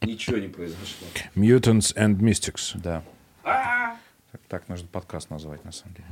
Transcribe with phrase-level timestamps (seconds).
[0.00, 1.06] Ничего не произошло.
[1.34, 2.72] Mutants and Mystics.
[2.74, 3.02] Да.
[3.42, 6.08] Так, так нужно подкаст назвать, на самом деле.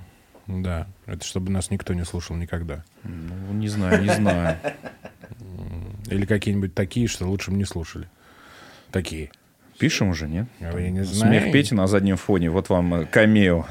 [0.62, 2.84] Да, это чтобы нас никто не слушал никогда.
[3.04, 4.58] Ну, не знаю, не знаю.
[6.10, 8.08] Или какие-нибудь такие, что лучше бы не слушали.
[8.90, 9.30] Такие.
[9.78, 10.46] Пишем уже, нет?
[10.60, 11.40] А вы не знаете?
[11.40, 12.50] Смех Пети на заднем фоне.
[12.50, 13.64] Вот вам э, камео.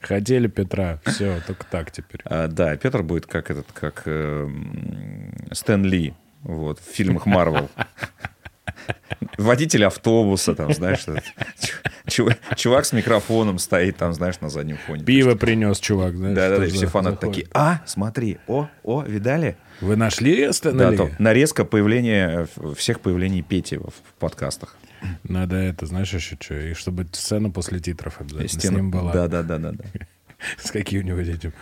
[0.00, 0.98] Хотели Петра.
[1.04, 2.22] Все, только так теперь.
[2.24, 4.48] А, да, Петр будет как этот, как э,
[5.52, 7.68] Стэн Ли вот, в фильмах Марвел.
[9.36, 11.04] Водитель автобуса, там, знаешь,
[12.56, 15.04] чувак с микрофоном стоит, там, знаешь, на заднем фоне.
[15.04, 16.16] Пиво принес, чувак.
[16.16, 19.56] знаешь, Да-да-да, и что все фанаты такие, а, смотри, о, о, видали?
[19.80, 20.78] Вы нашли Стэнли?
[20.78, 24.76] Да, то нарезка появления, э, всех появлений Пети в, подкастах.
[25.22, 26.54] Надо это, знаешь, еще что?
[26.54, 29.12] И чтобы сцена после титров обязательно с ним была.
[29.12, 29.72] Да-да-да-да.
[30.58, 31.52] С каким-нибудь этим.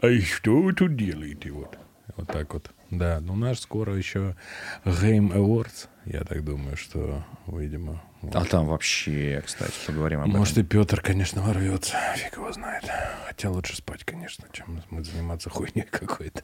[0.00, 1.50] А и что вы тут делаете?
[1.50, 1.78] Вот.
[2.16, 2.70] Вот так вот.
[2.90, 4.36] Да, ну наш скоро еще
[4.84, 5.88] Game Awards.
[6.06, 8.02] Я так думаю, что, видимо...
[8.20, 8.34] вот.
[8.34, 10.38] А там вообще, кстати, поговорим об этом.
[10.40, 11.96] Может, и Петр, конечно, ворвется.
[12.16, 12.84] Фиг его знает.
[13.26, 16.42] Хотя лучше спать, конечно, чем мы заниматься хуйней какой-то.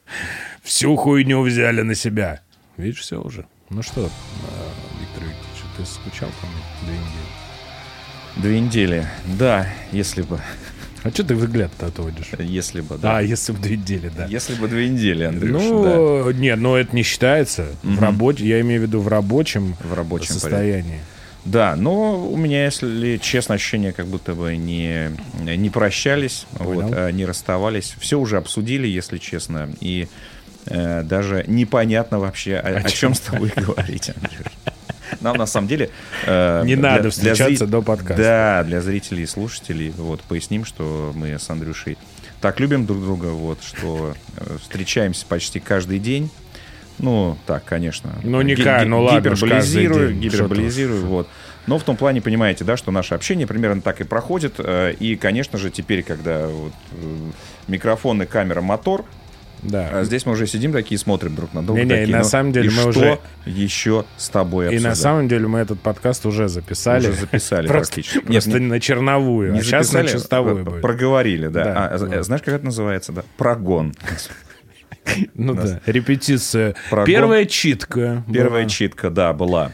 [0.63, 2.41] Всю хуйню взяли на себя.
[2.77, 3.45] Видишь, все уже.
[3.69, 4.09] Ну что, а,
[5.01, 7.47] Виктор Викторович, ты скучал по мне две недели?
[8.37, 9.07] Две недели.
[9.37, 10.39] Да, если бы.
[11.07, 12.31] А что ты взгляд-то отводишь?
[12.37, 13.17] Если бы, да.
[13.17, 14.25] А, если бы две недели, да.
[14.25, 15.67] Если бы две недели, Андрюш, да.
[15.69, 17.67] Ну, нет, но это не считается.
[17.83, 20.99] В рабочем, я имею в виду в рабочем, В рабочем состоянии.
[21.45, 26.81] Да, но у меня, если честно, ощущение, как будто бы не, не прощались, Понял.
[26.81, 27.95] вот, а не расставались.
[27.99, 29.69] Все уже обсудили, если честно.
[29.79, 30.09] И
[30.65, 34.75] э, даже непонятно вообще, о, о чем с тобой говорить, Андрюш.
[35.27, 35.89] Нам на самом деле...
[36.25, 38.15] э, Не для- надо для встречаться зри- до подкаста.
[38.23, 41.97] Да, для зрителей и слушателей вот, поясним, что мы с Андрюшей
[42.41, 46.29] так любим друг друга, вот, что э, встречаемся почти каждый день.
[46.99, 48.15] Ну, так, конечно.
[48.23, 50.19] Ну, не ка- ну ладно Гиперболизирую, день.
[50.21, 51.27] гиперболизирую, вот.
[51.67, 54.55] Но в том плане, понимаете, да, что наше общение примерно так и проходит.
[54.59, 57.17] э, И, конечно же, теперь, когда вот, э,
[57.67, 59.03] микрофон и камера мотор,
[59.63, 59.89] Да.
[59.91, 61.81] а здесь мы уже сидим такие, смотрим друг на друга.
[61.81, 64.67] Не-не, и такие, на ну, самом деле и мы что уже- еще с тобой И
[64.67, 64.89] обсуждать?
[64.91, 67.07] на самом деле мы этот подкаст уже записали.
[67.09, 68.19] Уже записали практически.
[68.19, 69.53] Просто не- на черновую.
[69.53, 70.81] не а сейчас на чистовую а, будет.
[70.81, 71.89] Проговорили, да.
[71.91, 72.25] А, вот.
[72.25, 73.11] Знаешь, как это называется?
[73.11, 73.23] Да?
[73.37, 73.93] Прогон.
[75.35, 76.75] Ну да, репетиция.
[77.05, 78.25] Первая читка.
[78.31, 79.71] Первая читка, да, была.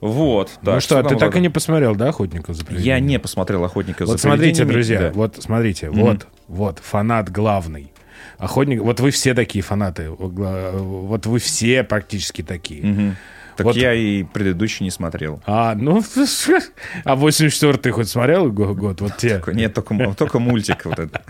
[0.00, 0.52] Вот.
[0.62, 3.06] Ну так, что, ты там так и не посмотрел, да, «Охотников за Я привидениями»?
[3.08, 5.10] не посмотрел «Охотника за Вот смотрите, привидениями», друзья, да.
[5.12, 7.90] вот смотрите, вот, вот, фанат главный.
[8.38, 12.84] Охотник, вот вы все такие фанаты, вот вы все практически такие.
[12.84, 13.16] Мгм.
[13.56, 13.76] Так Вот.
[13.76, 15.42] я и предыдущий не смотрел.
[15.44, 16.00] А, ну,
[17.04, 19.00] а 84-й хоть смотрел го- год?
[19.00, 19.42] Вот те.
[19.52, 21.20] Нет, только, только мультик вот этот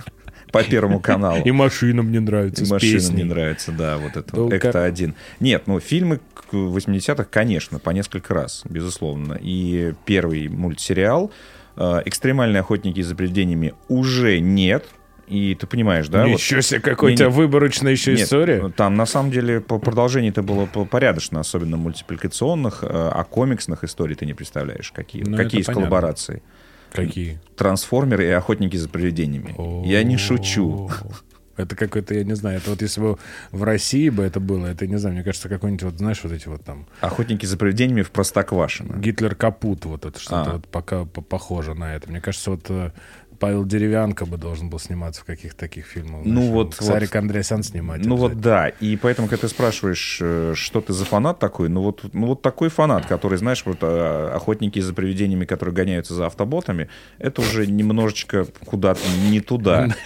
[0.53, 1.43] по Первому каналу.
[1.43, 3.15] И машина мне нравится, И машина песней.
[3.15, 5.15] мне нравится, да, вот это Ну, как- Экта-1.
[5.41, 9.39] Нет, ну, фильмы к- 80-х, конечно, по несколько раз, безусловно.
[9.41, 11.31] И первый мультсериал
[11.77, 14.85] э, «Экстремальные охотники за привидениями» уже нет.
[15.29, 16.23] И ты понимаешь, да?
[16.25, 18.69] вот- Ничего себе, какой у тебя выборочная еще Нет, история.
[18.77, 23.85] Там на самом деле по продолжению это было по- порядочно, особенно мультипликационных, э, а комиксных
[23.85, 25.87] историй ты не представляешь, какие, Ну, какие есть понятно.
[25.89, 26.43] коллаборации.
[26.93, 27.39] Какие?
[27.57, 29.55] Трансформеры и охотники за привидениями.
[29.87, 30.91] Я не шучу.
[31.59, 33.19] Это какой-то, я не знаю, это вот если бы
[33.51, 36.47] в России бы это было, это, не знаю, мне кажется, какой-нибудь, вот знаешь, вот эти
[36.47, 38.97] вот там Охотники за привидениями в Простоквашино.
[38.97, 40.53] Гитлер Капут, вот это что-то А.
[40.55, 42.09] вот пока по- похоже на это.
[42.09, 42.93] Мне кажется, вот э,
[43.39, 46.23] Павел Деревянко бы должен был сниматься в каких-то таких фильмах.
[46.25, 48.05] Ну знаешь, вот- Сарик Андреасян снимать.
[48.05, 51.83] Ну вот да, и поэтому, когда ты спрашиваешь, э, что ты за фанат такой, ну
[51.83, 56.27] вот, ну вот такой фанат, который, знаешь, вот э, охотники за привидениями, которые гоняются за
[56.27, 56.89] автоботами,
[57.19, 59.01] это уже немножечко куда-то
[59.31, 59.89] не туда.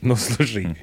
[0.00, 0.76] Ну, слушай,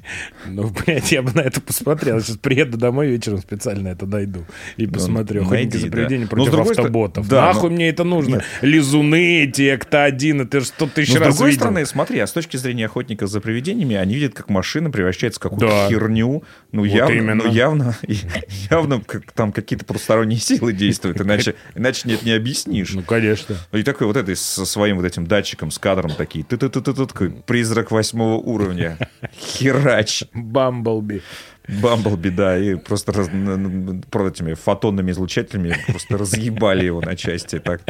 [0.46, 2.18] ну, блядь, я бы на это посмотрел.
[2.20, 4.46] Сейчас приеду домой вечером специально это найду
[4.78, 5.42] и посмотрю.
[5.42, 7.30] Ну, Охотники найди, за привидениями с против автоботов.
[7.30, 8.42] Нахуй но- мне это нужно?
[8.62, 11.60] Лизуны эти, Экта-1, это что ты Но еще с другой видел?
[11.60, 15.42] стороны, смотри, а с точки зрения охотников за привидениями, они видят, как машина превращается в
[15.42, 15.88] какую-то Да.
[15.88, 16.42] херню.
[16.72, 17.44] Ну, Вот явно, именно.
[17.44, 17.96] ну, явно,
[18.70, 22.92] явно как, там какие-то потусторонние силы действуют, иначе, иначе нет, не объяснишь.
[22.92, 23.56] Ну, конечно.
[23.72, 26.80] И такой вот этой со своим вот этим датчиком, с кадром такие, ты ты ты
[26.80, 28.98] ты призрак восьмого уровня,
[29.32, 31.22] херач, Бамблби.
[31.68, 37.82] Бамблби, да, и просто раз- этими фотонными излучателями просто разъебали его на части, так,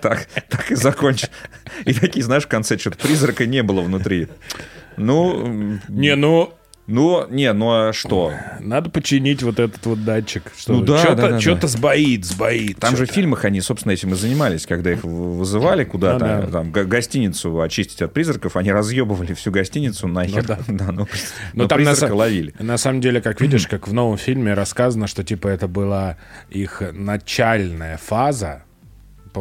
[0.00, 1.30] так, так и закончили.
[1.84, 4.28] И такие, знаешь, в конце что-то призрака не было внутри.
[4.96, 6.54] Ну, Не, ну,
[6.86, 8.32] Ну, не, ну а что?
[8.60, 10.52] Надо починить вот этот вот датчик.
[10.56, 12.78] Что Ну да, что-то, да, да, что-то сбоит, сбоит.
[12.78, 13.12] Там же в что-то.
[13.20, 16.52] фильмах они, собственно, этим и занимались, когда их вызывали куда-то, Ну да.
[16.52, 20.42] там, гостиницу очистить от призраков, они разъебывали всю гостиницу нахер.
[20.42, 20.58] Ну да.
[20.68, 21.08] Да, ну,
[21.54, 22.54] Но но там на, призрака са- ловили.
[22.60, 26.16] на самом деле, как видишь, как в новом фильме рассказано, что типа это была
[26.50, 28.62] их начальная фаза,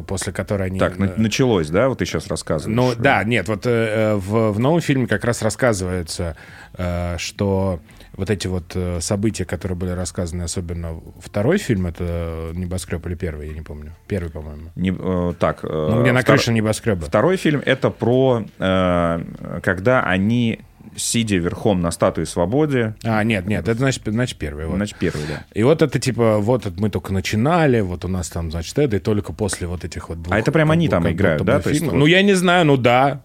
[0.01, 0.79] после которой они...
[0.79, 2.75] Так, э, началось, да, вот ты сейчас рассказываешь?
[2.75, 6.35] Ну да, нет, вот э, э, в, в новом фильме как раз рассказывается,
[6.77, 7.79] э, что
[8.13, 13.53] вот эти вот события, которые были рассказаны, особенно второй фильм, это «Небоскреб» или первый, я
[13.53, 13.91] не помню.
[14.07, 14.69] Первый, по-моему.
[14.75, 17.05] Не- э, так, э, Ну, где на втор- крыше небоскреба.
[17.07, 20.61] Второй фильм это про, э, когда они,
[20.95, 24.65] сидя верхом на статуе свободы, А, нет, нет, это значит, значит первый.
[24.67, 24.75] вот.
[24.77, 25.43] значит, первый, да.
[25.53, 28.95] И вот это типа, вот это мы только начинали, вот у нас там, значит, это,
[28.97, 30.33] и только после вот этих вот двух...
[30.33, 31.59] А это прям они там играют, да?
[31.59, 33.21] То есть вот- Ну, я не знаю, ну да.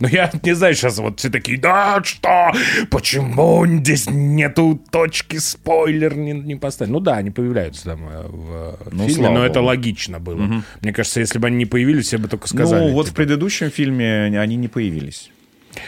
[0.00, 2.50] Ну, я не знаю, сейчас вот все такие, да, что?
[2.90, 6.92] Почему здесь нету точки спойлер не, не поставили?
[6.92, 9.66] Ну да, они появляются там э, в Ну, фильме, но это богу.
[9.66, 10.62] логично было.
[10.80, 12.88] Мне кажется, если бы они не появились, все бы только сказали.
[12.88, 13.16] ну, вот в типа.
[13.18, 15.30] предыдущем фильме они не появились.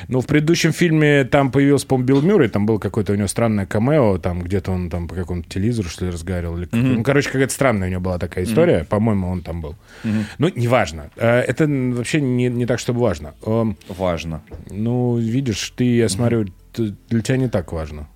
[0.09, 3.67] Ну, в предыдущем фильме там появился, по-моему, Билл Мюррей, там было какое-то у него странное
[3.67, 6.59] камео, там где-то он там по какому-то телевизору, что ли, разговаривал.
[6.59, 8.85] Или как- Ну, короче, какая-то странная у него была такая история.
[8.89, 9.75] По-моему, он там был.
[10.39, 11.11] Ну, неважно.
[11.17, 13.35] Э, Это вообще не, не так, чтобы важно.
[13.45, 14.43] Эм, Важно.
[14.71, 18.09] Ну, видишь, ты, я смотрю, т- для тебя не так важно.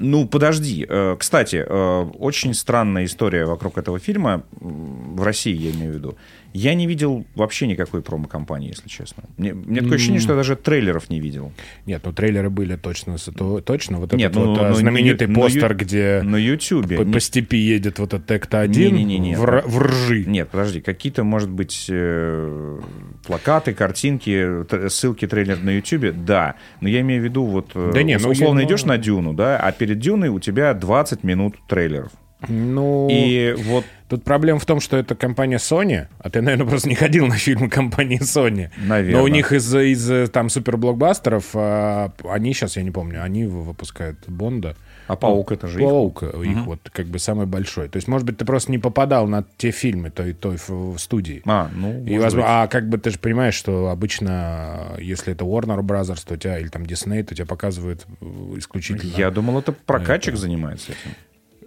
[0.00, 0.86] Ну, подожди.
[0.88, 4.42] Э, Кстати, э, очень странная история вокруг этого фильма.
[4.60, 6.16] В России, я имею в виду.
[6.54, 9.24] Я не видел вообще никакой промо-компании, если честно.
[9.36, 11.52] Мне, мне такое ощущение, что я даже трейлеров не видел.
[11.86, 13.98] Нет, ну трейлеры были точно, то- точно.
[13.98, 16.96] Вот Нет, этот ну, вот э, ну, знаменитый ну, постер, где На Ютубе.
[16.96, 19.36] по, Не- по степи едет вот этот Текта-1 Не-не-не-не.
[19.36, 20.24] в, р- в ржи.
[20.26, 22.80] Нет, подожди, какие-то, может быть, э,
[23.26, 26.54] плакаты, картинки, т- ссылки, трейлер на Ютубе, да.
[26.80, 29.58] Но я имею в виду, вот, Да не, ну, условно я- идешь на Дюну, да,
[29.58, 32.10] а перед Дюной у тебя 20 минут трейлеров.
[32.46, 36.88] Ну, И вот, Тут проблема в том, что это компания Sony, а ты, наверное, просто
[36.88, 38.70] не ходил на фильмы компании Sony.
[38.78, 39.18] Наверно.
[39.18, 44.18] Но у них из, из там суперблокбастеров, а, они сейчас, я не помню, они выпускают
[44.26, 44.76] Бонда.
[45.08, 45.84] а Паук это же их.
[45.84, 47.88] Паук их вот как бы самый большой.
[47.88, 50.56] То есть, может быть, ты просто не попадал на те фильмы той, той
[50.96, 51.42] студии.
[51.44, 55.80] А, ну, И, возможно, а как бы ты же понимаешь, что обычно, если это Warner
[55.80, 58.24] Brothers, то у тебя, или там Disney, то тебя показывают э,
[58.56, 59.12] исключительно...
[59.18, 61.14] Я думал, это прокатчик занимается этим.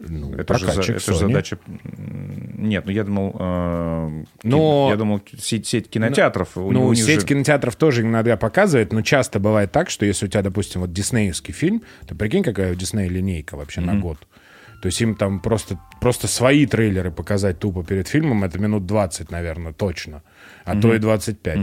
[0.07, 1.57] Ну, Это же, это же задача...
[2.57, 3.36] Нет, ну я думал...
[3.39, 6.57] э, Но- Я думал, сеть, сеть кинотеатров.
[6.57, 10.06] у- Ну, у них сеть же- кинотеатров тоже иногда показывает, но часто бывает так, что
[10.06, 13.95] если у тебя, допустим, вот диснеевский фильм, ты прикинь, какая у Диснея линейка вообще на
[13.95, 14.18] год.
[14.81, 19.30] То есть им там просто, просто свои трейлеры показать тупо перед фильмом, это минут 20,
[19.30, 20.24] наверное, точно.
[20.65, 21.59] А то и 25.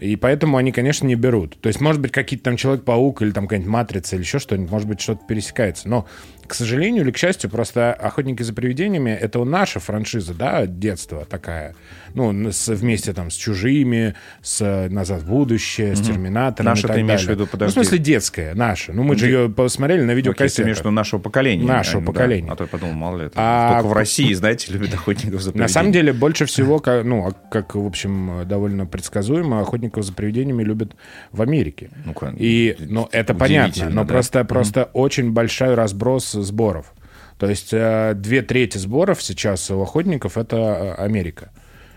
[0.00, 1.58] И поэтому они, конечно, не берут.
[1.60, 4.88] То есть, может быть, какие-то там Человек-паук или там какая-нибудь Матрица или еще что-нибудь, может
[4.88, 5.88] быть, что-то пересекается.
[5.88, 6.06] Но,
[6.46, 11.74] к сожалению или к счастью, просто «Охотники за привидениями»— это наша франшиза, да, детства такая.
[12.12, 17.24] Ну, с- вместе там с «Чужими», с «Назад в будущее», с «Терминатором» Наша ты имеешь
[17.24, 17.72] в виду, Ну, в подожди.
[17.74, 18.92] смысле, детская, наша.
[18.92, 20.64] Ну, мы же ее посмотрели на Окей, ты видеокассетах.
[20.66, 21.64] имеешь в виду нашего поколения.
[21.66, 22.12] Нашего а не- да.
[22.12, 22.50] поколения.
[22.52, 23.34] А то я подумал, мало ли это.
[23.36, 25.92] А Только в России, знаете, любят охотников за На самом привидениями.
[25.92, 30.96] деле, больше всего, ну, а как, в общем, довольно предсказуемо, охотников за привидениями любят
[31.32, 31.90] в Америке.
[32.04, 34.08] Ну-ка, И, ну, это понятно, но да?
[34.08, 36.92] просто, просто очень большой разброс сборов.
[37.38, 41.50] То есть э, две трети сборов сейчас у охотников это э, Америка.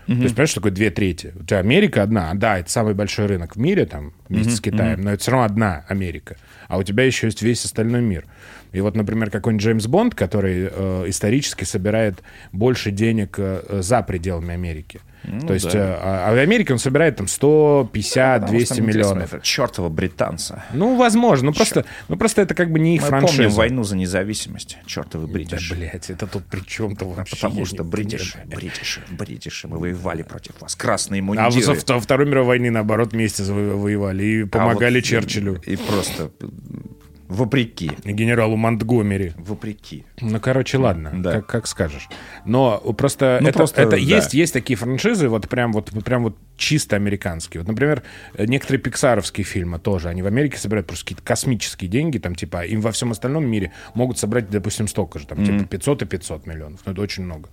[0.08, 1.34] То есть, понимаешь, что такое две трети?
[1.38, 5.02] У тебя Америка одна, да, это самый большой рынок в мире, там, вместе с Китаем,
[5.02, 6.36] но это все равно одна Америка.
[6.66, 8.24] А у тебя еще есть весь остальной мир.
[8.72, 12.22] И вот, например, какой-нибудь Джеймс Бонд, который э, исторически собирает
[12.52, 15.00] больше денег э, за пределами Америки.
[15.46, 15.78] То есть, да.
[15.78, 19.42] э, а, а в Америке он собирает там 150, 200 миллионов.
[19.42, 20.64] Чертова британца.
[20.72, 21.46] Ну, возможно.
[21.46, 23.36] Ну, просто, ну, просто это как бы не их Мы франшиза.
[23.36, 24.78] помним войну за независимость.
[24.86, 25.70] Чертовы Да, бритиш.
[25.72, 27.36] блядь, это тут при чем-то вообще?
[27.36, 27.90] Потому что понимаю.
[28.46, 30.74] бритиши, бритиши, мы воевали против вас.
[30.76, 31.74] Красные А мундиры.
[31.86, 36.30] во во Второй мировой войны, наоборот, вместе воевали и А помогали вот, Черчиллю И просто
[37.28, 37.90] вопреки.
[38.04, 39.32] генералу Монтгомери.
[39.36, 40.04] Вопреки.
[40.20, 41.32] Ну, короче, ладно, Да.
[41.32, 42.08] как, как скажешь.
[42.44, 43.96] Но просто Ну, это, просто, это да.
[43.96, 47.60] есть, есть такие франшизы, вот прям вот, прям вот чисто американские.
[47.60, 48.02] Вот, например,
[48.34, 52.64] э, некоторые пиксаровские фильмы тоже, они в Америке собирают просто какие-то космические деньги, там, типа,
[52.64, 56.46] им во всем остальном мире могут собрать, допустим, столько же, там, типа, 500 и 500
[56.46, 56.80] миллионов.
[56.84, 57.50] Ну, это очень много.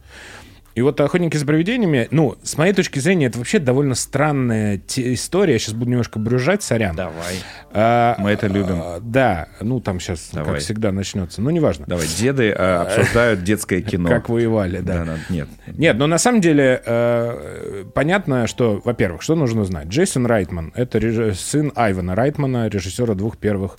[0.75, 5.53] И вот «Охотники за привидениями», ну, с моей точки зрения, это вообще довольно странная история.
[5.53, 6.95] Я сейчас буду немножко брюзжать, сорян.
[6.97, 7.35] Давай.
[7.71, 8.81] А, Мы это любим.
[8.83, 10.59] а, да, ну, там сейчас, как Давай.
[10.59, 11.41] всегда, начнется.
[11.41, 11.85] Ну, неважно.
[11.87, 14.09] Давай, деды э, обсуждают детское кино.
[14.09, 15.17] Как воевали, да.
[15.29, 15.47] Нет.
[15.67, 19.87] Нет, но на самом деле э, понятно, что, во-первых, что нужно знать.
[19.87, 23.77] Джейсон Райтман— это реж- сын Айвана Райтмана, режиссера двух первых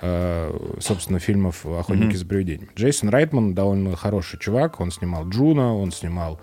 [0.00, 2.70] собственно, фильмов «Охотники за привидениями».
[2.76, 4.80] Джейсон Райтман довольно хороший чувак.
[4.80, 6.40] Он снимал «Джуна», он снимал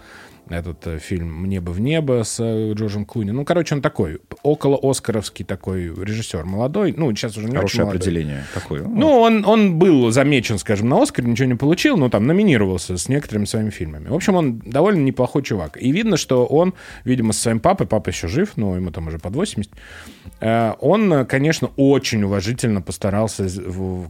[0.49, 3.31] этот э, фильм «Мне бы в небо» с э, Джорджем Клуни.
[3.31, 6.93] Ну, короче, он такой, около Оскаровский такой режиссер, молодой.
[6.95, 8.83] Ну, сейчас уже не Хорошее очень определение такое.
[8.83, 13.09] Ну, он, он был замечен, скажем, на Оскар, ничего не получил, но там номинировался с
[13.09, 14.09] некоторыми своими фильмами.
[14.09, 15.81] В общем, он довольно неплохой чувак.
[15.81, 19.17] И видно, что он, видимо, со своим папой, папа еще жив, но ему там уже
[19.17, 23.47] под 80, э, он, э, конечно, очень уважительно постарался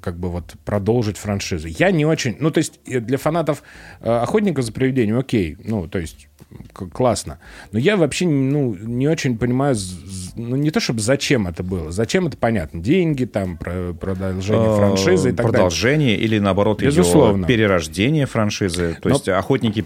[0.01, 1.67] как бы вот продолжить франшизу.
[1.67, 2.35] Я не очень...
[2.39, 3.61] Ну, то есть э, для фанатов
[4.01, 6.27] э, «Охотников за привидением» окей, ну, то есть
[6.91, 7.39] классно.
[7.71, 9.75] Но я вообще ну, не очень понимаю,
[10.35, 11.91] ну, не то чтобы зачем это было.
[11.91, 12.81] Зачем это понятно.
[12.81, 15.51] Деньги, там, про- продолжение Э, франшизы и так далее.
[15.53, 17.47] Продолжение или, наоборот, ее Безусловно.
[17.47, 18.97] перерождение франшизы.
[19.01, 19.79] То Но- есть охотники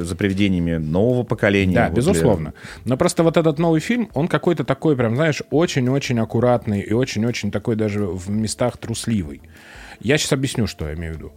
[0.00, 1.74] за привидениями нового поколения.
[1.74, 2.54] Да, Вот для- безусловно.
[2.84, 7.50] Но просто вот этот новый фильм, он какой-то такой, прям, знаешь, очень-очень аккуратный и очень-очень
[7.50, 9.42] такой даже в местах трусливый.
[10.00, 11.32] Я сейчас объясню, что я имею в виду.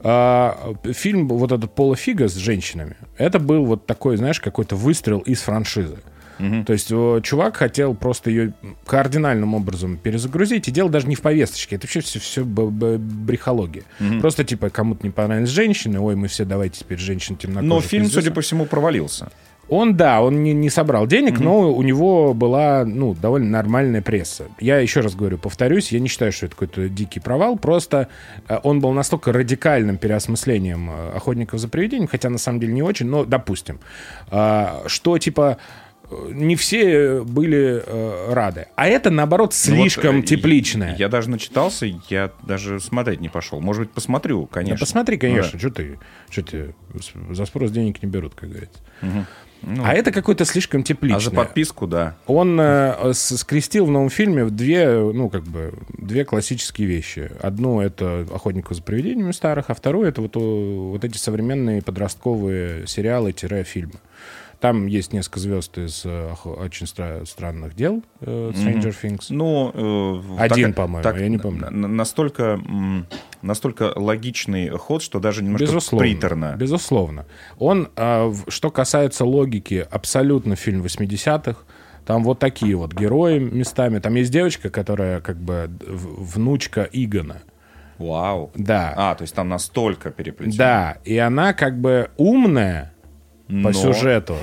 [0.00, 5.20] А, фильм вот этот Пола Фига с женщинами, это был вот такой, знаешь, какой-то выстрел
[5.20, 5.98] из франшизы.
[6.66, 8.54] То есть чувак хотел просто ее
[8.86, 13.84] кардинальным образом перезагрузить, и дело даже не в повесточке, это вообще все, все брехология.
[14.20, 17.68] Просто типа кому-то не понравились женщины, ой, мы все давайте теперь женщин темнокожих.
[17.68, 19.30] Но фильм, судя по всему, провалился.
[19.68, 24.44] Он, да, он не, не собрал денег, но у него была, ну, довольно нормальная пресса.
[24.60, 28.08] Я еще раз говорю, повторюсь, я не считаю, что это какой-то дикий провал, просто
[28.48, 32.82] э, он был настолько радикальным переосмыслением э, «Охотников за привидением», хотя на самом деле не
[32.82, 33.80] очень, но допустим,
[34.30, 35.58] а, что, типа,
[36.10, 38.66] э, не все были э, рады.
[38.76, 40.94] А это, наоборот, Ну вот, слишком э, тепличное.
[40.98, 43.60] Я даже начитался, я даже смотреть не пошел.
[43.60, 44.78] Может быть, посмотрю, Да конечно.
[44.78, 45.98] посмотри, конечно, Ну что ты,
[46.30, 46.74] что ты,
[47.30, 48.78] за спрос денег не берут, как говорится.
[49.66, 51.18] Ну, а это какое-то слишком тепличное.
[51.18, 52.16] а за подписку, да.
[52.26, 57.30] Он э, скрестил в новом фильме две, ну, как бы, две классические вещи.
[57.40, 62.86] Одну— это «Охотников за привидениями» старых, а вторую— это вот, о, вот эти современные подростковые
[62.86, 63.94] сериалы-фильмы.
[64.64, 69.26] Там есть несколько звезд из э, очень стра- странных дел, э, Stranger Things.
[69.28, 71.66] Ну, э, Один, так- по-моему, так, я не помню.
[71.70, 72.58] на- настолько,
[73.42, 76.08] настолько логичный ход, что даже немножко Безусловно.
[76.08, 76.54] приторно.
[76.56, 77.26] Безусловно.
[77.58, 81.60] Он, а, что касается логики, абсолютно фильм 80-х.
[82.06, 83.98] Там вот такие вот герои местами.
[83.98, 87.42] Там есть девочка, которая как бы внучка Игона.
[87.98, 88.50] Вау.
[88.54, 88.94] Да.
[88.96, 90.56] А, то есть там настолько переплетено.
[90.56, 92.93] Да, и она как бы умная
[93.48, 94.36] по Но- сюжету.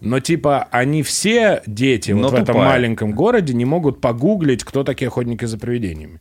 [0.00, 2.68] Но типа они все дети Но вот в этом тупая.
[2.68, 6.20] маленьком городе не могут погуглить, кто такие охотники за привидениями.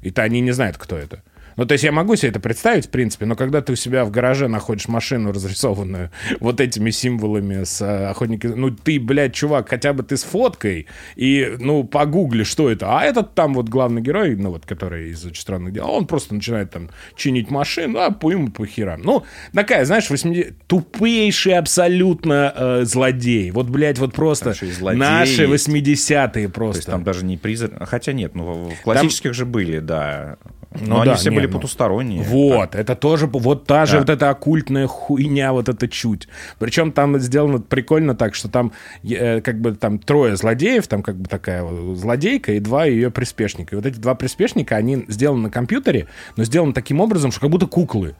[0.00, 1.22] И-то они не знают, кто это.
[1.58, 4.04] Ну, то есть я могу себе это представить, в принципе, но когда ты у себя
[4.04, 6.10] в гараже находишь машину, разрисованную
[6.40, 8.46] вот этими символами с э, охотники...
[8.46, 10.86] Ну, ты, блядь, чувак, хотя бы ты с фоткой
[11.16, 12.96] и, ну, погугли, что это.
[12.96, 16.32] А этот там вот главный герой, ну, вот, который из «Очень странных дел», он просто
[16.32, 19.02] начинает там чинить машину, а по ему по херам.
[19.02, 20.66] Ну, такая, знаешь, 80...
[20.68, 23.50] тупейший абсолютно э, злодей.
[23.50, 25.68] Вот, блядь, вот просто Там наши есть.
[25.68, 26.74] 80-е просто.
[26.74, 27.88] То есть там даже не призрак...
[27.88, 30.36] Хотя нет, ну в классических же были, да.
[30.70, 32.22] Но Ну они да, все не, были ну, потусторонние.
[32.22, 33.98] Вот, это тоже, вот та же Да.
[34.00, 36.28] вот эта оккультная хуйня, вот это чуть.
[36.58, 38.72] Причем там сделано прикольно так, что там
[39.02, 43.10] э, как бы там трое злодеев, там как бы такая вот злодейка и два ее
[43.10, 43.74] приспешника.
[43.74, 46.06] И вот эти два приспешника, они сделаны на компьютере,
[46.36, 48.14] но сделаны таким образом, что как будто куклы.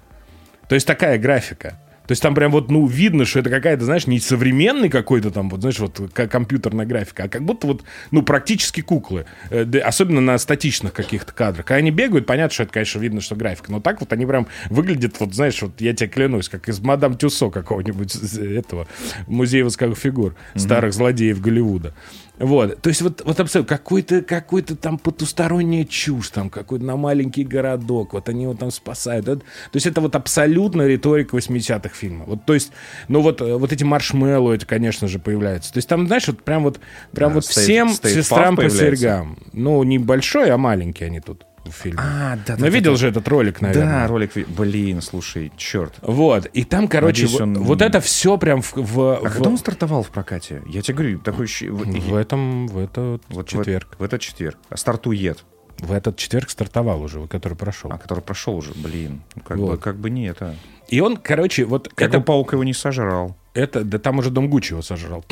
[0.69, 1.79] То есть такая графика.
[2.09, 5.51] То есть там прям вот, ну, видно, что это какая-то, знаешь, не современный какой-то там,
[5.51, 9.27] вот, знаешь, вот компьютерная графика, а как будто вот, ну, практически куклы.
[9.51, 11.67] Э, особенно на статичных каких-то кадрах.
[11.67, 13.71] Когда они бегают, понятно, что это, конечно, видно, что графика.
[13.71, 17.15] Но так вот они прям выглядят, вот, знаешь, вот я тебе клянусь, как из Мадам
[17.15, 18.89] Тюсо какого-нибудь этого
[19.27, 21.95] музея восковых фигур старых злодеев Голливуда.
[22.39, 27.45] Вот, то есть вот, вот абсолютно какой-то какой там потусторонняя чушь, там какой-то на маленький
[27.45, 29.27] городок, вот они его там спасают.
[29.29, 32.25] Это- то есть это вот абсолютно риторика 80-х фильма.
[32.27, 32.71] Вот, то есть,
[33.09, 35.73] ну вот, э, вот эти маршмеллоу, это, конечно же, появляются.
[35.73, 36.79] То есть там, знаешь, вот прям вот,
[37.13, 38.97] прям Да, вот State- всем State сестрам по появляется.
[39.01, 39.39] серьгам.
[39.53, 41.99] Ну, не большой, а маленький они тут в фильме.
[42.01, 44.03] А, да, Но видел же этот ролик, наверное.
[44.03, 44.33] Да, ролик.
[44.49, 45.95] Блин, слушай, черт.
[46.03, 49.33] Вот, и там, короче, Надеюсь, вот, он- вот это все прям в, в, А в-
[49.33, 50.63] когда он стартовал в прокате?
[50.67, 51.71] Я тебе говорю, такой в-
[52.11, 53.97] в этом, в этот вот в- четверг.
[53.99, 54.57] В, этот четверг.
[54.71, 55.45] А стартует.
[55.79, 57.93] В этот четверг стартовал уже, который прошел.
[57.93, 59.23] А который прошел уже, блин.
[59.47, 59.71] Как, Вот.
[59.73, 60.57] бы, как бы не это.
[60.89, 63.37] И он, короче, вот Как это, бы паук его не сожрал.
[63.55, 65.25] это, да там уже Дом Гуччи его сожрал.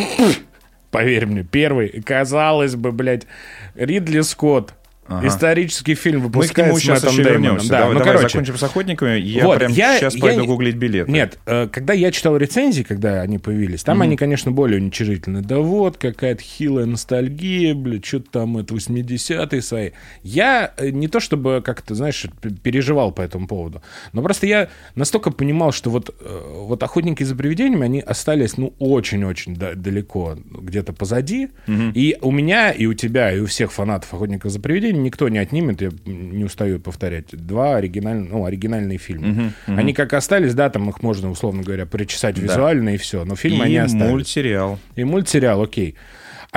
[0.91, 3.27] Поверь мне, первый, казалось бы, блядь,
[3.75, 4.75] Ридли Скотт,
[5.09, 5.27] Ага.
[5.29, 7.43] Исторический фильм Мы к нему с сейчас Мэттом еще Дэймоном.
[7.45, 7.69] вернемся.
[7.69, 9.19] Да, давай, ну, давай короче, закончим с охотниками.
[9.19, 11.11] Я Вот, прям я- сейчас я пойду не- гуглить билеты.
[11.13, 15.43] Нет, э, когда я читал рецензии, когда они появились, там они, конечно, более уничижительны.
[15.43, 19.91] Да вот, какая-то хилая ностальгия, блядь, что-то там это 80-е свои.
[20.23, 22.27] Я э, не то чтобы как-то, знаешь,
[22.63, 23.83] переживал по этому поводу,
[24.13, 28.75] но просто я настолько понимал, что вот, э, вот «Охотники за привидениями», они остались, ну,
[28.79, 31.49] очень-очень да- далеко, где-то позади.
[31.69, 35.39] И у меня, и у тебя, и у всех фанатов «Охотников за привидениями» никто не
[35.39, 39.53] отнимет, я не устаю повторять, два оригинальных, ну, оригинальные фильма.
[39.67, 43.65] Они как остались, да, там их можно, условно говоря, причесать визуально и все, но фильмы
[43.65, 44.11] они И остались.
[44.11, 44.79] мультсериал.
[44.97, 45.95] И мультсериал, окей.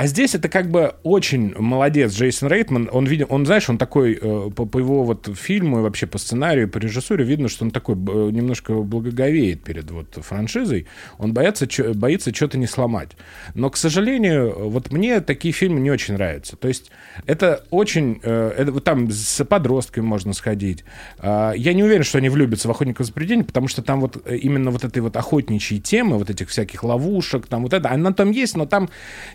[0.00, 2.88] А здесь это как бы очень молодец Джейсон Рейтман.
[2.90, 6.16] Он, видел, он знаешь, он такой, э, по, по его вот фильму и вообще по
[6.16, 10.86] сценарию, по режиссуре видно, что он такой э, немножко благоговеет перед вот франшизой.
[11.18, 13.10] Он боится, чё- боится что-то не сломать.
[13.52, 16.56] Но, к сожалению, вот мне такие фильмы не очень нравятся.
[16.56, 16.90] То есть
[17.26, 18.20] это очень...
[18.22, 20.82] э, это, вот там с подростками можно сходить.
[21.18, 24.16] А, я не уверен, что они влюбятся в «Охотников за привидениями», потому что там вот
[24.30, 28.30] именно вот этой вот охотничьей темы, вот этих всяких ловушек, там вот это, она там
[28.30, 28.88] есть, но там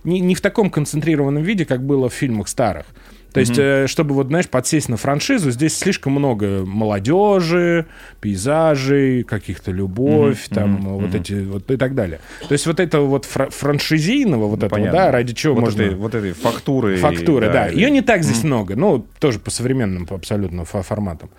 [0.03, 2.85] не, не в таком концентрированном виде, как было в фильмах старых.
[3.33, 7.85] То есть, э, чтобы вот, знаешь, подсесть на франшизу, здесь слишком много молодежи,
[8.21, 12.19] пейзажей, каких-то любовь, там вот эти вот и так далее.
[12.47, 14.99] То есть вот это вот фра- франшизийного вот этого, Понятно.
[14.99, 15.81] да, ради чего вот можно...
[15.81, 16.95] Этой, вот этой фактуры.
[16.97, 17.67] Фактуры, да.
[17.67, 21.29] или- Ее не так здесь много, ну, тоже по современным абсолютно фо- форматам.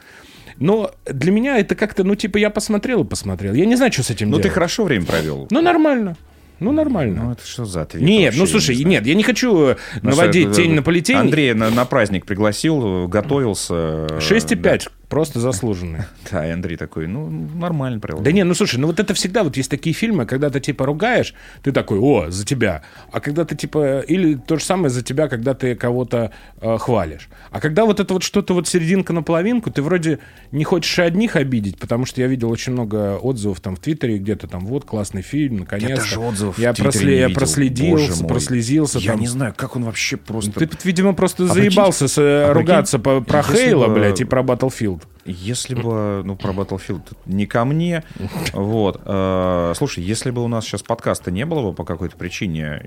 [0.59, 3.53] Но для меня это как-то, ну, типа, я посмотрел и посмотрел.
[3.55, 4.55] Я не знаю, что с этим Ну, ты делать.
[4.55, 5.47] хорошо время провел.
[5.51, 6.17] Ну, нормально.
[6.59, 7.25] Ну, нормально.
[7.25, 8.03] Ну, это что за ответ?
[8.03, 8.91] нет, вообще, ну, слушай, не знаю.
[8.93, 11.17] нет, я не хочу э, Ну, наводить что, тень на полетень.
[11.17, 13.75] Андрей на, на праздник пригласил, э, готовился.
[14.11, 16.01] э, 6,5, просто заслуженный.
[16.31, 18.21] Да, и Андрей такой, ну, нормально провел.
[18.21, 20.85] Да не, ну слушай, ну вот это всегда вот есть такие фильмы, когда ты типа
[20.85, 22.83] ругаешь, ты такой, о, за тебя.
[23.13, 27.29] А когда ты типа, или то же самое за тебя, когда ты кого-то э, хвалишь.
[27.51, 30.19] А когда вот это вот что-то вот серединка на половинку, ты вроде
[30.51, 34.19] не хочешь и одних обидеть, потому что я видел очень много отзывов там в Твиттере
[34.19, 35.97] где-то там, вот классный фильм, наконец-то.
[35.97, 38.99] даже отзывов я просле- я проследился, прослезился.
[38.99, 39.21] Я там.
[39.21, 40.51] не знаю, как он вообще просто...
[40.67, 43.95] Ты, видимо, просто А заебался с, э, а прикинь, ругаться по- про если Хейла, бы-
[43.95, 44.96] блядь, и про Battlefield.
[45.25, 48.05] Если бы, ну, про Battlefield не ко мне,
[48.53, 49.01] вот.
[49.05, 52.87] э, слушай, если бы у нас сейчас подкаста не было бы по какой-то причине,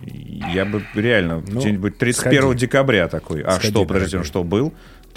[0.54, 2.60] я бы реально Ну, где-нибудь 31 сходи.
[2.60, 4.74] декабря такой, а Сходи, что, подожди, что, был?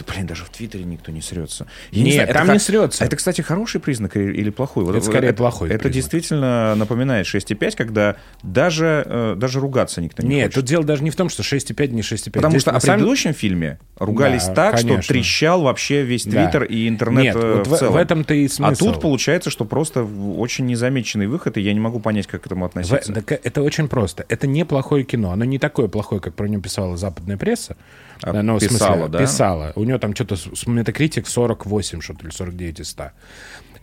[0.06, 1.66] Да, блин, даже в Твиттере никто не срется.
[1.90, 3.04] Я Нет, знаю, это там как- не срется.
[3.04, 4.84] Это, кстати, хороший признак или плохой?
[4.84, 5.94] Вот Это скорее плохой Это признак.
[5.94, 10.54] действительно напоминает 6,5, когда даже, э, даже ругаться никто не Нет, хочет.
[10.56, 12.32] тут дело даже не в том, что 6,5, не 6,5.
[12.42, 15.02] Потому Здесь что о самом- предыдущем фильме ругались Да, так, конечно.
[15.02, 16.42] что трещал вообще весь Да.
[16.44, 17.94] Твиттер и интернет Нет, э, вот в в, целом.
[17.94, 18.86] в этом-то и А смысл.
[18.92, 22.46] тут получается, что просто в- очень незамеченный выход, и я не могу понять, как к
[22.46, 23.12] этому В- относиться.
[23.12, 24.24] так это очень просто.
[24.28, 25.30] Это неплохое кино.
[25.32, 27.76] Оно не такое плохое, как про него писала западная пресса.
[28.22, 29.18] А, Оно, в смысле, писала, да?
[29.18, 29.72] Писала.
[29.76, 33.10] У него там что-то с метакритик 48, что-то, или 49 из 100.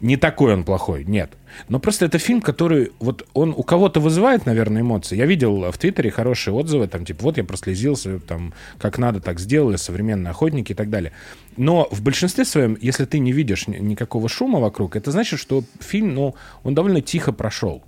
[0.02, 1.32] Не такой он плохой, нет.
[1.68, 5.18] Но просто это фильм, который вот он у кого-то вызывает, наверное, эмоции.
[5.18, 9.40] Я видел в Твиттере хорошие отзывы, там, типа, вот я прослезился, там, как надо так
[9.42, 11.12] сделали, современные охотники и так далее.
[11.58, 15.64] Но в большинстве своем, если ты не видишь ни- никакого шума вокруг, это значит, что
[15.82, 17.84] фильм, ну, он довольно тихо прошел.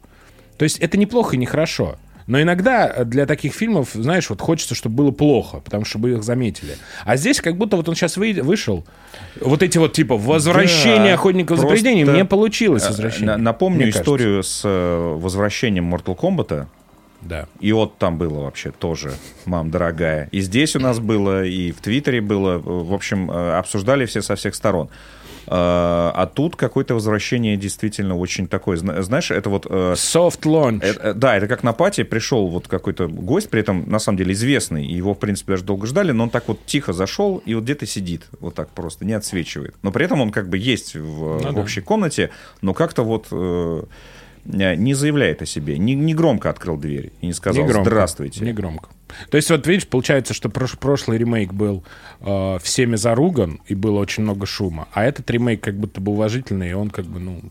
[0.57, 1.95] То есть это неплохо и нехорошо.
[2.27, 6.23] Но иногда для таких фильмов, знаешь, вот хочется, чтобы было плохо, потому что чтобы их
[6.23, 6.77] заметили.
[7.05, 8.85] А здесь как будто вот он сейчас вышел,
[9.39, 13.35] вот эти вот типа возвращение Да, охотников за привидениями, не получилось э, возвращение.
[13.35, 14.01] на- Напомню мне кажется.
[14.01, 16.67] историю с э, возвращением Mortal Kombat.
[17.21, 17.45] Да.
[17.59, 19.11] И вот там было вообще тоже,
[19.45, 20.27] мам дорогая.
[20.31, 22.57] И здесь у нас было, и в Твиттере было.
[22.57, 24.89] В общем, э, обсуждали все со всех сторон.
[25.53, 28.77] Э, А тут какое-то возвращение действительно очень такое.
[28.77, 29.65] Зна- Знаешь, это вот...
[29.69, 30.81] э, Soft launch.
[30.81, 34.17] Это- э, да, это как на пати пришел вот какой-то гость, при этом на самом
[34.17, 37.41] деле известный, и его, в принципе, даже долго ждали, но он так вот тихо зашел
[37.45, 39.75] и вот где-то сидит, вот так просто, не отсвечивает.
[39.83, 41.61] Но при этом он как бы есть в, Ну в да.
[41.61, 42.29] общей комнате,
[42.61, 43.83] но как-то вот э,
[44.45, 47.89] не заявляет о себе, не, не громко открыл дверь и не сказал Не громко.
[47.89, 48.43] «здравствуйте».
[48.43, 48.89] Не громко.
[49.29, 51.83] То есть, вот видишь, получается, что прош- прошлый ремейк был
[52.21, 54.87] э, всеми заруган, и было очень много шума.
[54.93, 57.41] А этот ремейк как будто бы уважительный, и он как бы, ну...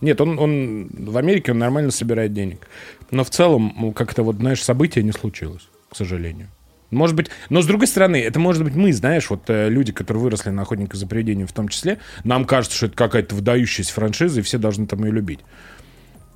[0.00, 2.66] Нет, он, он в Америке он нормально собирает денег.
[3.10, 6.48] Но в целом, ну, как-то вот, знаешь, события не случилось, к сожалению.
[6.90, 10.22] Может быть, но с другой стороны, это может быть мы, знаешь, вот э, люди, которые
[10.22, 14.40] выросли на охотника за привидением в том числе, нам кажется, что это какая-то выдающаяся франшиза,
[14.40, 15.40] и все должны там ее любить.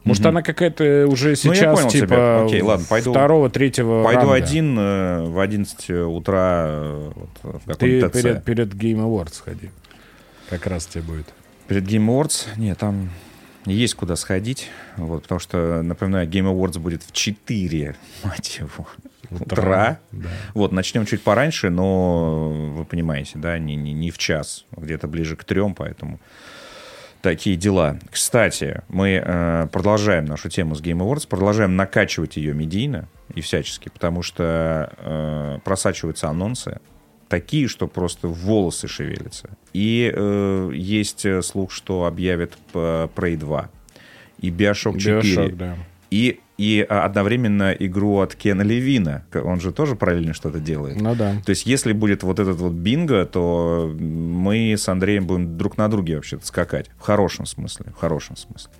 [0.04, 2.44] Может, она какая-то уже Ну, я сейчас, понял типа, тебя.
[2.44, 4.34] Окей, ладно, пойду- второго, третьего Пойду ранга.
[4.34, 7.12] один э, в 11 утра э,
[7.42, 8.12] вот, в Ты ТЦ.
[8.12, 9.70] перед, перед Game Awards сходи.
[10.50, 11.26] Как раз тебе будет.
[11.68, 12.48] Перед Game Awards?
[12.56, 13.08] Нет, там
[13.64, 14.68] есть куда сходить.
[14.98, 18.86] Вот, потому что, напоминаю, Game Awards будет в 4, мать его.
[19.30, 19.98] утра.
[20.12, 20.28] Да.
[20.52, 25.34] Вот, начнем чуть пораньше, но вы понимаете, да, не, не, не в час, где-то ближе
[25.34, 26.20] к трем, поэтому
[27.24, 27.98] такие дела.
[28.10, 33.88] Кстати, мы э, продолжаем нашу тему с Game Awards, продолжаем накачивать ее медийно и всячески,
[33.88, 36.80] потому что э, просачиваются анонсы,
[37.28, 39.56] такие, что просто волосы шевелятся.
[39.72, 43.70] И э, есть э, слух, что объявят э, Prey 2
[44.40, 45.20] и Bioshock 4.
[45.20, 45.76] Bioshock, да.
[46.10, 49.24] И, и а, одновременно игру от Кена Левина.
[49.34, 51.00] Он же тоже параллельно что-то делает.
[51.00, 51.34] Ну да.
[51.44, 55.88] То есть, если будет вот этот вот бинго, то мы с Андреем будем друг на
[55.88, 56.90] друге вообще-то скакать.
[56.98, 57.86] В хорошем смысле.
[57.96, 58.70] В хорошем смысле.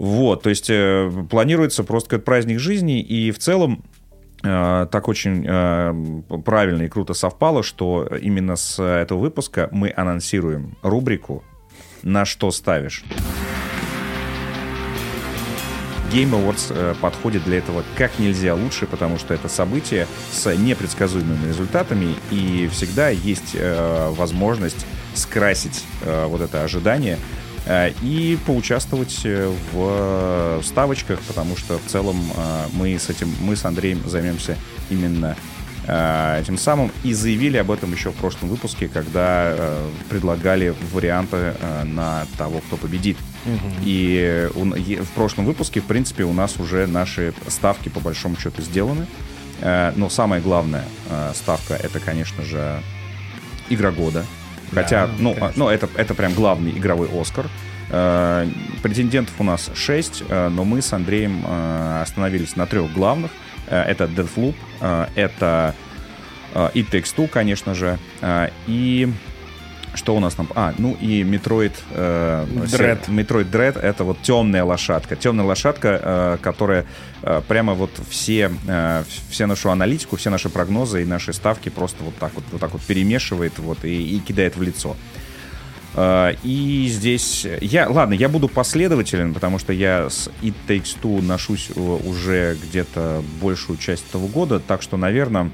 [0.00, 3.84] Вот, то есть э, планируется просто какой-то праздник жизни, и в целом
[4.42, 10.78] э, так очень э, правильно и круто совпало, что именно с этого выпуска мы анонсируем
[10.80, 11.44] рубрику
[12.02, 13.04] «На что ставишь?».
[16.10, 21.46] Game Awards э, подходит для этого как нельзя лучше, потому что это событие с непредсказуемыми
[21.48, 27.18] результатами, и всегда есть э, возможность скрасить э, вот это ожидание
[28.02, 32.16] и поучаствовать в ставочках, потому что в целом
[32.72, 34.56] мы с этим, мы с Андреем займемся
[34.88, 35.36] именно
[35.86, 41.54] э, этим самым и заявили об этом еще в прошлом выпуске, когда э, предлагали варианты
[41.58, 43.16] э, на того, кто победит.
[43.84, 49.06] И в прошлом выпуске, в принципе, у нас уже наши ставки по большому счету сделаны.
[49.60, 50.84] Э, Но самая главная
[51.34, 52.82] ставка это, конечно же,
[53.68, 54.24] игра года.
[54.72, 55.46] Хотя, Да, ну, конечно.
[55.48, 57.46] а, ну это, это прям главный игровой Оскар.
[58.82, 61.44] Претендентов у нас 6, но мы с Андреем
[62.00, 63.32] остановились на трех главных.
[63.70, 65.74] Э, Это Deathloop, э, это
[66.54, 67.98] э, It Takes Two, конечно же,
[68.66, 69.12] и
[69.94, 70.48] что у нас там?
[70.54, 71.72] А, ну и Metroid...
[71.90, 73.08] э, Dread.
[73.08, 75.16] Metroid Dread— это вот темная лошадка.
[75.16, 76.86] Темная лошадка, э, которая
[77.22, 82.04] э, прямо вот все, э, все нашу аналитику, все наши прогнозы и наши ставки просто
[82.04, 84.96] вот так вот, вот, так вот перемешивает вот, и, и кидает в лицо.
[84.96, 85.19] Э,
[85.96, 91.70] И здесь я, ладно, я буду последователен, потому что я с It Takes Two ношусь
[91.74, 95.50] э, уже где-то большую часть этого года, так что, наверное,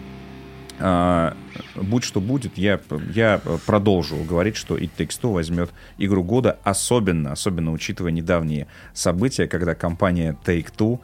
[0.78, 1.34] а,
[1.74, 2.78] будь что будет, я,
[3.14, 9.46] я продолжу говорить, что It Takes Two возьмет игру года, особенно, особенно учитывая недавние события,
[9.46, 11.00] когда компания Take-Two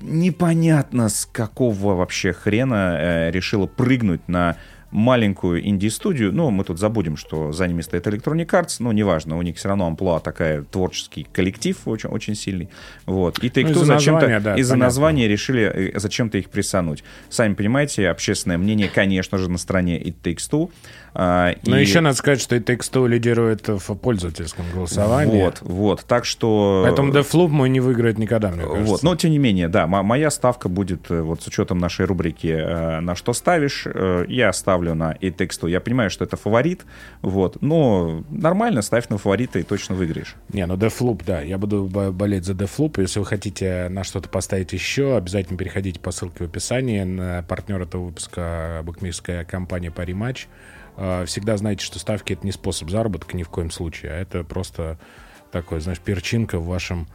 [0.00, 4.56] непонятно с какого вообще хрена э, решила прыгнуть на
[4.94, 6.32] маленькую инди-студию.
[6.32, 9.68] Ну, мы тут забудем, что за ними стоит Electronic Arts, но неважно, у них все
[9.68, 12.68] равно амплуа такая, творческий коллектив очень, очень сильный.
[13.04, 13.40] Вот.
[13.40, 17.02] И Take-Two Ну, из-за зачем-то, названия, да, из-за названия решили э, зачем-то их присануть.
[17.28, 20.70] Сами понимаете, общественное мнение, конечно же, на стороне It Takes Two.
[20.70, 25.42] А, Но и- еще надо сказать, что и Take-Two лидирует в пользовательском голосовании.
[25.44, 26.04] Вот, вот.
[26.06, 26.82] Так что...
[26.84, 28.84] Поэтому Deathloop мой не выиграет никогда, мне кажется.
[28.84, 32.06] Вот, но тем не менее, да, мо- моя ставка будет э, вот с учетом нашей
[32.06, 35.68] рубрики э, «На что ставишь?», э, я ставлю на и тексту.
[35.68, 36.84] Я понимаю, что это фаворит,
[37.22, 40.34] вот, но нормально, ставь на фаворита и точно выиграешь.
[40.52, 41.40] Не, ну Deathloop, да.
[41.40, 43.00] Я буду бо- болеть за Deathloop.
[43.00, 47.02] Если вы хотите на что-то поставить еще, обязательно переходите по ссылке в описании.
[47.04, 50.46] На партнер этого выпуска букмекерская компания Parimatch.
[50.46, 50.46] Э,
[50.96, 54.98] Всегда знайте, что ставки— это не способ заработка ни в коем случае, а это просто
[55.54, 57.06] такой, знаешь, перчинка в вашем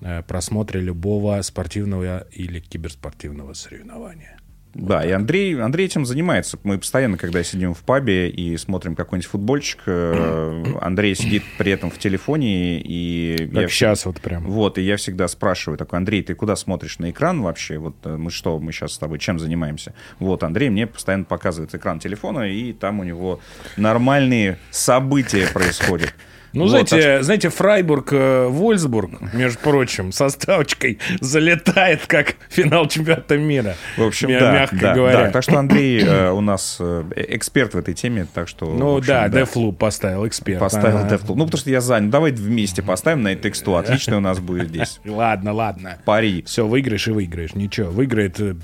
[0.00, 4.37] э, просмотре любого спортивного или киберспортивного соревнования.
[4.74, 6.58] Да, и Андрей, Андрей этим занимается.
[6.62, 11.90] Мы постоянно, когда сидим в пабе и смотрим какой-нибудь футбольчик, э, Андрей сидит при этом
[11.90, 13.48] в телефоне, и...
[13.52, 14.44] Как я сейчас вот прям.
[14.44, 17.78] Вот, и я всегда спрашиваю, такой, Андрей, ты куда смотришь на экран вообще?
[17.78, 19.94] Вот э, мы что, мы сейчас с тобой чем занимаемся?
[20.18, 23.40] Вот, Андрей мне постоянно показывает экран телефона, и там у него
[23.76, 26.14] нормальные события происходят.
[26.52, 32.88] Ну, Вот, знаете, так знаете, Фрайбург, э, Вольсбург, между прочим, со ставочкой залетает как финал
[32.88, 33.76] чемпионата мира.
[33.96, 35.24] в общем, мя- да, мягко да, говоря.
[35.24, 35.30] да.
[35.30, 38.66] Так что Андрей э, у нас э, эксперт в этой теме, так что...
[38.66, 40.60] Ну общем, да, Deathloop поставил эксперт.
[40.60, 40.98] Поставил.
[40.98, 41.34] Deathloop.
[41.36, 42.10] Ну, потому что я занят.
[42.10, 43.76] Давай вместе поставим на тексту.
[43.76, 45.00] Отлично у нас будет здесь.
[45.04, 45.98] Ладно, ладно.
[46.04, 46.42] Пари.
[46.46, 47.54] Все, выиграешь и выиграешь.
[47.54, 48.54] Ничего, выиграет э,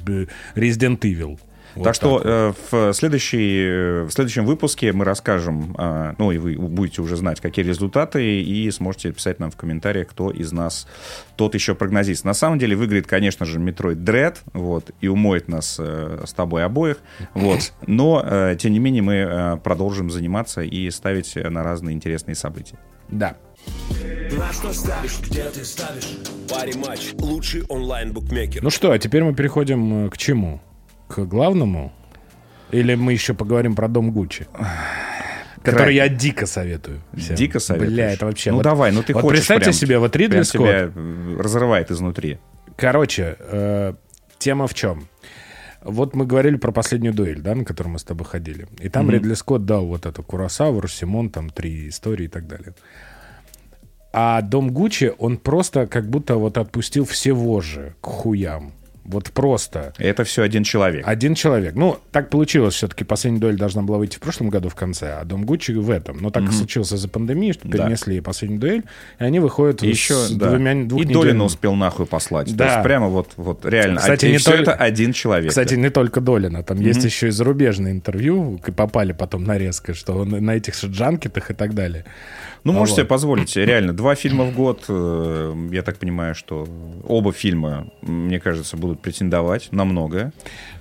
[0.54, 1.38] Resident Evil.
[1.74, 2.22] Вот так что вот.
[2.24, 7.16] э, в, следующий, э, в следующем выпуске мы расскажем, э, ну и вы будете уже
[7.16, 10.86] знать, какие результаты, и сможете писать нам в комментариях, кто из нас
[11.36, 12.24] тот еще прогнозист.
[12.24, 16.64] На самом деле выиграет, конечно же, Metroid Dread, вот, и умоет нас э, с тобой
[16.64, 16.98] обоих,
[17.34, 17.72] вот.
[17.86, 22.78] Но, э, тем не менее, мы э, продолжим заниматься и ставить на разные интересные события.
[23.08, 23.36] Да.
[24.36, 25.20] На что ставишь?
[25.20, 26.18] Где ты ставишь?
[26.50, 27.12] Пари матч.
[27.14, 28.62] Лучший онлайн-букмекер.
[28.62, 30.60] Ну что, а теперь мы переходим э, к чему?
[31.14, 31.92] К главному?
[32.72, 34.48] Или мы еще поговорим про дом Гуччи?
[35.62, 37.02] Который я дико советую.
[37.16, 37.36] всем.
[37.36, 37.92] Дико советуешь?
[37.92, 38.50] Бля, это вообще...
[38.50, 41.36] Ну вот- давай, ну ты вот хочешь представьте прям- себе, вот Ридли Скотт, тебя э,
[41.38, 42.38] разрывает изнутри.
[42.74, 43.94] Короче, э,
[44.38, 45.06] тема в чем?
[45.82, 48.66] Вот мы говорили про последнюю дуэль, да, на которую мы с тобой ходили.
[48.80, 52.74] И там Ридли Скотт дал вот эту Курасаву, Русимон, там три истории и так далее.
[54.12, 58.72] А Дом Гуччи, он просто как будто вот отпустил все вожжи к хуям.
[59.04, 59.92] Вот просто.
[59.98, 61.06] Это все один человек.
[61.06, 61.74] Один человек.
[61.74, 63.04] Ну, так получилось все-таки.
[63.04, 66.18] Последняя дуэль должна была выйти в прошлом году в конце, а Дом Гуччи в этом.
[66.18, 67.78] Но так и случилось из-за пандемии, что Да.
[67.84, 68.82] перенесли последнюю дуэль,
[69.18, 70.48] и они выходят И еще, с да.
[70.48, 72.48] двумя И двухнедельным- Долина успел нахуй послать.
[72.48, 72.64] То Да.
[72.72, 74.00] есть прямо вот, вот реально.
[74.00, 75.50] Кстати, а, и не все только- это один человек.
[75.50, 75.80] Кстати, да.
[75.82, 76.62] не только Долина.
[76.62, 80.86] Там есть еще и зарубежные интервью, и попали потом нарезка, что он на этих же
[80.88, 82.04] джанкетах и так далее.
[82.64, 82.98] Ну, А можете вот.
[83.00, 83.54] себе позволить.
[83.56, 84.84] Реально, два фильма в год.
[84.88, 86.66] э, Я так понимаю, что
[87.06, 90.32] оба фильма, мне кажется, будут претендовать на многое.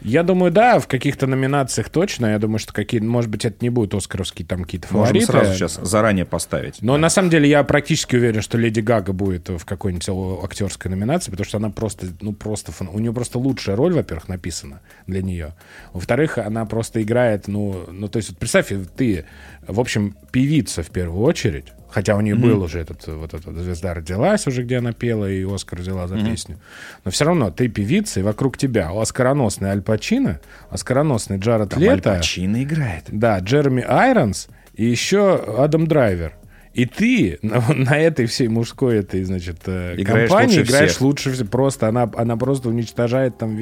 [0.01, 2.27] Я думаю, да, в каких-то номинациях точно.
[2.27, 5.25] Я думаю, что какие, может быть, это не будут оскаровские там какие-то Можем фавориты.
[5.25, 6.81] сразу сейчас заранее поставить.
[6.81, 10.09] Но на самом деле я практически уверен, что Леди Гага будет в какой-нибудь
[10.43, 14.27] актерской номинации, потому что она просто, ну просто, фан- у нее просто лучшая роль, во-первых,
[14.27, 15.53] написана для нее.
[15.93, 19.25] Во-вторых, она просто играет, ну, ну то есть вот представь, ты,
[19.65, 23.93] в общем, певица в первую очередь, хотя у нее был уже этот, вот эта звезда
[23.93, 26.57] родилась уже, где она пела, и Оскар взяла за песню.
[27.05, 31.95] Но все равно ты певица, и вокруг тебя оскароносный Аль Пачино, оскароносный Джаред Там Аль
[31.95, 32.15] Лето.
[32.15, 33.03] Пачино играет.
[33.09, 36.33] Да, Джереми Айронс и еще Адам Драйвер.
[36.73, 41.01] И ты на, на этой всей мужской этой, значит, э, Играешь компании лучше играешь всех.
[41.01, 41.49] лучше всех.
[41.49, 43.59] Просто она, она просто уничтожает там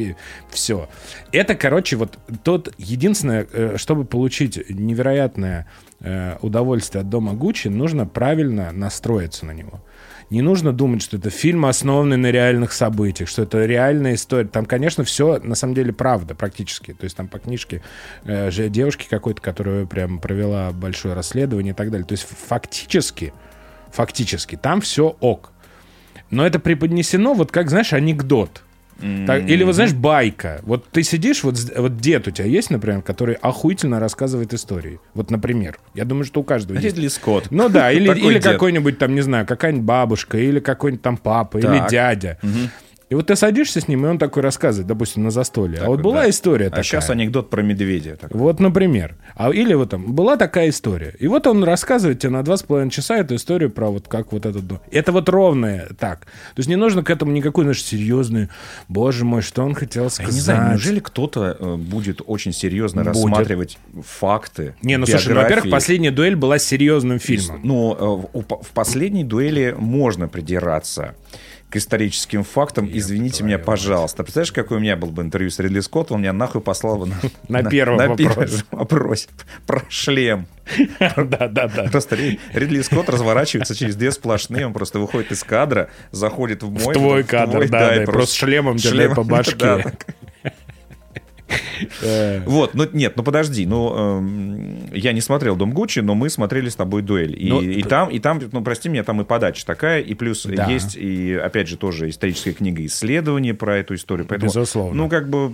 [0.49, 0.89] все.
[1.31, 5.67] Это, короче, вот тот единственное, э, чтобы получить невероятное
[5.99, 9.83] э, удовольствие от дома Гуччи, нужно правильно настроиться на него.
[10.31, 14.47] Не нужно думать, что это фильм, основанный на реальных событиях, что это реальная история.
[14.47, 16.93] Там, конечно, все на самом деле правда практически.
[16.93, 17.83] То есть там по книжке
[18.23, 22.07] э, же девушки какой-то, которая прям провела большое расследование и так далее.
[22.07, 23.33] То есть фактически,
[23.91, 25.51] фактически там все ок.
[26.29, 28.63] Но это преподнесено вот как, знаешь, анекдот.
[29.25, 30.59] Так, или вот знаешь, байка.
[30.63, 34.99] Вот ты сидишь, вот, вот дед у тебя есть, например, который охуительно рассказывает истории.
[35.13, 35.79] Вот, например.
[35.95, 36.95] Я думаю, что у каждого есть.
[36.95, 37.49] Ридли Скотт.
[37.49, 41.65] Ну да, или, или какой-нибудь там, не знаю, какая-нибудь бабушка, или какой-нибудь там папа, или
[41.65, 41.89] Так.
[41.89, 42.37] дядя.
[43.11, 45.79] И вот ты садишься с ним, и он такой рассказывает, допустим, на застолье.
[45.79, 46.29] а вот Такой, была да.
[46.29, 46.83] история А такая.
[46.83, 48.15] сейчас анекдот про медведя.
[48.15, 48.39] такой.
[48.39, 49.15] Вот, например.
[49.35, 51.13] А, или вот там, была такая история.
[51.19, 54.31] И вот он рассказывает тебе на два с половиной часа эту историю про вот как
[54.31, 54.79] вот этот дом.
[54.91, 56.21] Это вот ровное так.
[56.21, 58.47] То есть не нужно к этому никакой, знаешь, серьезный,
[58.87, 60.33] боже мой, что он хотел Я сказать.
[60.33, 63.13] не знаю, неужели кто-то э, будет очень серьезно Будет.
[63.15, 64.75] рассматривать факты?
[64.83, 65.55] Не, ну слушай, ну, биографии?
[65.55, 67.59] во-первых, последняя дуэль была серьезным фильмом.
[67.61, 71.13] Ну, э, в последней дуэли можно придираться
[71.71, 72.87] к историческим фактам.
[72.91, 74.23] Извините меня, пожалуйста.
[74.23, 77.05] Представляешь, какой у меня был бы интервью с Ридли Скоттом, он меня нахуй послал бы
[77.07, 77.15] на,
[77.47, 78.29] На первом на вопросе.
[78.29, 79.27] первом же вопросе
[79.65, 80.47] про шлем.
[80.99, 81.83] Да, да, да.
[81.91, 86.69] Просто Ри- Ридли Скотт разворачивается через две сплошные, он просто выходит из кадра, заходит в
[86.71, 86.93] мой.
[86.93, 89.93] В твой кадр, да, да, просто шлемом шлемом, по башке.
[92.45, 96.69] Вот, ну нет, ну подожди, ну эм, я не смотрел Дом Гуччи, но мы смотрели
[96.69, 97.35] с тобой дуэль.
[97.37, 100.95] И, Ну, там, и там, ну прости меня, там и подача такая, и плюс есть,
[100.95, 104.27] и опять же тоже историческая книга исследования про эту историю.
[104.27, 104.95] Безусловно.
[104.95, 105.51] Ну как бы...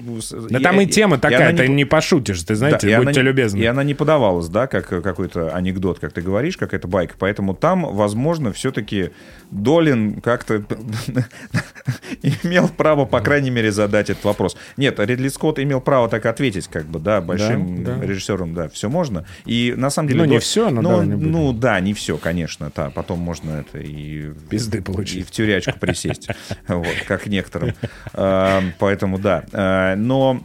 [0.49, 3.59] Да там и тема такая, ты не пошутишь, ты знаете, будьте любезны.
[3.59, 7.15] И она не подавалась, да, как какой-то анекдот, как ты говоришь, какая-то байка.
[7.17, 9.11] Поэтому там, возможно, все-таки
[9.51, 10.63] Долин как-то
[12.21, 14.57] имел право, по крайней мере, задать этот вопрос.
[14.77, 18.05] Нет, Ридли Скотт имел право так ответить, как бы, да, большим Да, да.
[18.05, 19.23] режиссером, да, все можно.
[19.45, 20.19] И на самом деле...
[20.19, 21.31] Ну, не всё, но ну, будем.
[21.31, 22.89] ну, да, не все, конечно, да.
[22.89, 24.33] Потом можно это и...
[24.49, 25.25] Пизды И получить.
[25.25, 26.27] в тюрячку присесть,
[26.67, 27.73] вот, как некоторым.
[28.13, 29.45] А, Поэтому да.
[29.53, 30.43] А, Но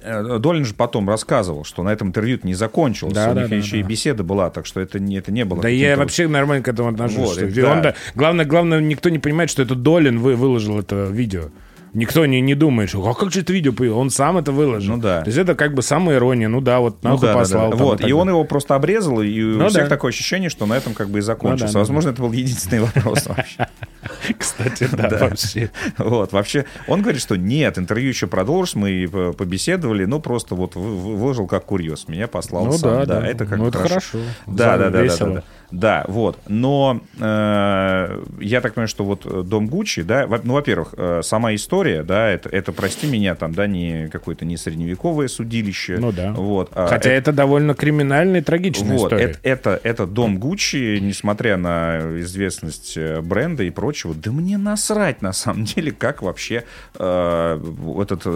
[0.00, 3.12] э, Долин же потом рассказывал, что на этом интервью не закончилось.
[3.12, 3.88] Да, У да, них да, еще и да.
[3.90, 5.60] беседа была, так что это не, это не было.
[5.60, 7.18] Да я вообще нормально к этому отношусь.
[7.18, 7.72] Вот, что да.
[7.72, 11.50] он, да, главное, главное, никто не понимает, что это Долин вы, выложил это видео.
[11.94, 14.00] Никто не, не думает, что а как же это видео появилось?
[14.00, 14.94] Он сам это выложил.
[14.96, 15.20] Ну да.
[15.20, 16.48] То есть это как бы самая ирония.
[16.48, 17.70] Ну да, вот Ну нахуй да, да, послал.
[17.70, 17.76] да.
[17.76, 19.88] там Вот, и он его просто обрезал, и у Ну всех да.
[19.90, 21.66] такое ощущение, что на этом как бы и закончился.
[21.66, 23.66] Ну да, да, Возможно, это был единственный вопрос вообще.
[24.38, 25.70] Кстати, да, вообще.
[25.98, 30.74] Вот, вообще, он говорит, что нет, интервью еще продолжим, мы по- побеседовали, но просто вот
[30.76, 33.04] вы- вы- выложил как курьез, меня послал Ну сам.
[33.04, 33.26] да, да.
[33.26, 34.18] это как Ну это хорошо.
[34.46, 36.04] Да, да, да, да, да, да.
[36.06, 36.38] Вот.
[36.48, 41.20] Но э, я так понимаю, что вот э, Дом Гуччи, да, во- ну, во-первых, э,
[41.24, 45.96] сама история, да, это, это, прости меня, там, да, не какое-то не средневековое судилище.
[45.98, 46.32] Ну да.
[46.32, 46.70] Вот.
[46.74, 49.24] а Хотя это довольно криминальная и трагичная вот, история.
[49.24, 55.22] это, это, это дом Гуччи, несмотря на известность э, бренда и прочего, да мне насрать
[55.22, 56.64] на самом деле, как вообще
[56.98, 57.60] э,
[58.00, 58.26] этот,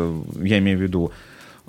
[0.40, 1.12] я имею в виду,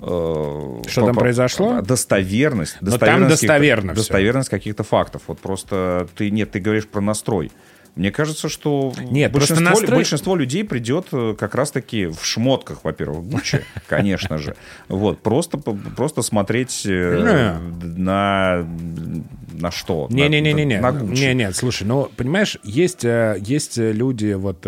[0.00, 1.80] э, Что там произошло?
[1.82, 2.76] Достоверность.
[2.80, 3.94] Но там достоверно.
[3.94, 5.22] Достоверность каких-то фактов.
[5.26, 7.50] Вот просто ты, нет, ты говоришь про настрой.
[7.98, 13.24] Мне кажется, что Нет, большинство, настрой- большинство людей придет э, как раз-таки в шмотках, во-первых,
[13.24, 14.54] Гуччи, конечно же.
[14.86, 18.64] Вот, просто, просто смотреть э, на,
[19.52, 20.06] на что?
[20.10, 20.80] Не-не-не-не-не.
[20.80, 21.20] На Гуччи.
[21.24, 24.64] Не-не, слушай, ну, понимаешь, есть, есть люди, вот,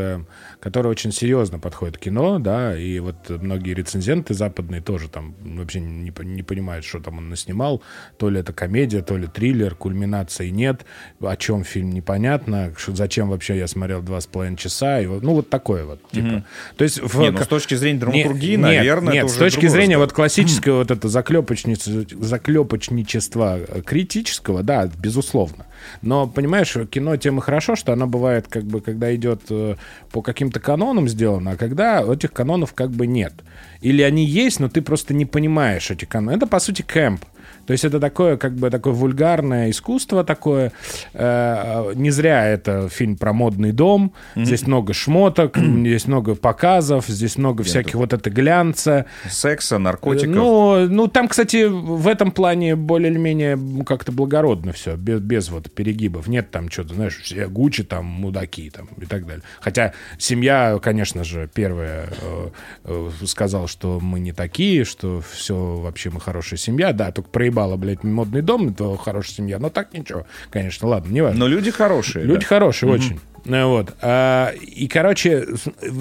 [0.60, 5.80] которые очень серьезно подходят к кино, да, и вот многие рецензенты западные тоже там вообще
[5.80, 7.82] не, не понимают, что там он наснимал.
[8.18, 10.84] То ли это комедия, то ли триллер, кульминации нет,
[11.20, 15.34] о чем фильм непонятно, зачем вообще я смотрел два с половиной часа, и вот, ну,
[15.34, 16.44] вот такое вот, типа.
[16.76, 17.00] То есть...
[17.00, 20.12] в- Не, ну, с точки зрения драматургии, нет, наверное, нет, это с точки зрения вот
[20.12, 25.66] классического вот это заклепочничества критического, да, безусловно.
[26.02, 29.76] Но, понимаешь, кино тем и хорошо, что оно бывает, как бы, когда идет э,
[30.10, 33.32] по каким-то канонам сделано, а когда этих канонов как бы нет.
[33.80, 36.36] Или они есть, но ты просто не понимаешь эти каноны.
[36.36, 37.24] Это, по сути, кэмп.
[37.70, 40.72] То есть это такое, как бы, такое вульгарное искусство такое.
[41.12, 44.12] Э, не зря это фильм про модный дом.
[44.34, 49.06] Здесь много шмоток, здесь много показов, здесь много всяких вот это глянца.
[49.28, 50.34] Секса, наркотиков.
[50.34, 55.20] Ну, ну, там, кстати, в этом плане более или менее ну, как-то благородно все, без,
[55.20, 56.26] без вот перегибов.
[56.26, 59.44] Нет там что-то, знаешь, все Гуччи, там, мудаки там и так далее.
[59.60, 62.48] Хотя семья, конечно же, первая э,
[62.86, 66.92] э, сказала, что мы не такие, что все вообще мы хорошая семья.
[66.92, 67.30] Да, только
[67.60, 69.58] проебала, блядь, модный дом, это хорошая семья.
[69.58, 71.40] Но так ничего, конечно, ладно, не важно.
[71.40, 72.24] Но люди хорошие.
[72.24, 72.46] Люди да.
[72.46, 73.20] хорошие, очень.
[73.44, 73.94] Ну, Вот.
[74.00, 75.46] А, и, короче,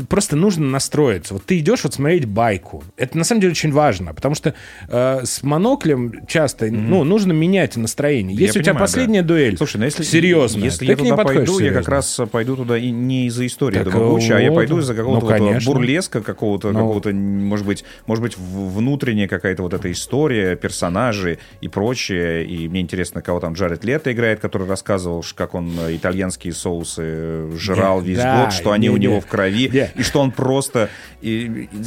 [0.09, 1.33] просто нужно настроиться.
[1.33, 2.83] Вот ты идешь вот смотреть байку.
[2.97, 4.53] Это на самом деле очень важно, потому что
[4.87, 8.35] э, с моноклем часто ну, нужно менять настроение.
[8.37, 9.27] Я Если у тебя понимаю, последняя да.
[9.29, 11.91] дуэль, Слушай, ну если, серьезно, если я туда пойду, я как серьезно.
[11.91, 14.55] раз пойду туда и не из-за истории Так, этого Гуччи, а я вот.
[14.55, 16.79] пойду из-за какого-то Ну, вот бурлеска, какого-то, Ну.
[16.79, 22.45] какого-то, может быть, может быть, внутренняя какая-то вот эта история, персонажи и прочее.
[22.45, 27.01] И мне интересно, кого там Джаред Лето играет, который рассказывал, как он э, итальянские соусы
[27.29, 29.21] э, жрал весь да, год, что они не, у него не.
[29.21, 29.91] в крови, Не.
[29.95, 30.89] и что он просто
[31.21, 31.83] и- и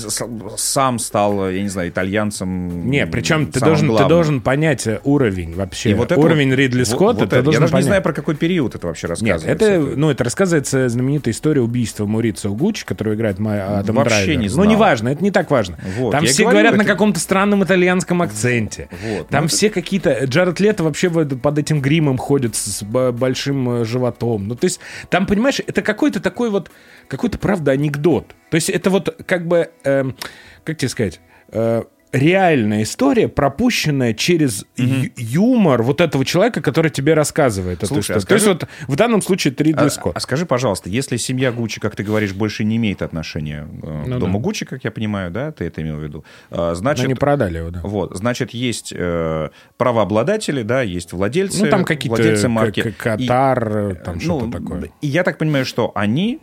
[0.56, 2.90] сам стал, я не знаю, итальянцем.
[2.90, 5.90] Не, причем ты должен, ты должен понять э, уровень вообще.
[5.90, 7.50] И вот это уровень вот- Ридли вот- Скотта вот ты это.
[7.50, 7.84] Я даже понять.
[7.84, 9.50] не знаю, про какой период это вообще Нет, рассказывается.
[9.66, 14.36] это, ну, это рассказывается знаменитая история убийства Мурицио Гуччи, которую играет Ма- Адам Вообще Драйвер.
[14.38, 14.66] не Ну, знал.
[14.66, 15.78] неважно, это не так важно.
[15.98, 18.88] Вот, Там все говорю, говорят на это- каком-то странном итальянском акценте.
[19.16, 20.24] Вот, Там ну, все какие-то...
[20.26, 24.48] Джаред Лето вообще под этим гримом ходит с большим э, животом.
[24.48, 24.78] Ну, то есть,
[25.08, 26.70] там, понимаешь, это какой-то такой вот...
[27.08, 28.34] Какой-то, правда, анекдот.
[28.50, 29.70] То есть, это вот как бы...
[29.84, 30.16] эм,
[30.64, 31.20] как тебе сказать...
[31.48, 38.16] э, реальная история, пропущенная через ю- юмор вот этого человека, который тебе рассказывает эту Слушай,
[38.16, 38.26] а историю.
[38.28, 40.16] То есть скажи- вот в данном случае Ридли А, Скотт.
[40.16, 44.16] а скажи, пожалуйста, если семья Гуччи, как ты говоришь, больше не имеет отношения э, Ну
[44.16, 44.44] к дому да.
[44.44, 47.70] Гуччи, как я понимаю, да, ты это имел в виду, Но значит, не продали его,
[47.70, 47.80] да.
[47.82, 49.48] вот, значит, есть э,
[49.78, 52.82] правообладатели, да, есть владельцы, Ну, там какие-то владельцы к- марки.
[52.90, 54.90] к- Катар, И, там ну, что-то такое.
[55.00, 56.40] И я так понимаю, что они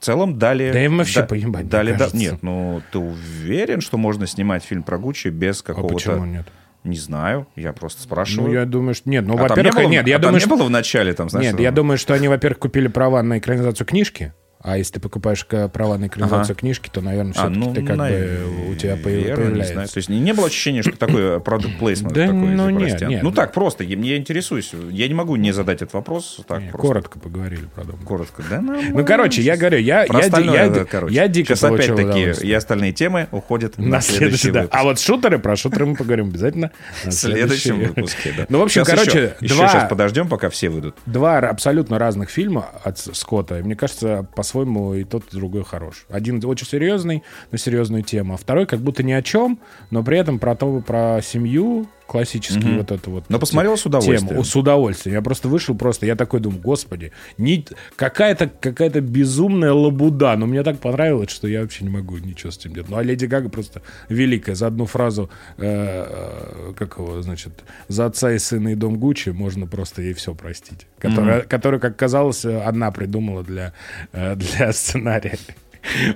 [0.00, 0.72] в целом дали...
[0.72, 2.08] Да им вообще да- поебать, дали, да-.
[2.14, 5.94] Нет, ну ты уверен, что можно снимать фильм про Гуччи без А какого-то...
[5.94, 6.46] почему нет?
[6.84, 8.48] Не знаю, я просто спрашиваю.
[8.48, 9.10] Ну, я думаю, что...
[9.10, 10.56] Нет, ну, А там во-первых, не было, нет, я а там думаю, не что...
[10.56, 13.22] было в начале, там, знаешь, Нет, что я там- думаю, что они, во-первых, купили права
[13.22, 16.60] на экранизацию книжки, а если ты покупаешь права на экранизацию Ага.
[16.60, 19.72] книжки, то, наверное, А, все-таки ну, ты как наверное, бы у тебя появ- не появляется.
[19.72, 19.88] знаю.
[19.88, 23.22] То есть не, было ощущения, что такое продукт плейсмент Да, такой, ну, нет, нет.
[23.22, 24.72] Ну так, просто, я, я интересуюсь.
[24.90, 26.40] Я не могу не задать этот вопрос.
[26.46, 26.86] Так, Не, просто.
[26.88, 27.96] коротко поговорили про дом.
[28.04, 28.42] Коротко.
[28.50, 28.90] Да, нормально.
[28.98, 31.14] Ну, короче, я говорю, я, Про я, я, ди- короче.
[31.14, 34.78] я дико Сейчас опять-таки и остальные темы уходят на, На следующий следующий, да.
[34.78, 36.70] А вот шутеры, про шутеры мы поговорим обязательно.
[37.04, 38.46] на В следующем выпуске, да.
[38.48, 40.96] Ну, в общем, Сейчас короче, еще, еще сейчас подождем, пока все выйдут.
[41.06, 43.54] Два абсолютно разных фильма от Скотта.
[43.56, 46.06] Мне кажется, по-своему и тот, и другой хорош.
[46.08, 49.60] Один очень серьезный, на серьезную тему, а второй как будто ни о чем,
[49.90, 53.24] но при этом про то, про семью, классический вот это вот.
[53.28, 53.98] Но посмотрел с тему.
[53.98, 54.40] удовольствием.
[54.40, 55.14] О, С удовольствием.
[55.14, 60.64] Я просто вышел просто, я такой думаю, господи, ни- какая-то какая безумная лабуда, но мне
[60.64, 62.90] так понравилось, что я вообще не могу ничего с этим делать.
[62.90, 64.56] Ну, а Леди Гага просто великая.
[64.56, 67.52] За одну фразу, э, э, как его, значит,
[67.86, 70.88] за отца и сына и дом Гуччи можно просто ей все простить.
[70.98, 73.72] Которая, которую, как казалось, одна придумала для,
[74.12, 75.38] э, для сценария.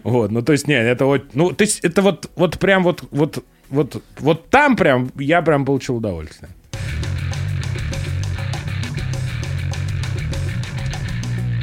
[0.03, 3.03] Вот, ну то есть, не, это вот, ну то есть, это вот, вот прям вот,
[3.11, 3.43] вот,
[3.75, 6.51] вот, вот там прям, я прям получил удовольствие.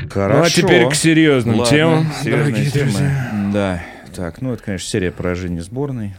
[0.10, 0.39] Хорошо.
[0.39, 2.08] Ну а теперь к серьезным Ладно, темам.
[2.21, 2.86] серьезные темы.
[2.91, 3.50] друзья.
[3.54, 3.84] Да.
[4.13, 6.15] Так, ну это, конечно, серия поражений сборной.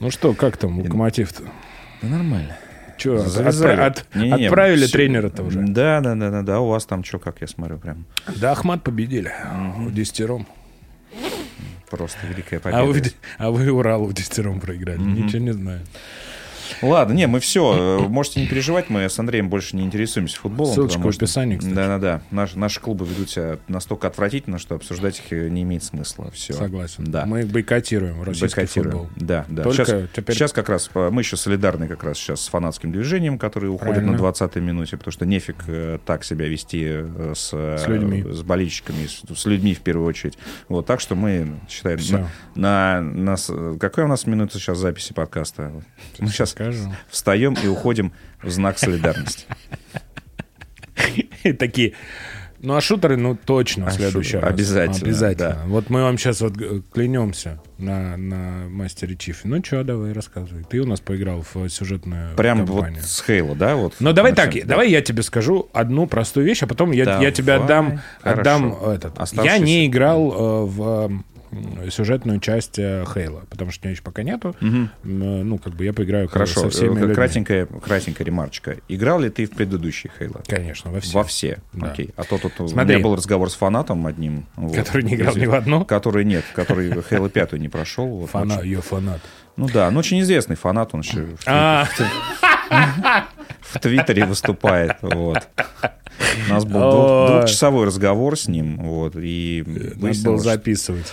[0.00, 1.44] Ну что, как там локомотив-то?
[2.02, 2.56] Да нормально.
[2.98, 5.60] Че, отправили тренера-то уже?
[5.60, 6.60] Да, да, да, да, да.
[6.60, 8.04] У вас там что, как я смотрю, прям
[8.36, 9.32] Да, Ахмат победили
[9.78, 10.46] в десятером.
[11.90, 13.08] Просто великая А вы, победа.
[13.08, 14.98] в де- а вы Уралу в десятером проиграли.
[15.00, 15.80] Ничего не знаю.
[16.82, 18.06] Ладно, не, мы все.
[18.08, 20.74] Можете не переживать, мы с Андреем больше не интересуемся футболом.
[20.74, 21.74] Ссылочка в описании, кстати.
[21.74, 22.22] Да-да-да.
[22.30, 26.30] Наш, наши клубы ведут себя настолько отвратительно, что обсуждать их э, не имеет смысла.
[26.32, 26.52] Все.
[26.54, 27.04] Согласен.
[27.04, 27.26] Да.
[27.26, 28.98] Мы бойкотируем российский Бойкотируем.
[28.98, 29.10] футбол.
[29.16, 29.62] Да, да.
[29.62, 32.92] Только сейчас, теперь- сейчас как раз э, мы еще солидарны как раз сейчас с фанатским
[32.92, 34.12] движением, который уходит Правильно.
[34.18, 38.22] на 20-й минуте, потому что нефиг э, так себя вести э, с, э, С людьми.
[38.30, 40.38] с болельщиками, с, с людьми в первую очередь.
[40.68, 41.98] Вот так что мы считаем
[42.54, 45.72] на, на, на какая у нас минута сейчас записи подкаста?
[46.18, 46.94] Мы сейчас Скажу.
[47.08, 49.46] встаем и уходим в знак солидарности.
[51.44, 51.94] И такие.
[52.62, 54.52] Ну, а шутеры, ну, точно в А следующий шутеры, раз.
[54.52, 55.48] обязательно, Обязательно.
[55.48, 55.62] да.
[55.66, 56.52] Вот мы вам сейчас вот
[56.92, 59.48] клянемся на, на мастере Чифе.
[59.48, 60.64] Ну, что, давай, рассказывай.
[60.64, 63.02] Ты у нас поиграл в сюжетную Прям вот кампанию.
[63.02, 63.76] с Хейла, да?
[63.76, 64.60] Вот, Ну, давай так, да.
[64.66, 68.40] давай я тебе скажу одну простую вещь, а потом я, я тебе отдам, Хорошо.
[68.42, 69.16] отдам этот.
[69.16, 69.64] Я Оставшиеся.
[69.64, 71.22] не играл э, в
[71.90, 74.54] сюжетную часть э, Хейла, потому что у меня еще пока нету.
[74.60, 74.64] Э,
[75.02, 77.14] Ну, как бы я поиграю Хорошо, со всеми э, людьми.
[77.14, 78.76] кратенькая, кратенькая ремарочка.
[78.88, 80.42] Играл ли ты в предыдущий Хейла?
[80.46, 81.14] Конечно, во все.
[81.18, 81.58] Во все.
[81.72, 81.90] Да.
[81.92, 82.10] Окей.
[82.16, 82.74] А то тут Смотри.
[82.74, 84.46] у меня был разговор с фанатом одним.
[84.56, 85.84] вот, Который не играл ни в одну?
[85.84, 88.06] Который нет, который Хейла пятую не прошел.
[88.06, 89.20] вот, Фанат, ее фанат.
[89.56, 91.86] Ну да, ну очень известный фанат, он еще в, А,
[93.60, 94.96] в Твиттере выступает.
[95.02, 95.46] Вот.
[96.48, 96.90] У нас был Ой.
[96.92, 99.64] двух- двухчасовой разговор с ним, вот, и
[99.96, 101.06] надо было записывать.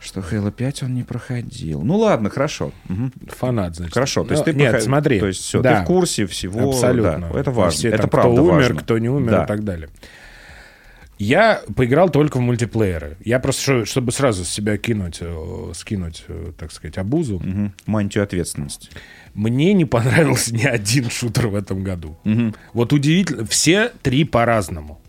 [0.00, 1.82] Что Хейла 5 он не проходил.
[1.82, 2.72] Ну ладно, хорошо.
[2.88, 3.12] Мгм.
[3.28, 3.94] Фанат, значит.
[3.94, 5.20] Хорошо, то есть Ну, ты Нет, проход- смотри.
[5.20, 6.70] То есть все, да, ты в курсе всего.
[6.70, 7.30] Абсолютно.
[7.32, 7.70] да, это важно.
[7.78, 8.78] все это там, правда Кто умер, важно.
[8.80, 9.44] кто не умер Да.
[9.44, 9.88] и так далее.
[11.18, 13.16] Я поиграл только в мультиплееры.
[13.24, 17.74] Я просто, чтобы сразу с себя кинуть, э, скинуть, э, так сказать, обузу, Мгм.
[17.86, 18.90] Мантию ответственности.
[19.34, 22.16] мне не понравился ни один шутер в этом году.
[22.72, 25.00] Вот удивительно, все три по-разному.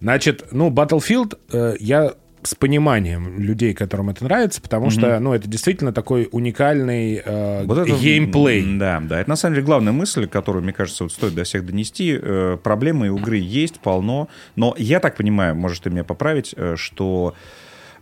[0.00, 2.12] Значит, ну, Battlefield э, я
[2.46, 7.78] с пониманием людей, которым это нравится, потому что, ну, это действительно такой уникальный э, Вот
[7.78, 8.78] это, геймплей.
[8.78, 9.20] Да, да.
[9.20, 12.18] Это на самом деле главная мысль, которую, мне кажется, вот стоит до всех донести.
[12.20, 14.28] Э, Проблемы у игры есть, полно.
[14.56, 17.34] Но я так понимаю, можешь ты меня поправить, э, что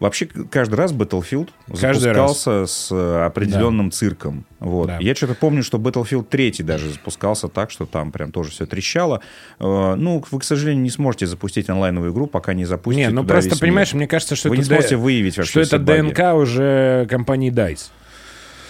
[0.00, 1.48] вообще каждый раз Battlefield
[1.80, 4.44] Каждый запускался с э, определенным цирком.
[4.60, 4.86] Вот.
[4.88, 4.98] Да.
[5.00, 9.20] Я что-то помню, что Battlefield 3 даже запускался так, что там прям тоже все трещало.
[9.58, 13.24] Э, Ну, вы, к сожалению, не сможете запустить онлайновую игру, пока не запустите Не, ну
[13.24, 13.98] просто понимаешь, мир.
[13.98, 16.00] мне кажется, что Вы это не сможете Д- выявить вообще что это баги.
[16.10, 17.90] ДНК уже компании DICE.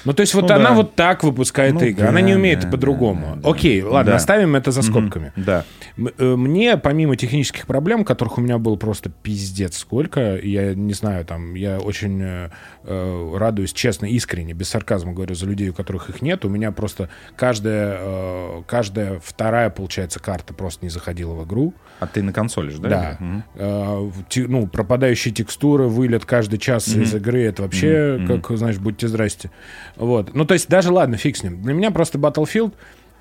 [0.04, 0.74] Ну, то есть вот Ну она да.
[0.74, 2.02] вот так выпускает Ну игры.
[2.02, 3.36] да, она не умеет да, по-другому.
[3.36, 3.50] да, да.
[3.50, 4.16] Окей, ладно, Да.
[4.16, 5.32] оставим это за скобками.
[5.36, 5.64] Да.
[5.96, 10.92] М- э, Мне, помимо технических проблем, которых у меня было просто пиздец сколько, я не
[10.94, 12.48] знаю, там, я очень э,
[12.84, 16.44] э, радуюсь, честно, искренне, без сарказма говорю, за людей, у которых их нет.
[16.44, 21.74] У меня просто каждая, э, каждая вторая, получается, карта просто не заходила в игру.
[22.00, 22.88] А ты на консоли же, да?
[22.88, 23.16] Да.
[23.20, 23.44] Мгм.
[23.54, 29.06] Э, те- ну, пропадающие текстуры, вылет каждый час из игры, это вообще, как, знаешь, будьте
[29.08, 29.50] здрасте.
[30.02, 30.34] Вот.
[30.34, 31.62] Ну, то есть даже, ладно, фиг с ним.
[31.62, 32.72] Для меня просто Battlefield,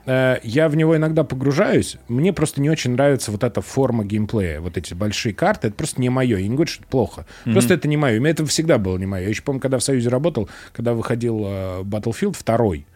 [0.08, 4.60] э, я в него иногда погружаюсь, мне просто не очень нравится вот эта форма геймплея,
[4.62, 6.38] вот эти большие карты, это просто не мое.
[6.38, 7.26] Я не говорю, что это плохо.
[7.44, 8.18] Просто это не мое.
[8.18, 9.24] У меня это всегда было не мое.
[9.24, 12.88] Я еще помню, когда в Союзе работал, когда выходил э, Battlefield второй,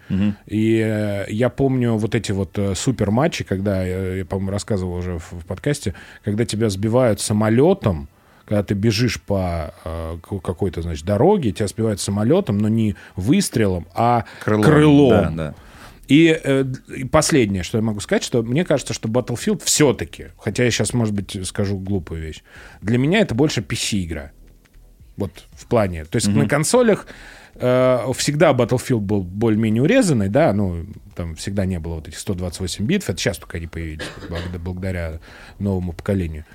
[0.45, 4.95] и э, я помню вот эти вот э, супер матчи, когда, э, я, по-моему, рассказывал
[4.95, 8.07] уже в, в подкасте, когда тебя сбивают самолетом,
[8.45, 14.25] когда ты бежишь по э, какой-то, значит, дороге, тебя сбивают самолетом, но не выстрелом, а
[14.43, 14.63] крылом.
[14.63, 15.09] Крылом.
[15.09, 15.55] Да, да.
[16.07, 16.65] И, э,
[16.95, 20.93] и последнее, что я могу сказать, что мне кажется, что Battlefield все-таки, хотя я сейчас,
[20.93, 22.43] может быть, скажу глупую вещь,
[22.81, 24.31] для меня это больше PC-игра.
[25.17, 26.05] Вот в плане.
[26.05, 27.07] То есть на консолях
[27.55, 30.85] э, всегда Battlefield был более-менее урезанный, да, ну,
[31.15, 35.19] там всегда не было вот этих 128 битв, это сейчас только они появились, благодаря, благодаря
[35.57, 36.45] новому поколению.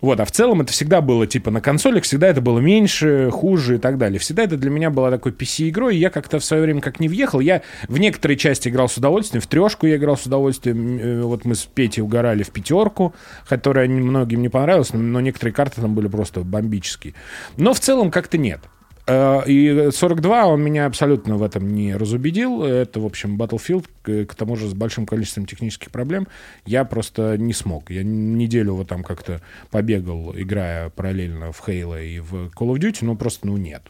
[0.00, 3.76] Вот, а в целом это всегда было, типа, на консолях всегда это было меньше, хуже
[3.76, 4.20] и так далее.
[4.20, 7.08] Всегда это для меня была такой PC-игрой, и я как-то в свое время как не
[7.08, 7.40] въехал.
[7.40, 10.98] Я в некоторые части играл с удовольствием, в трешку я играл с удовольствием.
[10.98, 13.12] Э, Вот мы с Петей угорали в пятерку,
[13.48, 17.14] которая многим не понравилась, но некоторые карты там были просто бомбические.
[17.56, 18.60] Но в целом как-то нет.
[19.08, 22.62] Э, И 42 он меня абсолютно в этом не разубедил.
[22.62, 23.86] Это, в общем, Battlefield,
[24.26, 26.28] к, тому же с большим количеством технических проблем.
[26.66, 27.90] Я просто не смог.
[27.90, 29.40] Я неделю вот там как-то
[29.70, 33.82] побегал, играя параллельно в Halo и в Call of Duty, но просто, ну, нет.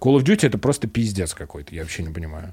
[0.00, 2.52] Call of Duty это просто пиздец какой-то, я вообще не понимаю.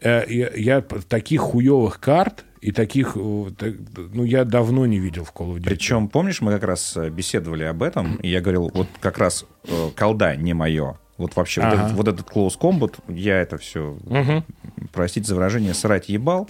[0.00, 5.32] Э, Я, я таких хуевых карт и таких, э, ну, я давно не видел в
[5.32, 5.64] Call of Duty.
[5.64, 9.44] Причем, помнишь, мы как раз беседовали об этом, и я говорил, вот как раз
[9.96, 10.98] колда не мое.
[11.18, 11.82] Вот вообще, вот, Ага.
[11.84, 13.96] этот, вот этот close combat, я это все
[14.92, 16.48] простите за выражение, срать ебал.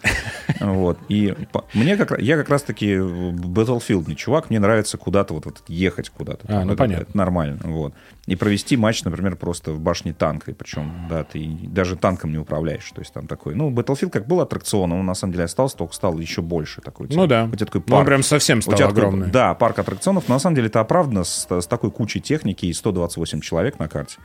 [0.60, 0.98] Вот.
[1.08, 1.34] И
[1.74, 6.46] мне как, я как раз-таки Battlefield чувак, мне нравится куда-то вот, вот ехать куда-то.
[6.48, 7.02] А, ну, это, понятно.
[7.02, 7.58] это нормально.
[7.64, 7.94] Вот.
[8.26, 10.50] И провести матч, например, просто в башне танка.
[10.50, 12.90] И причем, да, ты даже танком не управляешь.
[12.92, 13.54] То есть там такой...
[13.54, 17.08] Ну, Battlefield как был аттракционом, он на самом деле остался, только стал еще больше такой.
[17.10, 17.44] Ну да.
[17.44, 18.06] У тебя такой Ну, он парк.
[18.06, 19.30] прям совсем У стал тебя такой, огромный.
[19.30, 20.24] да, парк аттракционов.
[20.28, 23.88] Но на самом деле это оправдано с, с такой кучей техники и 128 человек на
[23.88, 24.16] карте.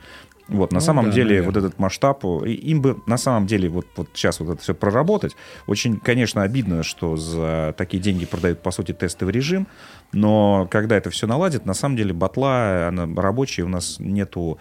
[0.48, 1.46] Вот, на Ну самом да, деле, наверное.
[1.46, 5.36] вот этот масштаб, им бы на самом деле вот, вот сейчас вот это все проработать.
[5.66, 9.66] Очень, конечно, обидно, что за такие деньги продают, по сути, тестовый режим,
[10.12, 14.58] но когда это все наладит, на самом деле батла, она рабочая, у нас нету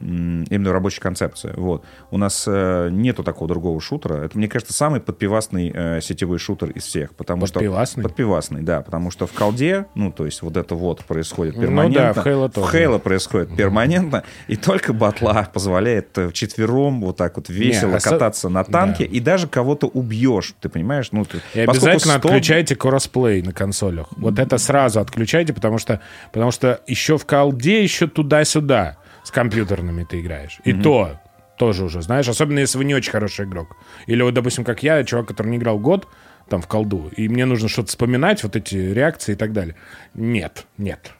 [0.00, 1.52] именно рабочей концепции.
[1.54, 1.84] Вот.
[2.10, 4.24] У нас э, нету такого другого шутера.
[4.24, 7.14] Это, мне кажется, самый подпивасный э, сетевой шутер из всех.
[7.14, 8.00] Потому Подпивасный?
[8.02, 8.80] Что, подпивасный, да.
[8.80, 12.14] Потому что в колде, ну, то есть вот это вот происходит Ну перманентно.
[12.14, 12.66] да, в Halo тоже.
[12.70, 18.10] В Halo происходит перманентно, и только батла позволяет э, вчетвером вот так вот весело осо-
[18.10, 19.14] кататься на танке, да.
[19.14, 21.08] и даже кого-то убьешь, ты понимаешь?
[21.12, 24.06] Ну, ты- И обязательно 100 отключайте кроссплей на консолях.
[24.16, 26.00] Вот это сразу отключайте, потому что,
[26.32, 30.60] потому что еще в колде, еще туда-сюда с компьютерными ты играешь.
[30.64, 31.20] И то
[31.56, 33.76] тоже уже, знаешь, особенно если вы не очень хороший игрок.
[34.06, 36.08] Или вот, допустим, как я, чувак, который не играл год,
[36.48, 39.74] там, в колду, и мне нужно что-то вспоминать, вот эти реакции и так далее.
[40.14, 41.12] Нет, нет.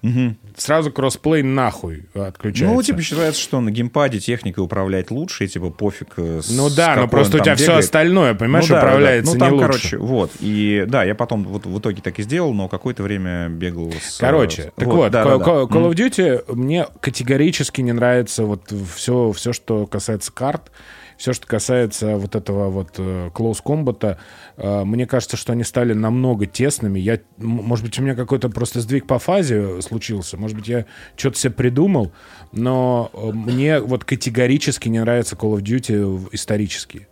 [0.57, 2.75] Сразу кроссплей нахуй отключается.
[2.75, 6.09] Ну, типа, считается, что на геймпаде техникой управлять лучше, и типа пофиг.
[6.18, 7.85] э, с Ну да, но какой просто у тебя там все бегает.
[7.85, 8.87] остальное, понимаешь, Ну да, да, да.
[8.89, 9.66] управляется Ну, там, не лучше.
[9.66, 10.31] короче, вот.
[10.41, 14.18] И да, я потом вот в итоге так и сделал, но какое-то время бегал с...
[14.18, 15.45] Короче, э, так вот, да, Call, да, да.
[15.45, 20.70] Call- of Duty мне категорически не нравится вот все, все, что касается карт,
[21.23, 24.18] все, что касается вот этого вот э, close combat.
[24.57, 26.99] э, Мне кажется, что они стали намного тесными.
[26.99, 30.37] Я, может быть, у меня какой-то просто сдвиг по фазе случился.
[30.37, 32.11] Может быть, я что-то себе придумал.
[32.51, 37.07] Но э, мне вот категорически не нравится Call of Duty исторический.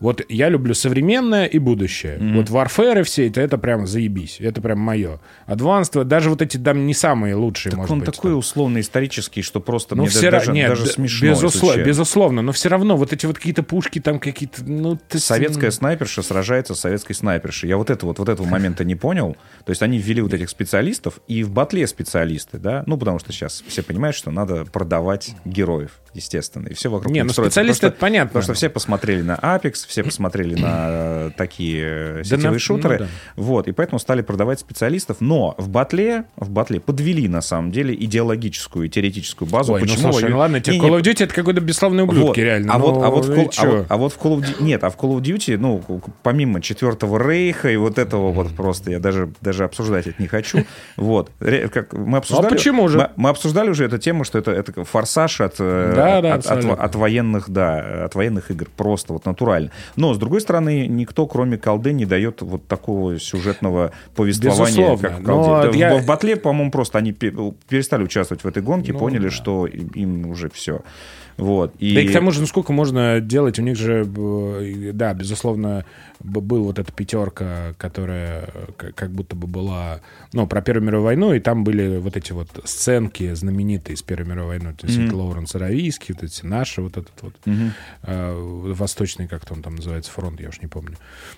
[0.00, 2.18] Вот я люблю современное и будущее.
[2.34, 4.38] Вот Warfare все это, это прям заебись.
[4.40, 5.20] Это прям мое.
[5.46, 8.06] Advanced, даже вот эти там не самые лучшие, Так может он быть.
[8.14, 8.38] такой там.
[8.38, 11.34] условно исторический, что просто Ну, мне все даже, ра- нет, даже смешно.
[11.34, 11.82] честно.
[11.82, 16.22] безусловно, но все равно вот эти вот какие-то пушки там какие-то, ну, ты Советская снайперша
[16.22, 17.68] сражается с советской снайпершей.
[17.68, 19.36] Я вот это вот, вот этого момента не понял.
[19.64, 22.84] То есть они ввели вот этих специалистов, и в батле специалисты, да?
[22.86, 26.68] Ну, потому что сейчас все понимают, что надо продавать героев, естественно.
[26.68, 28.28] И все вокруг Не, ну, специалисты Потому это понятно.
[28.28, 32.98] Потому что все посмотрели на Apex, все посмотрели на э, такие э, Да сетевые шутеры.
[33.00, 33.10] ну да.
[33.36, 35.16] Вот, и поэтому стали продавать специалистов.
[35.20, 39.72] Но в батле, в батле подвели, на самом деле, идеологическую и теоретическую базу.
[39.72, 42.26] Ой, ну Почему слушай, ее- ну ладно, тебе Call of Duty это какой-то бесславные ублюдки,
[42.28, 42.38] вот.
[42.38, 42.72] реально.
[42.72, 44.62] А, ну, вот, а, вот в Call, а, вот, а вот в Call of Duty...
[44.62, 45.82] Нет, а в Call of Duty, ну,
[46.22, 50.64] помимо Четвертого Рейха и вот этого вот просто, я даже, даже обсуждать это не хочу.
[50.96, 51.30] Вот.
[51.72, 52.50] Как мы обсуждали...
[52.50, 52.98] Ну, почему же?
[52.98, 56.46] Мы, мы обсуждали уже эту тему, что это, это форсаж от, э, Да, да, от,
[56.46, 58.68] от, от военных, да, от военных игр.
[58.76, 59.70] Просто вот натурально.
[59.96, 65.08] Но, с другой стороны, никто, кроме колды, не дает вот такого сюжетного повествования, Безусловно.
[65.08, 65.70] как в колде.
[65.72, 67.32] Да, я- в, батле, по-моему, просто они пе-
[67.68, 69.30] перестали участвовать в этой гонке, Ну, поняли, да.
[69.30, 70.80] что им уже все.
[71.36, 71.74] Вот.
[71.78, 71.94] И...
[71.94, 73.58] Да и к тому же, ну сколько можно делать?
[73.58, 75.86] У них же, э, да, безусловно,
[76.22, 80.00] был вот эта пятерка, которая к- как будто бы была,
[80.32, 84.26] ну, про Первую мировую войну, и там были вот эти вот сценки знаменитые из Первой
[84.28, 84.74] мировой войны.
[84.78, 87.34] То есть это Лоуренс Аравийский, вот эти наши, вот этот вот
[88.06, 88.34] э,
[88.74, 90.96] восточный, как-то он там называется, фронт, я уж не помню,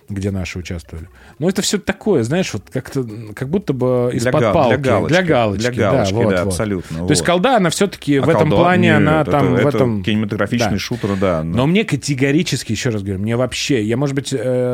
[0.09, 1.09] где наши участвовали.
[1.39, 4.77] Но это все такое, знаешь, вот как-то, как будто бы из-под га- палки.
[4.77, 5.13] для галочки.
[5.13, 6.51] Для галочки, Для галочки, да, вот, да, вот.
[6.53, 7.27] абсолютно, То есть вот.
[7.27, 10.03] колда, она все-таки в А этом колда- плане, нет, она это- там в это этом...
[10.03, 10.79] кинематографичный Да.
[10.79, 11.43] шутер, да.
[11.45, 14.72] Но мне категорически, еще раз говорю, мне вообще, я, может быть, э,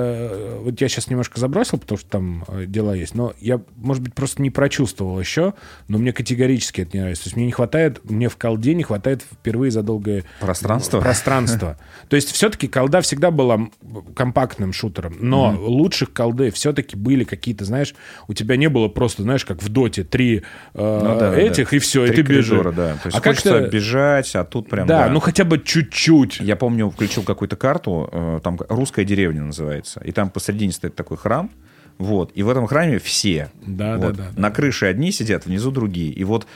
[0.62, 4.14] вот я сейчас немножко забросил, потому что там э, дела есть, но я, может быть,
[4.14, 5.55] просто не прочувствовал еще,
[5.88, 7.24] но мне категорически это не нравится.
[7.24, 11.01] То есть мне не хватает, мне в колде не хватает впервые за долгое Пространство?
[11.01, 11.78] пространства.
[12.09, 13.68] То есть все-таки колда всегда была
[14.14, 17.94] компактным шутером, но лучших колды все-таки были какие-то, знаешь,
[18.26, 20.42] у тебя не было просто, знаешь, как в доте, три
[20.74, 21.76] э, Ну да, этих, да.
[21.76, 22.64] и все, и Три ты бежишь.
[22.74, 22.94] да.
[22.94, 23.76] То есть а хочется как-то...
[23.76, 24.86] бежать, а тут прям...
[24.86, 26.40] Да, ну хотя бы чуть-чуть.
[26.40, 31.16] Я помню, включил какую-то карту, э, там «Русская деревня» называется, и там посередине стоит такой
[31.16, 31.51] храм,
[31.99, 33.51] вот, и в этом храме все.
[33.61, 34.14] Да, Вот.
[34.16, 34.41] да, да.
[34.41, 36.12] На крыше одни сидят, внизу другие.
[36.12, 36.47] И вот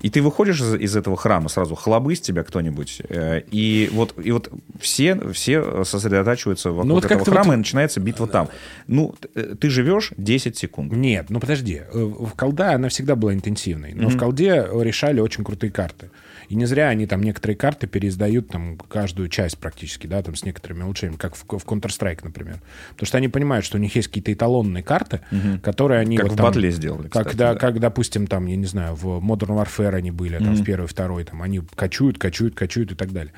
[0.00, 4.30] и ты выходишь из, из этого храма, сразу хлобы тебя кто-нибудь, э, и вот, и
[4.32, 8.48] вот все, все сосредотачиваются вокруг Ну, вот этого храма, вот- и начинается битва там.
[8.86, 10.92] Ну, э, ты живешь 10 секунд.
[10.92, 11.82] Нет, ну подожди.
[11.92, 13.92] Э, В колда она всегда была интенсивной.
[13.94, 16.10] Но в колде решали очень крутые карты.
[16.48, 20.44] И не зря они там некоторые карты переиздают там каждую часть практически, да, там с
[20.44, 22.58] некоторыми улучшениями, как в, в Counter-Strike, например.
[22.90, 25.20] Потому что они понимают, что у них есть какие-то эталонные карты,
[25.62, 26.16] которые они...
[26.18, 27.58] Как вот в там- батле сделали, Как, кстати, да, да.
[27.58, 31.24] как, допустим, там, я не знаю, в Modern Warfare они были, там в первый, второй,
[31.24, 33.32] там, они качуют, качуют, качуют и так далее.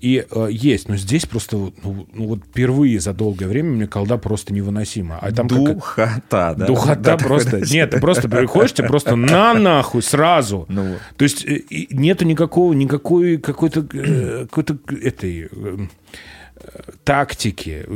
[0.00, 1.72] И э, есть, но здесь просто ну,
[2.12, 5.18] ну вот впервые за долгое время мне колда просто невыносима.
[5.18, 6.66] А там как- Духота, да?
[6.66, 7.60] Духота Да, просто.
[7.60, 10.66] да, Нет, ты просто приходишь, тебе просто на нахуй сразу.
[10.68, 10.98] Ну вот.
[11.16, 15.78] То есть э, нету никакого, никакой какой-то э, какой-то этой э,
[17.04, 17.86] тактики,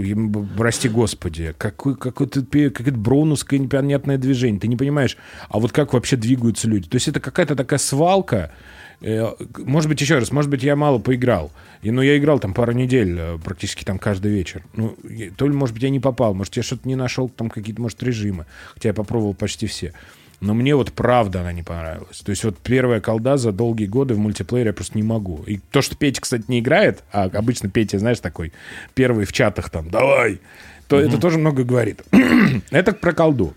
[0.57, 5.17] прости господи, пе- какое-то броуновское непонятное движение, ты не понимаешь,
[5.49, 6.89] а вот как вообще двигаются люди.
[6.89, 8.53] То есть это какая-то такая свалка,
[9.01, 11.53] Э, Может быть, еще раз, может быть, я мало поиграл.
[11.83, 14.65] И, ну, я играл там пару недель, э, практически там каждый вечер.
[14.75, 14.97] Ну,
[15.37, 18.03] то ли, может быть, я не попал, может, я что-то не нашел, там какие-то, может,
[18.03, 18.47] режимы.
[18.75, 19.93] Хотя я попробовал почти все.
[20.41, 22.19] Но мне вот правда она не понравилась.
[22.21, 25.43] То есть вот первая колда за долгие годы в мультиплеере я просто не могу.
[25.47, 28.53] И то, что Петя, кстати, не играет, а обычно Петя, знаешь, такой
[28.95, 30.41] первый в чатах там, давай,
[30.87, 32.03] то это тоже много говорит.
[32.71, 33.55] это про колду.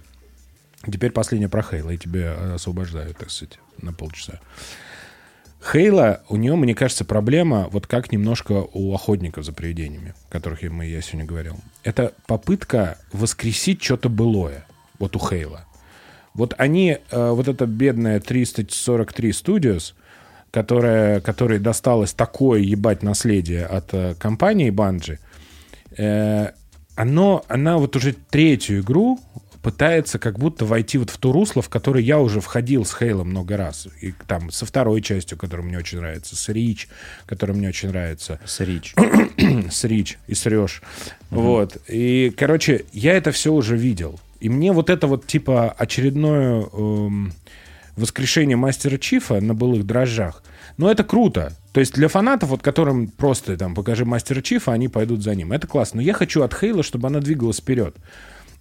[0.86, 1.92] Теперь последнее про Хейла.
[1.92, 4.40] Я тебя освобождаю, так сказать, на полчаса.
[5.64, 10.64] Хейла, у нее, мне кажется, проблема, вот как немножко у охотников за привидениями, о которых
[10.64, 11.58] я, мы, я сегодня говорил.
[11.84, 14.66] Это попытка воскресить что-то былое,
[14.98, 15.68] вот у Хейла.
[16.34, 19.94] Вот они, э, вот эта бедная 343 Studios,
[20.52, 25.20] которая, которой досталось такое ебать наследие от э, компании Bungie,
[25.98, 26.52] э,
[26.96, 29.20] оно, она вот уже третью игру
[29.62, 33.30] пытается как будто войти вот в ту русло, в которое я уже входил с Хейлом
[33.30, 33.88] много раз.
[34.02, 36.90] И там со второй частью, которая мне очень нравится, с Рич,
[37.26, 38.96] которая мне очень нравится, С Рич.
[39.70, 40.82] с Рич и с Рёж.
[41.30, 41.78] Вот.
[41.88, 44.20] И, короче, я это все уже видел.
[44.42, 47.32] И мне вот это вот типа очередное эм,
[47.96, 50.44] воскрешение Мастера Чифа на былых дрожжах.
[50.78, 51.54] Но это круто.
[51.74, 55.52] То есть для фанатов, вот которым просто там покажи Мастера Чифа, они пойдут за ним.
[55.52, 55.98] Это классно.
[55.98, 57.96] Но я хочу от Хейла, чтобы она двигалась вперед.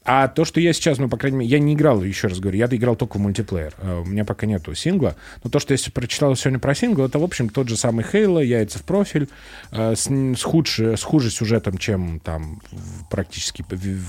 [0.03, 2.59] А то, что я сейчас, ну, по крайней мере, я не играл, еще раз говорю,
[2.59, 3.75] я играл только в мультиплеер.
[3.79, 5.15] Э, У меня пока нету сингла.
[5.45, 8.39] Но то, что я прочитал сегодня про сингл, это, в общем, тот же самый Хейла,
[8.41, 9.29] яйца в профиль,
[9.73, 12.63] э, с, с, худше, с хуже сюжетом, чем там
[13.11, 13.65] практически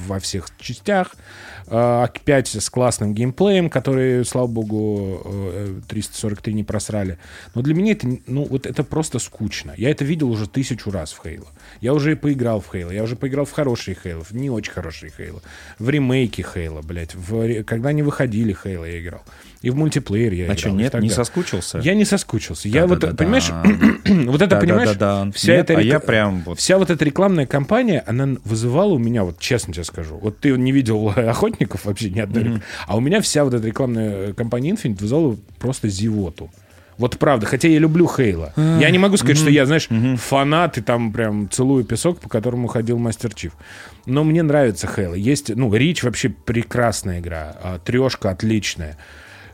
[0.07, 1.15] во всех частях.
[1.67, 7.17] Э, Опять с классным геймплеем, который, слава богу, э, 343 не просрали.
[7.53, 9.73] Но для меня это, ну, вот это просто скучно.
[9.75, 11.47] Я это видел уже тысячу раз в Хейла.
[11.81, 14.71] Я уже и поиграл в Хейла, я уже поиграл в хорошие Хейла, в не очень
[14.71, 15.41] хорошие Хейла,
[15.79, 19.21] в ремейки Хейла, блядь, в, когда они выходили Хейла я играл.
[19.63, 20.57] И в мультиплеер я А играл.
[20.57, 21.79] что, и нет, не соскучился?
[21.79, 22.67] Я не соскучился.
[22.67, 23.17] Я вот, Да-да-да-да.
[23.17, 23.49] понимаешь,
[24.27, 29.23] вот это, понимаешь, вся эта а вся вот эта рекламная кампания, она вызывала у меня,
[29.23, 33.21] вот честно тебе скажу, вот ты не видел охотников вообще ни одной, а у меня
[33.21, 36.51] вся вот эта рекламная кампания Infinite вызвала просто зевоту.
[37.01, 38.53] Вот правда, хотя я люблю Хейла.
[38.55, 39.89] Я не могу сказать, что я, знаешь,
[40.19, 43.53] фанат и там прям целую песок, по которому ходил Мастер Чиф.
[44.05, 45.15] Но мне нравится Хейла.
[45.15, 48.99] Есть, ну, Рич вообще прекрасная игра, а, трешка отличная.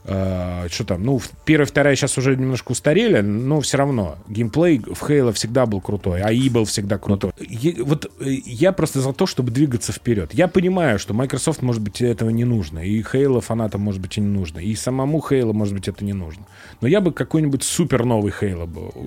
[0.10, 5.06] А, что там, ну, первая, вторая сейчас уже немножко устарели, но все равно геймплей в
[5.06, 7.34] Хейла всегда был крутой, а и был всегда крутой.
[7.40, 10.34] Е- вот э, я просто за то, чтобы двигаться вперед.
[10.34, 14.22] Я понимаю, что Microsoft, может быть, этого не нужно, и Хейла фанатам, может быть, и
[14.22, 16.46] не нужно, и самому Хейла, может быть, это не нужно.
[16.80, 19.02] Но я бы какой-нибудь супер новый Хейла бы э,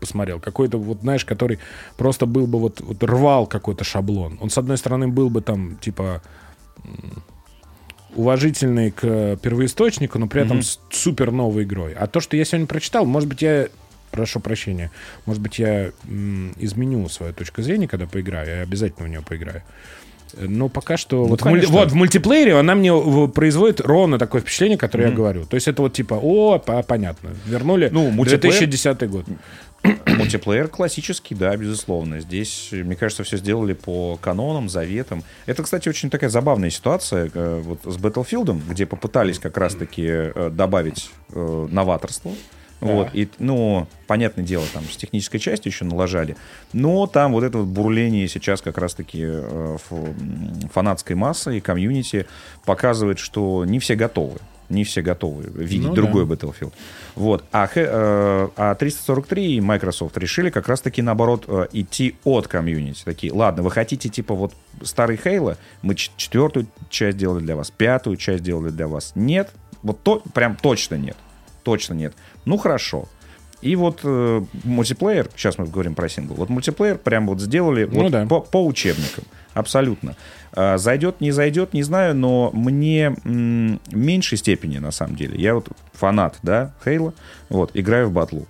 [0.00, 1.60] посмотрел, какой-то, вот, знаешь, который
[1.96, 4.38] просто был бы вот, вот рвал какой-то шаблон.
[4.40, 6.20] Он, с одной стороны, был бы там, типа,
[8.14, 11.94] уважительный к первоисточнику, но при этом с супер новой игрой.
[11.94, 13.68] А то, что я сегодня прочитал, может быть, я
[14.10, 14.90] прошу прощения,
[15.26, 19.62] может быть, я м, изменю свою точку зрения, когда поиграю, я обязательно в нее поиграю.
[20.34, 21.24] Э, Но пока что...
[21.24, 25.14] вот, в муль- вот в мультиплеере она мне в- производит ровно такое впечатление, которое я
[25.14, 25.44] говорю.
[25.46, 29.24] То есть это вот типа, о, по- понятно, вернули Ну, мультиплеер- 2010 год.
[30.06, 32.20] Мультиплеер классический, да, безусловно.
[32.20, 35.24] Здесь, мне кажется, все сделали по канонам, заветам.
[35.46, 40.50] Это, кстати, очень такая забавная ситуация э, вот с Battlefield, где попытались как раз-таки э,
[40.52, 42.32] добавить э, новаторство.
[42.82, 46.36] Вот, и, ну, понятное дело, там с технической частью еще налажали.
[46.72, 49.76] Но там вот это вот бурление сейчас как раз-таки э,
[50.72, 52.26] фанатской массы и комьюнити
[52.64, 54.40] показывает, что не все готовы.
[54.72, 56.72] Не все готовы видеть Ну другой Battlefield.
[57.14, 57.44] Вот.
[57.52, 63.04] А, э, а 343 и Microsoft решили как раз-таки, наоборот, э, идти от комьюнити.
[63.04, 68.16] Такие, ладно, вы хотите, типа, вот старый Хейла, мы четвертую часть делали для вас, пятую
[68.16, 69.12] часть делали для вас.
[69.14, 69.50] Нет,
[69.82, 71.16] вот то, прям точно нет.
[71.64, 72.14] Точно нет.
[72.46, 73.08] Ну, хорошо.
[73.62, 78.02] И вот э, мультиплеер, сейчас мы говорим про сингл, вот мультиплеер прям вот сделали Ну
[78.02, 78.26] вот да.
[78.26, 79.24] по, по учебникам.
[79.54, 80.16] Абсолютно.
[80.54, 85.40] А, зайдет, не зайдет, не знаю, но мне м, меньшей степени, на самом деле.
[85.40, 87.14] Я вот фанат, да, Хейла,
[87.48, 88.46] вот, играю в батлу.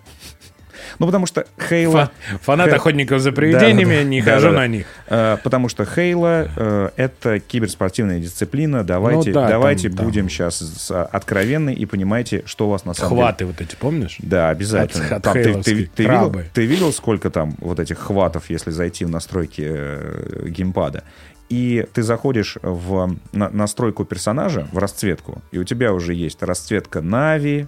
[0.99, 2.11] Ну, потому что Хейла...
[2.31, 4.09] Фа- Фанат охотников за привидениями, Да-да-да.
[4.09, 4.59] не хожу Да-да-да.
[4.61, 4.87] на них.
[5.09, 8.85] Э, Потому что Хейла э, это киберспортивная дисциплина.
[8.85, 10.07] Давайте, Ну да, давайте там- там.
[10.07, 13.23] будем сейчас откровенны и понимаете, что у вас на самом деле.
[13.23, 14.17] Хваты вот эти, помнишь?
[14.21, 15.07] Да, обязательно.
[15.07, 18.71] От- от Там ты, ты- ты видел, ты видел, сколько там вот этих хватов, если
[18.71, 21.05] зайти в настройки э, геймпада?
[21.49, 27.03] И ты заходишь в на- настройку персонажа, в расцветку, и у тебя уже есть расцветка
[27.03, 27.67] Нави,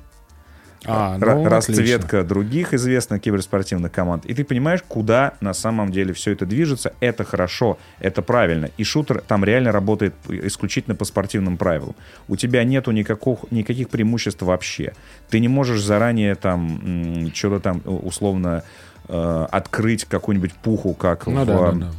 [0.86, 4.26] А, ну, расцветка других известных киберспортивных команд.
[4.26, 6.92] И ты понимаешь, куда на самом деле все это движется.
[7.00, 8.70] Это хорошо, это правильно.
[8.76, 11.94] И шутер там реально работает исключительно по спортивным правилам.
[12.28, 14.92] У тебя нету никаких, никаких преимуществ вообще.
[15.30, 18.62] Ты не можешь заранее там что-то там э, условно
[19.08, 21.46] э, открыть какую-нибудь пуху, как Ну в...
[21.46, 21.90] да, да, да.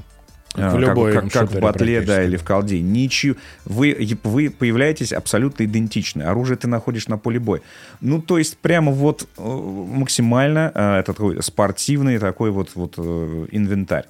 [0.58, 2.82] А, В как- любой как, как в батле, да, или в колде.
[2.82, 3.36] Ничего.
[3.66, 6.24] Вы, вы появляетесь абсолютно идентичны.
[6.24, 7.62] Оружие ты находишь на поле боя.
[8.01, 13.47] Ну, то есть, прямо вот э, максимально э, это такой спортивный такой вот, вот э,
[13.51, 14.06] инвентарь.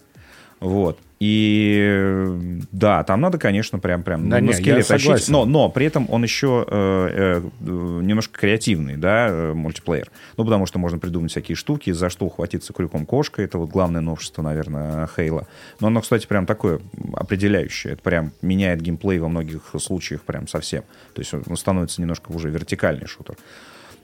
[0.59, 0.99] Вот.
[1.19, 2.39] И э,
[2.71, 5.29] да, там надо, конечно, прям, прям Да на не, я тащить.
[5.29, 10.11] Но, но при этом он еще э, э, немножко креативный, да, э, мультиплеер.
[10.35, 13.41] Ну, потому что можно придумать всякие штуки, за что ухватиться крюком кошка.
[13.41, 15.47] Это вот главное новшество, наверное, Хейла.
[15.79, 16.81] Но оно, кстати, прям такое
[17.13, 17.93] определяющее.
[17.93, 20.83] Это прям меняет геймплей во многих случаях прям совсем.
[21.13, 23.35] То есть он становится немножко уже вертикальный шутер.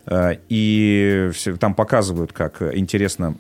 [0.06, 3.36] Э, И все- там показывают, как интересно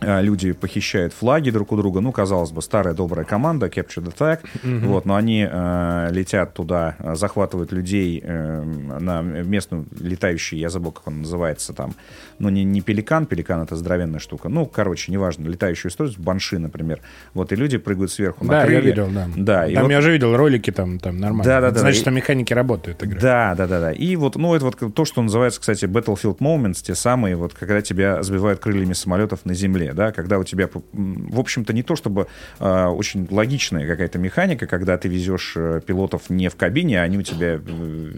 [0.00, 2.00] люди похищают флаги друг у друга.
[2.00, 4.40] Ну, казалось бы, старая добрая команда, Capture the Flag.
[4.86, 10.92] Вот, но они э, летят туда, э, захватывают людей э, на местную летающую, я забыл,
[10.92, 11.94] как он называется там.
[12.38, 14.48] Ну, не, не пеликан, пеликан это здоровенная штука.
[14.48, 17.00] Ну, короче, неважно, летающую историю, банши, например.
[17.32, 18.80] Вот, и люди прыгают сверху на Да, я крылья.
[18.82, 19.28] видел, да.
[19.36, 21.44] Да, там вот- я уже видел ролики, там, там нормально.
[21.44, 23.20] Да, да, Это да, Значит, и- что механики работают, игры.
[23.20, 23.92] Да, да, да, да.
[23.92, 27.80] И вот, ну, это вот то, что называется, кстати, Battlefield Moments, те самые, вот, когда
[27.80, 32.26] тебя сбивают крыльями самолетов на земле, да, когда у тебя, в общем-то, не то чтобы
[32.58, 37.18] а, очень логичная какая-то механика, когда ты везешь э, пилотов не в кабине, а они
[37.18, 37.54] у тебя...
[37.56, 37.60] э,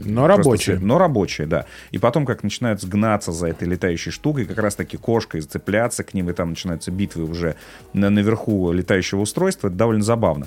[0.04, 0.78] Но рабочие.
[0.78, 1.66] Но рабочие, да.
[1.90, 6.30] И потом, как начинают сгнаться за этой летающей штукой, как раз-таки кошкой цепляться к ним,
[6.30, 7.56] и там начинаются битвы уже
[7.92, 10.46] на, наверху летающего устройства, это довольно забавно.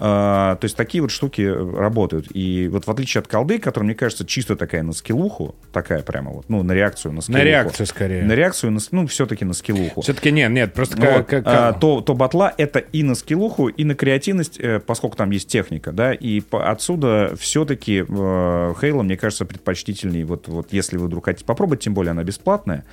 [0.00, 2.26] А, то есть такие вот штуки э, работают.
[2.32, 6.30] И вот в отличие от колды, которая, мне кажется, чисто такая на скиллуху, такая прямо
[6.30, 7.44] вот, ну, на реакцию на скиллуху.
[7.44, 8.22] реакцию скорее.
[8.22, 10.02] На реакцию, на, ну, все-таки на скиллуху.
[10.02, 11.26] Все-таки нет, нет, просто Ну как...
[11.26, 15.30] как- а, то, то батла это и на скиллуху, и на креативность, э, поскольку там
[15.30, 20.96] есть техника, да, и по- отсюда все-таки э, Хейла, мне кажется, предпочтительней, вот, вот если
[20.96, 22.84] вы вдруг хотите попробовать, тем более она бесплатная,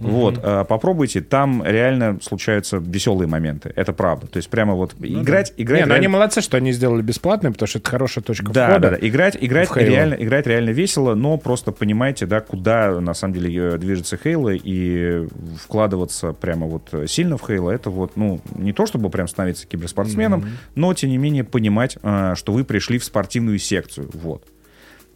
[0.00, 5.52] вот, э, попробуйте, там реально случаются веселые моменты, это правда, то есть прямо вот играть,
[5.56, 8.52] играть Не, ну они реально- молодцы, что они сделали бесплатно, потому что это хорошая точка
[8.52, 8.90] да, входа.
[8.90, 9.06] да, да.
[9.06, 14.16] Играть, играть, реально, играть реально весело, но просто понимаете, да, куда на самом деле движется
[14.16, 15.26] Хейла, и
[15.62, 20.46] вкладываться прямо вот сильно в Хейла, это вот, ну, не то чтобы прям становиться киберспортсменом,
[20.74, 24.42] но, тем не менее, понимать, э, что вы пришли в спортивную секцию, вот.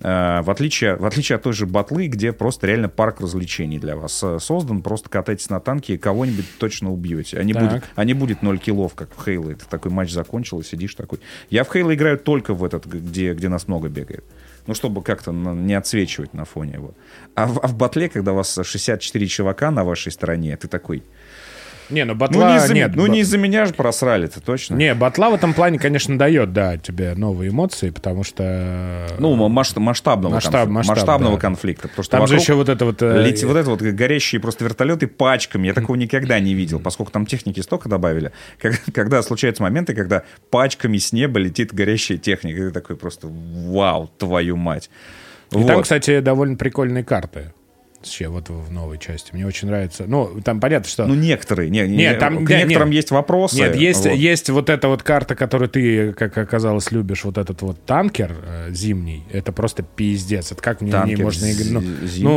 [0.01, 3.97] Э, В отличие, в отличие от той же батлы, где просто реально парк развлечений для
[3.97, 7.39] вас э, создан, просто катайтесь на танке и кого-нибудь точно убьете.
[7.39, 7.63] А не, Так.
[7.63, 9.51] будет, а не будет 0 киллов, как в Хейло.
[9.51, 11.19] Это такой матч закончил, и сидишь такой.
[11.51, 14.25] Я в Хейло играю только в этот, где, где нас много бегает.
[14.67, 16.93] Ну, чтобы как-то не отсвечивать на фоне его.
[17.35, 21.03] А в, а в батле, когда у вас 64 чувака на вашей стороне, ты такой...
[21.91, 22.51] Не, ну Ну, батла...
[22.53, 24.75] не из-за, нет, ну, ба- не из-за меня же просрали-то, точно?
[24.77, 29.07] Не, батла в этом плане, конечно, дает, да, тебе новые эмоции, потому что...
[29.19, 31.41] Ну, масш- масштабного, Масштаб- конфли- масштаб, масштабного да.
[31.41, 31.89] конфликта.
[31.89, 33.01] Потому что Там же еще вот это вот...
[33.03, 35.67] э, Лети- вот это вот горящие просто вертолеты пачками.
[35.69, 38.33] Я такого никогда не видел, поскольку там техники столько добавили.
[38.61, 42.59] Как- Когда случаются моменты, когда пачками с неба летит горящая техника.
[42.59, 44.91] И ты такой просто, вау, твою мать.
[45.53, 45.67] И Вот.
[45.67, 47.53] там, кстати, довольно прикольные карты.
[48.29, 49.31] Вот в новой части.
[49.35, 50.05] Мне очень нравится.
[50.07, 51.05] Ну, там понятно, что...
[51.07, 51.69] Ну, некоторые.
[51.69, 52.95] Не, не- Нет, там- к да, некоторым нет.
[52.97, 53.57] есть вопросы.
[53.57, 54.15] Нет, есть, Вот.
[54.15, 58.69] есть вот эта вот карта, которую ты, как оказалось, любишь, вот этот вот танкер э,
[58.71, 59.25] зимний.
[59.33, 60.53] Это просто пиздец.
[60.53, 61.71] Это как мне Танкер можно играть?
[61.73, 61.83] Ну,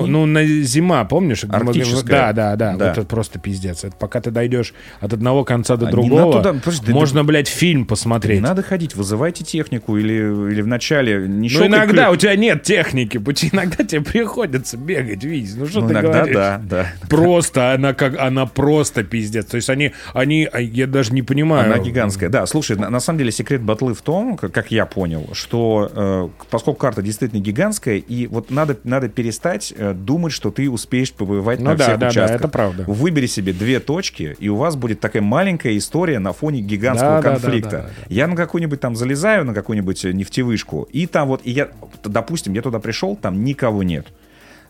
[0.02, 1.44] ну, ну, на зима, помнишь?
[1.44, 2.34] Арктическая.
[2.34, 2.88] Да, да, да, Да.
[2.90, 3.84] Вот это просто пиздец.
[3.84, 7.24] Это пока ты дойдешь от одного конца до А не другого, туда- подожди, ты- можно,
[7.24, 8.42] блядь, фильм Не посмотреть.
[8.42, 12.64] надо ходить, вызывайте технику или, или в начале не Ну, иногда клю- у тебя нет
[12.64, 15.24] техники, пути иногда тебе приходится бегать,
[15.56, 15.60] видеть.
[15.62, 16.36] Ну, что Ну, ты иногда говоришь?
[16.36, 16.88] да, да.
[17.10, 19.46] Просто она как она просто пиздец.
[19.46, 21.66] То есть они, они, а я даже не понимаю.
[21.74, 22.30] Она гигантская.
[22.30, 25.90] Да, слушай, на, на самом деле секрет батлы в том, как, как я понял, что
[25.94, 31.12] э, поскольку карта действительно гигантская, и вот надо, надо перестать э, думать, что ты успеешь
[31.14, 32.40] побывать Ну на да, всех да, да, участках.
[32.40, 32.84] это правда.
[32.88, 37.22] Выбери себе две точки, и у вас будет такая маленькая история на фоне гигантского Да,
[37.22, 37.70] да, да, конфликта.
[37.72, 38.06] да, да, да.
[38.10, 41.70] Я на какую-нибудь там залезаю, на какую-нибудь э, нефтевышку, и там вот, и я,
[42.04, 44.08] допустим, я туда пришел, там никого нет.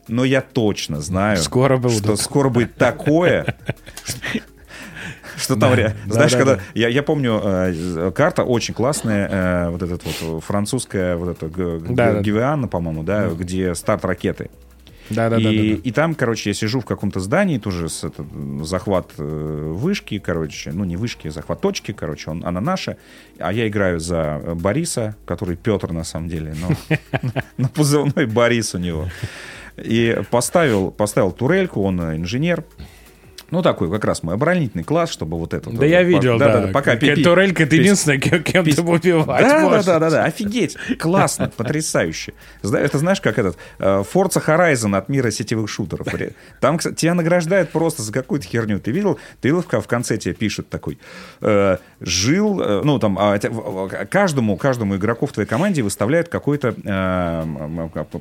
[0.08, 1.98] Но я точно знаю, Скоро будут.
[2.00, 3.56] что скоро будет такое,
[5.38, 6.62] что там, ре- да, знаешь, да, когда да.
[6.76, 11.80] я, я помню э, карта очень классная, э, вот этот вот французская вот эта Г-
[11.90, 12.68] Да, да.
[12.68, 14.50] По-моему, да, где старт ракеты.
[15.10, 15.82] Да, да, да, и, да, да.
[15.84, 18.26] и там, короче, я сижу в каком-то здании, тоже с это,
[18.62, 22.96] захват э, вышки, короче, ну не вышки, а захват точки, короче, он, она наша,
[23.38, 26.56] а я играю за Бориса, который Петр на самом деле,
[27.58, 29.10] но позывной Борис у него.
[29.78, 32.64] И поставил, поставил турельку, он инженер.
[33.52, 35.70] Ну, такой как раз мой оборонительный класс, чтобы вот это...
[35.70, 36.70] Да я видел, да.
[36.74, 39.86] пока К- пи- Турелька, ты единственная, кем, кем ты убивать да, можешь.
[39.86, 42.34] да, да, да, да, офигеть, классно, потрясающе.
[42.64, 46.08] Это знаешь, как этот э, Forza Horizon от мира сетевых шутеров.
[46.62, 48.80] Там, кстати, тебя награждают просто за какую-то херню.
[48.80, 49.20] Ты видел?
[49.42, 50.98] Ты видел, в конце тебе пишут такой,
[51.42, 53.38] э, жил, э, ну там а,
[54.10, 56.74] каждому, каждому игроку в твоей команде выставляют какое-то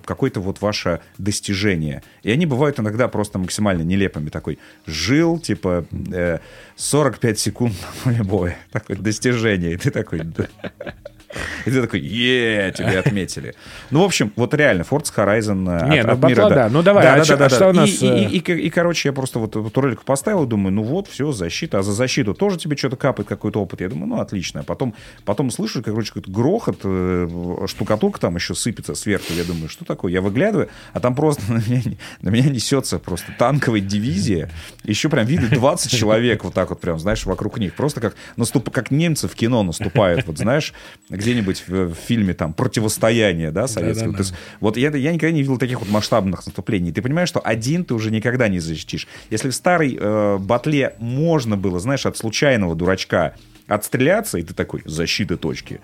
[0.04, 2.02] какое-то вот ваше достижение.
[2.22, 4.30] И они бывают иногда просто максимально нелепыми.
[4.30, 6.38] Такой, жил, типа, э,
[6.76, 8.56] 45 секунд на поле боя.
[8.72, 9.72] Такое достижение.
[9.72, 10.22] И ты такой.
[11.66, 13.54] И ты такой, е, тебе отметили.
[13.90, 16.68] Ну, в общем, вот реально, Forza Horizon э, Не, от, ну, от мира, батла, да.
[16.70, 18.28] Ну, давай, а чё- а что у И- нас, И, э?
[18.30, 21.78] и- и- и, короче, я просто вот эту ролику поставил думаю, ну вот, все, защита.
[21.78, 23.80] А за защиту тоже тебе что-то капает, какой-то опыт.
[23.80, 24.60] Я думаю, ну, отлично.
[24.60, 27.28] А потом, потом слышу, короче, какой-то грохот, э,
[27.66, 29.32] штукатурка там еще сыпется сверху.
[29.32, 30.12] Я думаю, что такое?
[30.12, 31.82] Я выглядываю, а там просто на меня,
[32.22, 34.50] на меня несется просто танковая дивизия.
[34.84, 37.74] Еще прям видно 20 человек вот так вот прям, знаешь, вокруг них.
[37.74, 40.72] Просто как, наступ, как немцы в кино наступают, вот знаешь,
[41.20, 44.12] где-нибудь в, в фильме там «Противостояние», да, советского.
[44.12, 44.24] Да-да-да.
[44.24, 46.92] То есть вот я, я никогда не видел таких вот масштабных наступлений.
[46.92, 49.06] Ты понимаешь, что один ты уже никогда не защитишь.
[49.30, 53.34] Если в старой э, батле можно было, знаешь, от случайного дурачка
[53.66, 55.80] отстреляться, и ты такой, защита точки,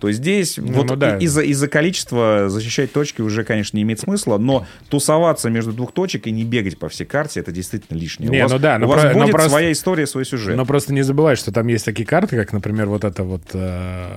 [0.00, 1.16] то здесь вот ну да.
[1.18, 6.26] из-за из количества защищать точки уже, конечно, не имеет смысла, но тусоваться между двух точек
[6.26, 8.30] и не бегать по всей карте, это действительно лишнее.
[8.30, 10.24] Не, у вас, ну да, у но вас про- но будет просто- своя история, свой
[10.24, 10.56] сюжет.
[10.56, 13.42] Но просто не забывай, что там есть такие карты, как, например, вот это вот...
[13.54, 14.16] э,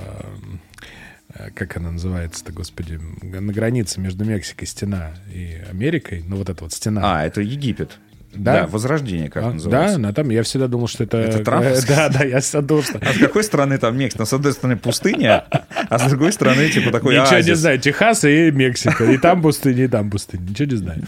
[1.34, 3.00] э, Как она называется-то, господи?
[3.22, 6.24] На границе между Мексикой стена и Америкой.
[6.28, 7.02] Ну, вот эта вот стена.
[7.04, 7.98] А, это Египет.
[8.34, 8.62] Да?
[8.62, 9.98] Да, Возрождение, как А, да, называется.
[10.00, 11.18] но там я всегда думал, что это...
[11.18, 11.66] Это Трамп?
[11.88, 13.00] Да, да, я всегда думал, что...
[13.02, 14.26] А с какой стороны там Мексика?
[14.26, 15.46] С одной стороны пустыня,
[15.90, 17.80] а с другой стороны, типа, такой Ничего не знаю.
[17.80, 19.04] Техас и Мексика.
[19.06, 20.44] И там пустыня, и там пустыня.
[20.50, 21.04] Ничего не знаю.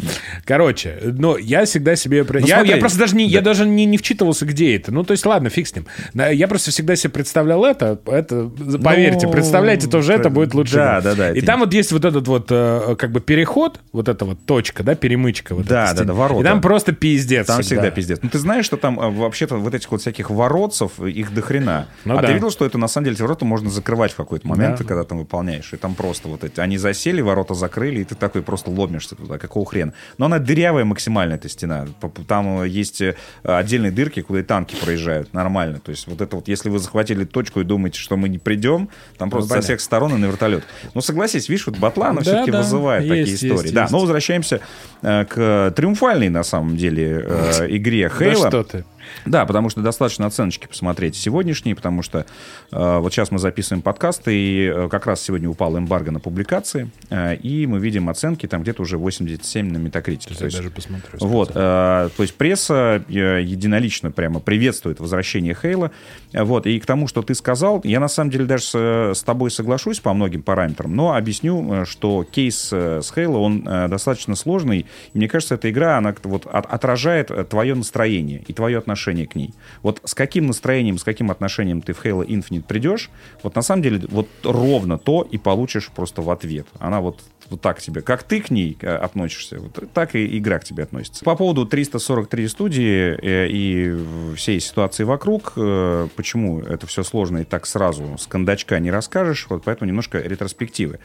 [0.45, 2.23] Короче, но я всегда себе...
[2.27, 2.69] Ну, я, смотри.
[2.71, 3.45] я просто даже, не, я Да.
[3.45, 4.91] даже не, не вчитывался, где это.
[4.91, 5.85] Ну, то есть, ладно, фиг с ним.
[6.13, 7.99] Да, Я просто всегда себе представлял это.
[8.05, 8.49] это
[8.83, 10.75] поверьте, Ну, представляйте, тоже это будет лучше.
[10.75, 14.09] да, да, да, И там вот есть вот этот вот э, как бы переход, вот
[14.09, 15.55] эта вот точка, да, перемычка.
[15.55, 16.41] Вот Да, да, да, ворота.
[16.41, 17.47] И там просто пиздец.
[17.47, 18.19] Там всегда пиздец.
[18.21, 21.87] Ну, ты знаешь, что там а, вообще-то вот этих вот всяких воротцев, их до хрена.
[22.05, 22.27] Ну а да.
[22.27, 24.83] ты видел, что это на самом деле эти ворота можно закрывать в какой-то момент, Да.
[24.83, 25.71] когда там выполняешь.
[25.73, 29.37] И там просто вот эти, они засели, ворота закрыли, и ты такой просто ломишься туда,
[29.37, 29.93] какого хрена.
[30.17, 31.85] Но она дырявая максимально, эта стена.
[32.27, 35.33] Там э, есть э, отдельные дырки, куда и танки проезжают.
[35.33, 35.79] Нормально.
[35.83, 38.89] То есть вот это вот, если вы захватили точку и думаете, что мы не придем,
[39.17, 39.65] там просто со понятно.
[39.67, 40.63] всех сторон и на вертолет.
[40.93, 43.61] Ну, согласись, видишь, вот батла, она Да, все-таки да, вызывает такие есть, истории.
[43.63, 43.91] есть, да, есть.
[43.91, 44.61] но возвращаемся
[45.01, 48.47] э, к триумфальной, на самом деле, э, игре Да Хейла.
[48.49, 48.83] что ты.
[49.25, 52.25] Да, потому что достаточно оценочки посмотреть сегодняшние, потому что
[52.71, 56.89] э, вот сейчас мы записываем подкаст, и э, как раз сегодня упал эмбарго на публикации,
[57.09, 60.35] э, и мы видим оценки там где-то уже 87 на метакритике.
[60.39, 61.19] Я даже посмотрю.
[61.19, 65.91] Вот, э, то есть пресса э, единолично прямо приветствует возвращение Хейла.
[66.31, 68.75] Э, Вот, и к тому, что ты сказал, я на самом деле даже с,
[69.19, 73.67] с тобой соглашусь по многим параметрам, но объясню, э, что кейс э, с Хейла, он
[73.67, 74.85] э, достаточно сложный.
[75.13, 79.02] И мне кажется, эта игра, она вот от- отражает э, твое настроение и твое отношение
[79.11, 79.53] к ней.
[79.81, 83.09] Вот с каким настроением, с каким отношением ты в Halo Infinite придешь,
[83.43, 86.67] вот на самом деле вот ровно то и получишь просто в ответ.
[86.79, 90.59] Она вот вот так тебе, как ты к ней э, относишься, вот так и игра
[90.59, 91.23] к тебе относится.
[91.25, 97.43] По поводу 343 студии э, и всей ситуации вокруг, э, почему это все сложно и
[97.43, 100.99] так сразу с кондачка не расскажешь, вот поэтому немножко ретроспективы.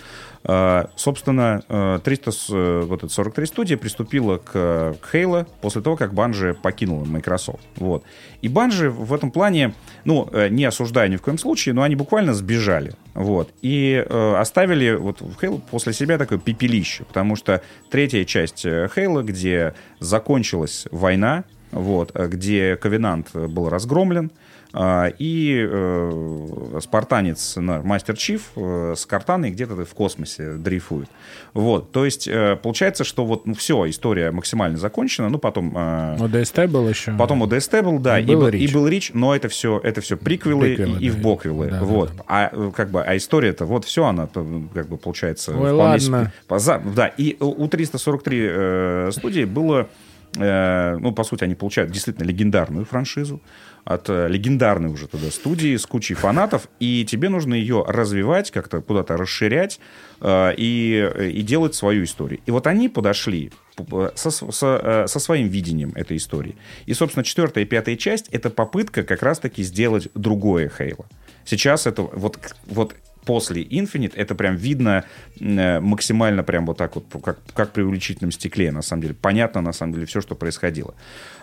[0.97, 6.15] Собственно, э, 300, с- э, вот эта 43 студия приступила к, Halo после того, как
[6.15, 7.61] Банжи покинула Microsoft.
[7.77, 8.05] Вот.
[8.43, 9.75] И Банжи в этом плане,
[10.05, 12.95] ну, не осуждаю ни в коем случае, но они буквально сбежали.
[13.15, 13.51] Вот.
[13.63, 13.95] И
[14.37, 20.87] оставили вот Halo после себя такое пепелище, потому что третья часть э, Halo, где закончилась
[20.91, 24.31] война, вот, э, где Ковенант был разгромлен,
[24.75, 31.09] и э, спартанец, мастер Чиф э, с картаной где-то в космосе дрейфует.
[31.55, 35.73] Вот, то есть э, получается, что вот ну, все, история максимально закончена, ну потом...
[35.77, 37.13] Э, ОДСТ был еще.
[37.17, 38.71] Потом ОДСТ был, да, И и, был был, Рич.
[38.71, 41.67] и был Рич, но это все, это все приквелы, Приквелы, и, и да, в боквелы,
[41.71, 42.13] да, да, вот.
[42.15, 42.25] да.
[42.29, 45.53] А э, как бы, а история-то, вот все она, как бы получается.
[45.53, 45.99] Ой, вполне ладно.
[46.01, 49.89] себе- поза- да, и у 343 э, студии было,
[50.37, 53.41] ну по сути, они получают действительно легендарную франшизу
[53.85, 58.81] от э, легендарной уже тогда студии с кучей фанатов, и тебе нужно ее развивать, как-то
[58.81, 59.81] куда-то расширять
[60.21, 62.41] э, и, и делать свою историю.
[62.47, 66.57] И вот они подошли п- со, со, э, со своим видением этой истории.
[66.87, 71.07] И, собственно, четвертая и пятая часть— это попытка как раз-таки сделать другое Хейла.
[71.45, 75.05] Сейчас это вот, вот после Infinite это прям видно
[75.41, 79.15] э, максимально прям вот так вот, как, как при увеличительном стекле, на самом деле.
[79.15, 80.95] Понятно, на самом деле, все, что происходило.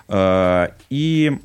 [0.07, 1.38] Э, И э,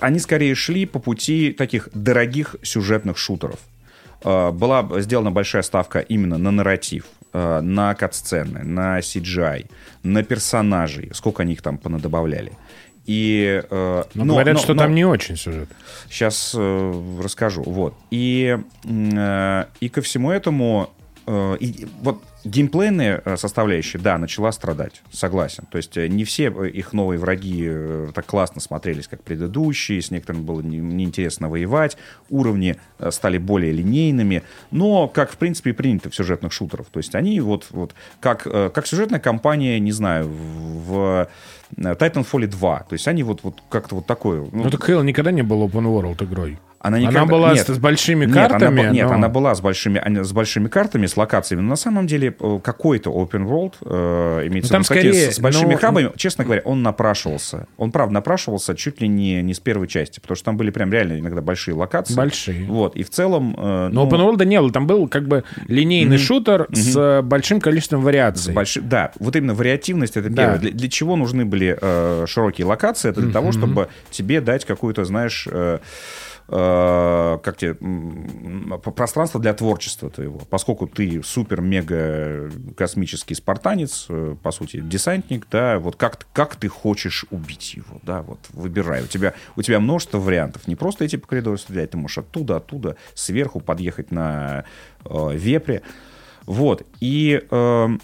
[0.00, 3.58] они скорее шли по пути таких дорогих сюжетных шутеров.
[4.24, 9.66] Э, Была сделана большая ставка именно на нарратив, э, на кат-сцены, на CGI,
[10.02, 12.52] на персонажей, сколько они их там понадобавляли.
[13.06, 15.68] И, э, Но, но- говорят, но- что но- там не очень сюжет.
[16.10, 17.62] Сейчас э, расскажу.
[17.62, 17.94] Вот.
[18.10, 20.90] И, э, и ко всему этому
[21.26, 25.64] э, и, вот геймплейная э, составляющая, да, начала страдать, согласен.
[25.70, 27.70] То есть э, не все э, их новые враги
[28.14, 31.96] так классно смотрелись, как предыдущие, с некоторыми было не- неинтересно воевать,
[32.30, 32.76] уровни
[33.10, 36.86] стали более линейными, но, как, в принципе, и принято в сюжетных шутерах.
[36.86, 41.28] То есть они вот, вот как, как сюжетная кампания, не знаю, в,
[41.76, 42.78] Titanfall 2.
[42.88, 44.40] То есть они вот, вот как-то вот такое...
[44.52, 46.58] ну, Ну, так Halo никогда не был open world игрой.
[46.80, 47.66] Она, Она никогда- была нет.
[47.66, 48.82] с, с большими Нет, картами.
[48.82, 51.60] она, нет, но- она была с большими, они- с большими картами, с локациями.
[51.62, 55.36] Но на самом деле э, какой-то open world э, имеется Ну, в виду, скорее, с,
[55.36, 56.12] с большими ну, хабами.
[56.16, 57.66] Честно говоря, он напрашивался.
[57.78, 60.92] Он, правда, напрашивался чуть ли не, не с первой части, потому что там были прям
[60.92, 62.14] реально иногда большие локации.
[62.14, 62.64] Большие.
[62.66, 63.56] Вот, и в целом...
[63.58, 64.70] э, Но ну, open world не было.
[64.70, 68.54] Там был как бы линейный шутер с э, большим количеством с вариаций.
[68.54, 70.42] больши- Да, вот именно вариативность это Да.
[70.42, 70.58] первое.
[70.60, 73.08] Для, для чего нужны были э, широкие локации?
[73.10, 75.78] Это для того, чтобы тебе дать какую-то, знаешь, э,
[76.48, 77.74] э, как тебе,
[78.94, 80.40] пространство для творчества твоего.
[80.50, 87.26] Поскольку ты супер-мега космический спартанец, э, по сути, десантник, да, вот как, как ты хочешь
[87.30, 89.02] убить его, да, вот выбирай.
[89.02, 90.66] У тебя, у тебя множество вариантов.
[90.66, 94.64] Не просто идти по коридору стрелять, ты можешь оттуда, оттуда, сверху подъехать на
[95.04, 95.82] э, вепре.
[96.46, 96.86] Вот.
[97.00, 98.00] И, эм,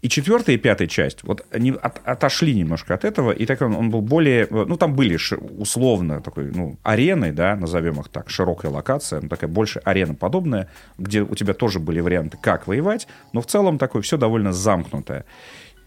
[0.00, 3.74] и четвертая и пятая часть, вот они от- отошли немножко от этого, и так он,
[3.74, 5.18] он был более, ну, там были
[5.58, 10.68] условно такой, ну, арены, да, назовем их так, широкая локация, ну, такая больше арена подобная,
[10.98, 15.24] где у тебя тоже были варианты, как воевать, но в целом такое все довольно замкнутое.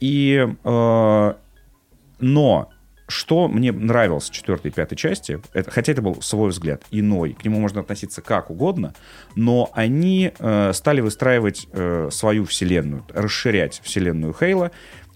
[0.01, 1.33] И, э,
[2.19, 2.69] но
[3.11, 7.33] что мне нравилось в четвертой и пятой части, это, хотя это был свой взгляд, иной,
[7.33, 8.93] к нему можно относиться как угодно,
[9.35, 14.71] но они э, стали выстраивать э, свою вселенную, расширять вселенную Хейла,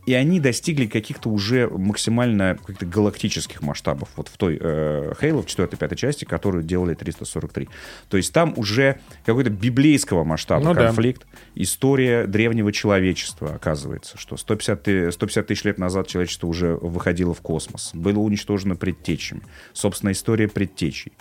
[0.06, 5.46] и они достигли каких-то уже максимально каких-то галактических масштабов вот в той э, Halo, в
[5.46, 7.68] 4-5 части, которую делали 343.
[8.10, 10.88] То есть там уже какой-то библейского масштаба Ну да.
[10.88, 11.26] конфликт,
[11.56, 17.42] история древнего человечества, оказывается, что 150, ты- 150 тысяч лет назад человечество уже выходило в
[17.42, 19.42] космос, было уничтожено предтечами.
[19.74, 21.14] Собственно, история предтечей.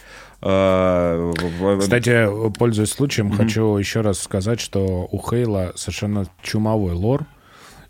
[0.43, 1.32] Э,
[1.80, 2.28] Кстати,
[2.59, 7.24] пользуясь случаем, хочу еще раз сказать, что у Хейла совершенно чумовой лор.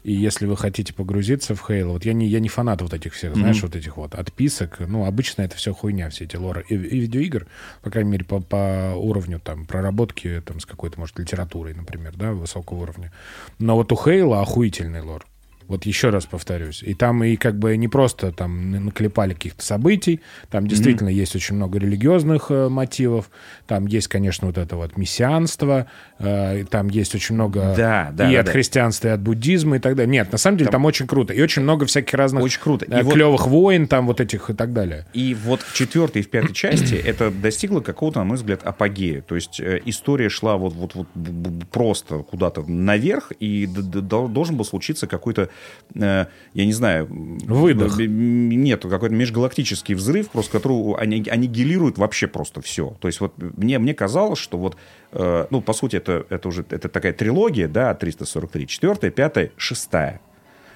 [0.04, 3.14] И если вы хотите погрузиться в Хейла, вот я не, я не фанат вот этих
[3.14, 4.80] всех, знаешь, вот этих вот отписок.
[4.80, 6.64] Ну, обычно это все хуйня, все эти лоры.
[6.68, 7.46] И, и видеоигр,
[7.82, 12.32] по крайней мере, по, по уровню там проработки там, с какой-то, может, литературой, например, да,
[12.32, 13.12] высокого уровня.
[13.58, 15.24] Но вот у Хейла охуительный лор.
[15.66, 16.82] Вот еще раз повторюсь.
[16.82, 21.34] И там и как бы не просто там на- наклепали каких-то событий, там действительно есть
[21.34, 23.30] очень много религиозных э, мотивов,
[23.66, 25.86] там есть, конечно, вот это вот мессианство,
[26.18, 28.52] э, и там есть очень много Да, да, и да, от да.
[28.52, 30.10] христианства, и от буддизма и так далее.
[30.12, 31.32] Нет, на самом деле там, очень круто.
[31.32, 32.84] И очень много всяких разных Очень круто.
[32.84, 35.06] И э, вот- клевых войн там вот этих и так далее.
[35.14, 39.22] И вот в четвертой и в пятой части это достигло какого-то, на мой взгляд, апогея.
[39.22, 44.64] То есть э, история шла вот, вот, вот б- просто куда-то наверх, и должен был
[44.64, 45.48] случиться какой-то,
[45.94, 47.06] я не знаю...
[47.08, 47.98] Выдох.
[47.98, 52.96] Нет, какой-то межгалактический взрыв, просто который они, аннигилирует вообще просто все.
[53.00, 54.76] То есть вот мне, мне казалось, что вот,
[55.12, 60.20] э, ну, по сути, это, это уже это такая трилогия, да, 343, четвертая, пятая, шестая.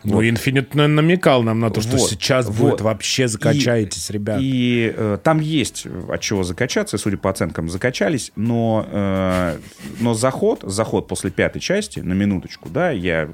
[0.04, 2.56] Ну, Infinite наверное, намекал нам на то, что Вот, сейчас вот.
[2.56, 4.38] будет вообще закачаетесь, И- ребят.
[4.40, 9.58] И э, там есть от чего закачаться, судя по оценкам, закачались, но, э,
[10.00, 13.28] но заход, заход после пятой части, на минуточку, да, я,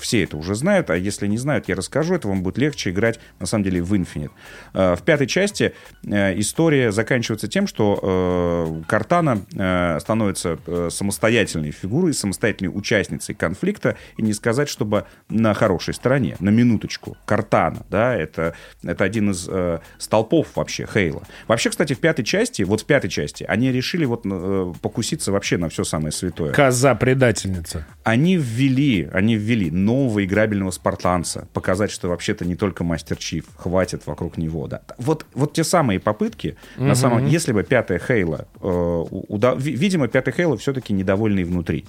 [0.00, 3.20] все это уже знают, а если не знают, я расскажу, это вам будет легче играть,
[3.38, 4.30] на самом деле, в Infinite.
[4.74, 5.72] Э, в пятой части
[6.04, 13.96] э, история заканчивается тем, что э, Картана э, становится э, самостоятельной фигурой, самостоятельной участницей конфликта,
[14.16, 16.07] и не сказать, чтобы на хорошей стороне,
[16.40, 17.16] на минуточку.
[17.26, 21.22] Картана, да, это, это один из э, столпов вообще Хейла.
[21.46, 25.58] Вообще, кстати, в пятой части, вот в пятой части, они решили вот э, покуситься вообще
[25.58, 26.52] на все самое святое.
[26.52, 27.86] Коза-предательница.
[28.04, 34.06] Они ввели, они ввели нового играбельного спартанца, показать, что вообще-то не только мастер Чиф, хватит
[34.06, 34.82] вокруг него, да.
[34.98, 40.08] Вот, вот те самые попытки, на самом, если бы пятая Хейла, э, уда- ви- видимо,
[40.08, 41.84] пятая Хейла все-таки недовольный внутри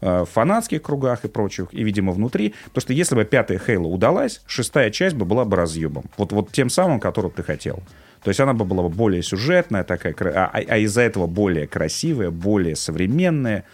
[0.00, 2.54] в фанатских кругах и прочих, и, видимо, внутри.
[2.66, 6.04] Потому что если бы пятая Хейла удалась, шестая часть бы была бы разъебом.
[6.16, 7.82] Вот, вот тем самым, которым ты хотел.
[8.22, 11.66] То есть она бы была бы более сюжетная, такая, а, а- а из-за этого более
[11.66, 13.64] красивая, более современная.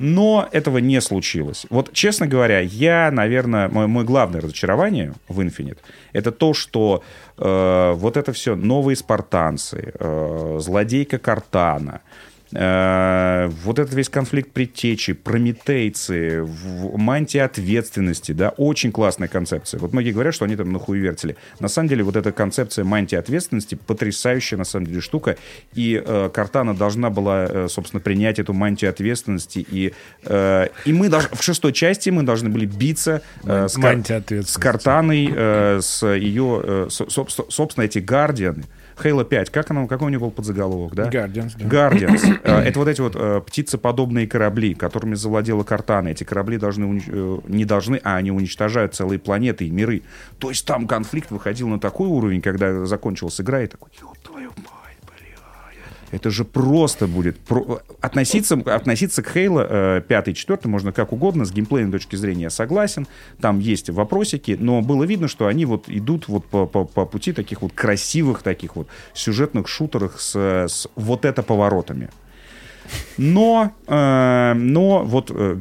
[0.00, 1.66] Но этого не случилось.
[1.70, 5.78] Вот, честно говоря, я, наверное, мой, мой главное разочарование в Infinite
[6.12, 7.04] это то, что
[7.38, 15.12] э, вот это все новые спартанцы, э, злодейка Картана, э, вот этот весь конфликт предтечи,
[15.12, 16.46] прометейцы,
[16.94, 19.80] мантия ответственности, да, очень классная концепция.
[19.80, 21.36] Вот многие говорят, что они там нахуй вертели.
[21.58, 25.36] На самом деле вот эта концепция мантии ответственности потрясающая на самом деле штука,
[25.74, 29.92] и э, Картана должна была, э, собственно, принять эту мантию ответственности, и,
[30.24, 33.94] э, и мы должны, в шестой части мы должны были биться э, с, Кар-
[34.46, 38.62] с Картаной, э, с ее, э, со- собственно, эти Гардианы,
[39.02, 41.08] Хейла 5, как, она, какой у него был подзаголовок, да?
[41.08, 41.64] Guardians, да.
[41.66, 42.38] Guardians.
[42.44, 46.08] Э, Это вот эти вот э, птицеподобные корабли, которыми завладела Картана.
[46.08, 50.02] Эти корабли должны унич- э, не должны, а они уничтожают целые планеты и миры.
[50.38, 53.90] То есть там конфликт выходил на такой уровень, когда закончилась игра, и такой,
[54.22, 54.73] твою мать.
[56.14, 57.38] Это же просто будет...
[57.40, 62.16] про- Относиться, относиться к Хейла э, 5 и 4 можно как угодно, с геймплейной точки
[62.16, 63.06] зрения я согласен.
[63.40, 67.32] Там есть вопросики, но было видно, что они вот идут вот по, по, по пути
[67.32, 72.10] таких вот красивых, таких вот сюжетных шутерах с, с вот это поворотами.
[73.16, 75.58] Но, э, но вот э,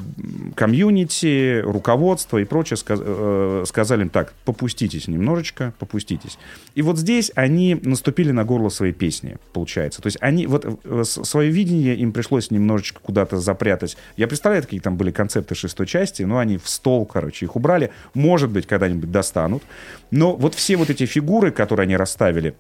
[0.56, 6.38] комьюнити, руководство и прочее сказ- э, сказали им так, попуститесь немножечко, попуститесь.
[6.76, 10.02] И вот здесь они наступили на горло своей песни, получается.
[10.02, 13.98] То есть они, вот э, свое видение им пришлось немножечко куда-то запрятать.
[14.18, 17.92] Я представляю, какие там были концепты шестой части, но они в стол, короче, их убрали.
[18.14, 19.64] Может быть, когда-нибудь достанут.
[20.12, 22.56] Но вот все вот эти фигуры, которые они расставили,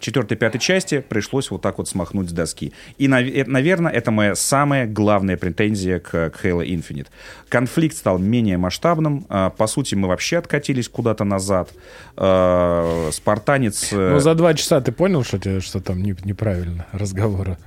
[0.00, 2.72] четвертой, пятой части пришлось вот так вот смахнуть с доски.
[2.98, 7.06] И, наверное, это моя самая главная претензия к, к Halo Infinite.
[7.48, 9.26] Конфликт стал менее масштабным.
[9.28, 11.70] А, По сути, мы вообще откатились куда-то назад.
[12.16, 13.92] А, Спартанец...
[13.92, 17.58] э, Ну, за два часа ты понял, что, тебе, что там не- неправильно разговора?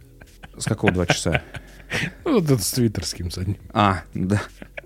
[0.58, 1.42] С какого два часа?
[2.26, 3.58] Ну, вот это с твиттерским с одним.
[3.74, 4.42] А, да.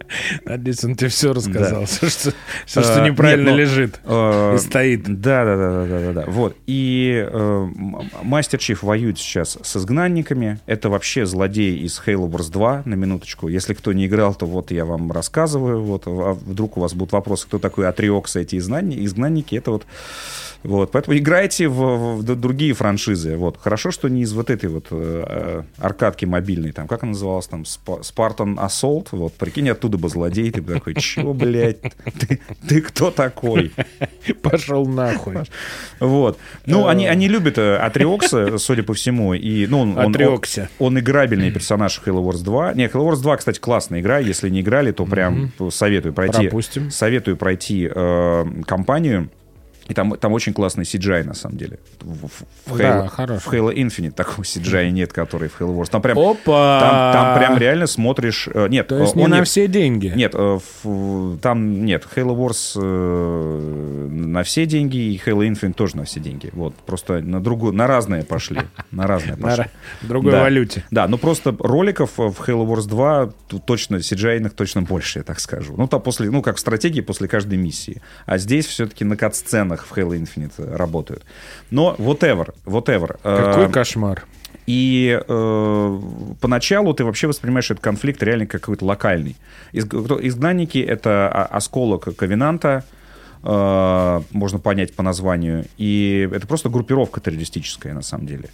[0.46, 1.86] Надеюсь, он тебе все рассказал.
[1.86, 2.34] Все, что,
[2.66, 5.04] всё, Э, что неправильно нет, ну, лежит э, и стоит.
[5.04, 6.32] Да, да, да, да, да, да, да.
[6.32, 6.56] Вот.
[6.66, 7.68] И э,
[8.24, 10.60] Мастер Чиф воюет сейчас с изгнанниками.
[10.66, 13.48] Это вообще злодей из Halo Wars 2, на минуточку.
[13.48, 15.82] Если кто не играл, то вот я вам рассказываю.
[15.82, 19.06] Вот, а вдруг у вас будут вопросы, кто такой Атриокс, эти изгнанники.
[19.06, 19.86] Изгнанники это вот
[20.64, 23.38] вот, поэтому играйте в, в д- другие франшизы.
[23.38, 23.58] Вот.
[23.58, 27.48] Хорошо, что не из вот этой вот э, э, аркадки мобильной, там, как она называлась,
[27.48, 31.82] там, Spartan Assault, вот, прикинь, оттуда бы злодей, ты бы такой, чё, блядь,
[32.20, 33.72] ты, ты кто такой?
[34.42, 35.38] Пошел нахуй.
[36.00, 36.38] Вот.
[36.66, 40.06] Ну, они, они любят э, Атриокса, судя по всему, и, ну, он, он,
[40.80, 42.74] он, он играбельный персонаж в Halo Wars 2.
[42.74, 46.48] Не, Halo Wars 2, кстати, классная игра, если не играли, то прям советую пройти.
[46.48, 46.92] Пропустим.
[46.92, 49.30] Советую пройти э, кампанию.
[49.88, 51.80] И там, там очень классный CGI, на самом деле.
[52.02, 55.90] В, в- в Да, Halo, в Halo Infinite такого CGI нет, который в Halo Wars.
[55.90, 56.80] Там прям, Опа!
[56.82, 58.50] там, там прям реально смотришь...
[58.54, 60.12] э, Нет, То есть э, не он на не- все деньги.
[60.16, 62.06] нет, э, в- там нет.
[62.16, 62.78] Halo Wars
[64.10, 66.50] на все деньги, и Halo Infinite тоже на все деньги.
[66.54, 68.62] Вот, просто на другую, на разные пошли.
[68.92, 69.66] На разные пошли.
[70.02, 70.42] в другой Да.
[70.42, 70.84] валюте.
[70.92, 75.40] Да, ну просто роликов в Halo Wars 2 тут точно, cgi точно больше, я так
[75.40, 75.76] скажу.
[75.78, 78.02] Ну, там после, ну, как в стратегии после каждой миссии.
[78.26, 81.24] А здесь все-таки на кат-сценах в Halo Infinite работают.
[81.72, 83.18] Но whatever, whatever.
[83.22, 84.26] Какой Э, кошмар.
[84.66, 86.00] и э,
[86.42, 89.36] поначалу ты вообще воспринимаешь этот конфликт реально как какой-то локальный.
[89.72, 92.84] Из- изгнанники— это осколок Ковенанта,
[93.44, 95.66] э, можно понять по названию.
[95.78, 98.46] И это просто группировка террористическая, на самом деле.
[98.46, 98.50] Э,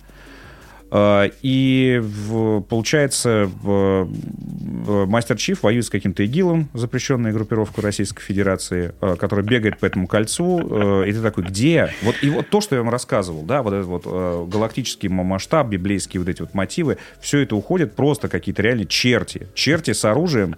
[1.42, 9.46] И в- получается, Мастер Чиф воюет с каким-то ИГИЛом, запрещенной группировкой Российской Федерации, э, которая
[9.46, 10.60] бегает по этому кольцу,
[11.04, 11.92] э, и ты такой, где?
[12.04, 16.20] Вот, и вот то, что я вам рассказывал, да, вот этот вот галактический масштаб, библейские
[16.22, 19.48] вот эти вот мотивы, все это уходит просто какие-то реально черти.
[19.56, 20.58] Черти с оружием,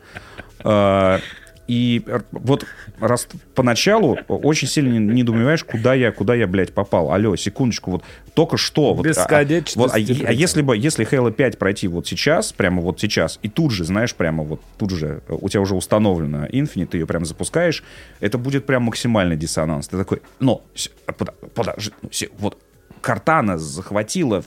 [1.68, 2.66] И вот
[3.00, 7.12] раз поначалу очень сильно не- недоумеваешь, куда я, куда я, блядь, попал.
[7.12, 8.04] Алло, секундочку, вот
[8.36, 8.94] только что.
[8.94, 12.82] Вот, а- Бесконечность вот, а, а если бы, если Halo 5 пройти вот сейчас, прямо
[12.82, 16.46] вот сейчас, и тут же, знаешь, прямо вот тут же э, у тебя уже установлено
[16.48, 17.84] Infinite, ты ее прямо запускаешь,
[18.20, 19.88] это будет прям максимальный диссонанс.
[19.88, 20.64] Ты такой, но,
[21.18, 22.58] пода- подожди, ну, се- вот
[23.06, 24.44] Картана захватила,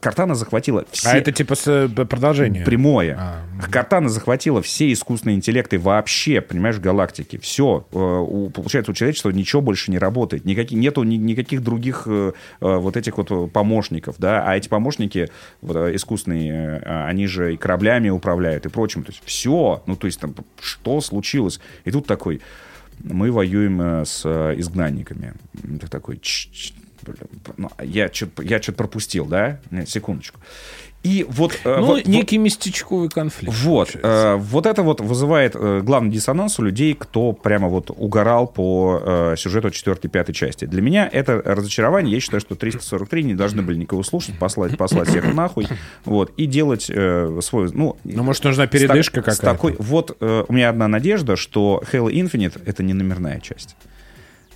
[0.00, 1.10] Картана захватила все...
[1.10, 2.64] А это типа с, э, продолжение.
[2.64, 3.14] Прямое.
[3.20, 7.38] А, Картана захватила все искусственные интеллекты вообще, понимаешь, в галактике.
[7.38, 7.80] Все.
[7.90, 10.46] Получается, у человечества ничего больше не работает.
[10.46, 12.32] Никаких, нету ни- никаких других э,
[12.62, 14.44] э, вот этих вот э, помощников, да.
[14.48, 15.28] А эти помощники
[15.60, 19.02] вот, э, искусственные, э, они же и кораблями управляют и прочим.
[19.04, 19.82] То есть все.
[19.84, 21.60] Ну, то есть там что случилось?
[21.84, 22.40] И тут такой,
[23.04, 25.34] мы воюем э, с э, изгнанниками.
[25.80, 26.72] Ты такой, «Ч- ч-
[27.56, 29.60] ну, я что-то я чё-то пропустил, да?
[29.70, 30.40] Нет, секундочку.
[31.02, 31.58] И вот...
[31.64, 33.54] э, Ну, вот- вот- некий местечковый конфликт.
[33.62, 38.46] вот, э, вот это вот вызывает э, главный диссонанс у людей, кто прямо вот угорал
[38.46, 40.66] по э, сюжету 4-5 части.
[40.66, 42.12] Для меня это разочарование.
[42.12, 45.68] Я считаю, что 343 не должны были никого слушать, послать, послать всех нахуй,
[46.04, 47.70] вот, и делать э, свой...
[47.72, 49.42] Ну, Ну, может, нужна передышка с какая-то.
[49.42, 53.74] такой, вот э, у меня одна надежда, что Halo Infinite— это не номерная часть.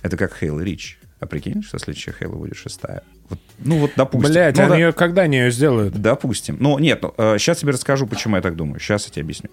[0.03, 0.97] Это как Halo Reach.
[1.25, 3.01] А прикинь, что следующая Halo будет шестая.
[3.29, 4.31] Вот, ну вот, допустим.
[4.31, 5.95] Блять, Ну, они да- ее когда они ее сделают?
[5.99, 6.57] Допустим.
[6.59, 8.79] Ну, нет, ну, сейчас тебе расскажу, почему я так думаю.
[8.79, 9.49] Сейчас я тебе объясню.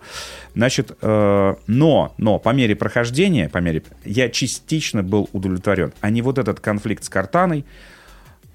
[0.54, 5.94] Значит, э, но, но по мере прохождения, по мере, я частично был удовлетворен.
[6.02, 7.64] А не вот этот конфликт с Картаной,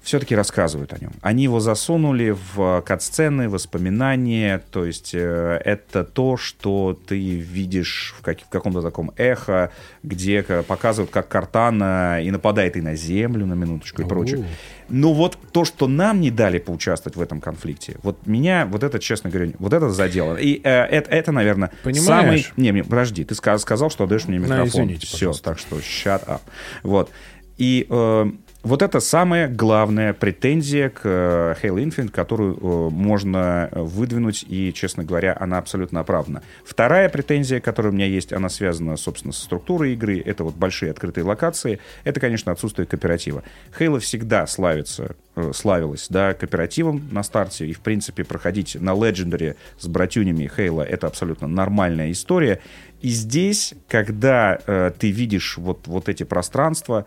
[0.08, 1.12] все-таки рассказывают о нем.
[1.20, 8.22] Они его засунули в кат-сцены, воспоминания, то есть э, это то, что ты видишь в,
[8.22, 9.70] как- в каком-то таком эхо,
[10.02, 14.46] где показывают, как Картана и нападает и на Землю, на минуточку, и прочее.
[14.88, 18.98] Но вот то, что нам не дали поучаствовать в этом конфликте, вот меня, вот это,
[18.98, 20.36] честно говоря, вот это задело.
[20.36, 22.06] И э, это, это, наверное, Понимаешь?
[22.06, 22.46] самый...
[22.56, 24.66] Не, не, подожди, ты ска- сказал, что отдаешь мне микрофон.
[24.68, 25.44] извините, Все, пожалуйста.
[25.44, 26.40] так что shut up.
[26.82, 27.10] Вот.
[27.58, 28.26] И э,
[28.64, 35.04] вот это самая главная претензия к э, Halo Infinite, которую э, можно выдвинуть, и, честно
[35.04, 36.42] говоря, она абсолютно оправдана.
[36.64, 40.20] Вторая претензия, которая у меня есть, она связана, собственно, со структурой игры.
[40.20, 41.78] Это вот большие открытые локации.
[42.02, 43.44] Это, конечно, отсутствие кооператива.
[43.78, 49.54] Halo всегда славится, э, славилась, да, кооперативом на старте, и, в принципе, проходить на Legendary
[49.78, 52.60] с братюнями Halo— это абсолютно нормальная история.
[53.00, 57.06] И здесь, когда э, ты видишь вот, вот эти пространства,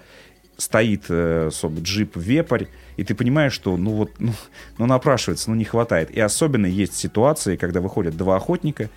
[0.61, 2.65] стоит э, соб- джип вепрь,
[2.97, 4.33] и ты понимаешь, что ну вот, ну,
[4.77, 6.11] ну напрашивается, ну не хватает.
[6.11, 8.89] И особенно есть ситуации, когда выходят два охотника,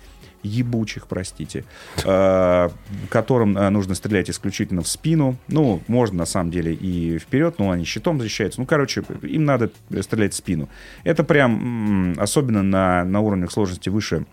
[0.43, 1.65] ебучих, простите,
[2.05, 2.69] э,
[3.09, 5.37] которым э, нужно стрелять исключительно в спину.
[5.47, 8.61] Ну, можно на самом деле и вперед, но они щитом защищаются.
[8.61, 9.71] Ну, короче, им надо
[10.01, 10.69] стрелять в спину.
[11.03, 14.25] Это прям, особенно на, на уровнях сложности выше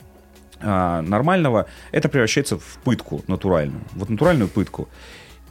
[0.62, 3.82] а, нормального, это превращается в пытку натуральную.
[3.92, 4.88] Вот натуральную пытку.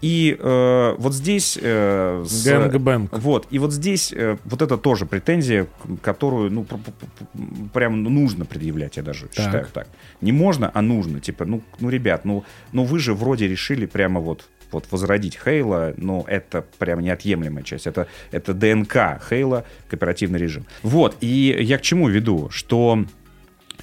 [0.02, 1.58] И э, вот здесь...
[1.62, 3.18] э, с- Gang bang.
[3.20, 3.48] Вот.
[3.52, 5.68] И вот здесь э, вот это тоже претензия,
[6.02, 9.88] которую, ну, пр- пр- пр- прям нужно предъявлять, я даже считаю так.
[10.22, 11.20] Не можно, а нужно.
[11.20, 15.94] Типа, ну, ну ребят, ну, ну вы же вроде решили прямо вот вот возродить Хейла,
[15.98, 17.88] но это прям неотъемлемая часть.
[17.88, 20.66] Это, это ДНК Хейла, кооперативный режим.
[20.82, 22.50] Вот, и я к чему веду?
[22.52, 23.04] Что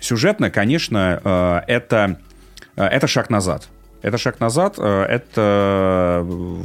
[0.01, 2.19] сюжетно, конечно, э, это,
[2.77, 3.69] э, это шаг назад.
[4.03, 6.25] Это шаг назад, э, это...
[6.27, 6.62] э,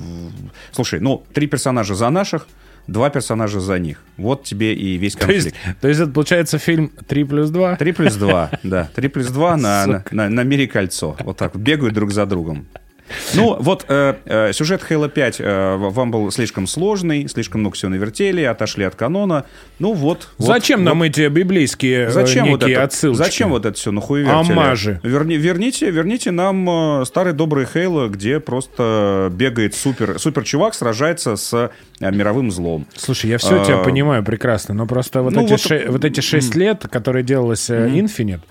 [0.71, 2.47] Слушай, ну, три персонажа за наших,
[2.87, 4.03] два персонажа за них.
[4.17, 5.79] Вот тебе и весь То есть, конфликт.
[5.81, 7.75] то есть это получается фильм 3 плюс 2?
[7.77, 8.89] Три плюс два, да.
[8.95, 11.15] Три плюс два на, на, на, на мире кольцо.
[11.21, 12.67] Вот так вот, бегают друг за другом.
[13.33, 17.91] Ну, вот э, э, сюжет Halo 5 э, вам был слишком сложный, слишком много всего
[17.91, 19.45] навертели, отошли от канона.
[19.79, 20.29] Ну вот.
[20.37, 20.85] вот, Зачем вот.
[20.85, 22.83] нам эти библейские э, Зачем вот это?
[22.83, 23.17] отсылки?
[23.17, 24.53] Зачем вот это все нахуй вертели?
[24.53, 24.99] Омажи.
[25.03, 31.35] Верни, верните, верните нам э, старый добрый Хейло, где просто бегает супер, супер чувак, сражается
[31.35, 31.53] с
[31.99, 32.85] э, мировым злом.
[32.95, 36.05] Слушай, я все тебя А, понимаю прекрасно, но просто вот, ну эти, вот, ше- вот
[36.05, 38.41] эти шесть лет, которые делалось э, Infinite,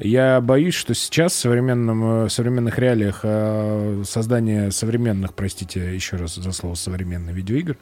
[0.00, 6.16] я боюсь, что сейчас в современном, э, в современных реалиях э, создание современных, простите еще
[6.16, 7.76] раз за слово современных видеоигр,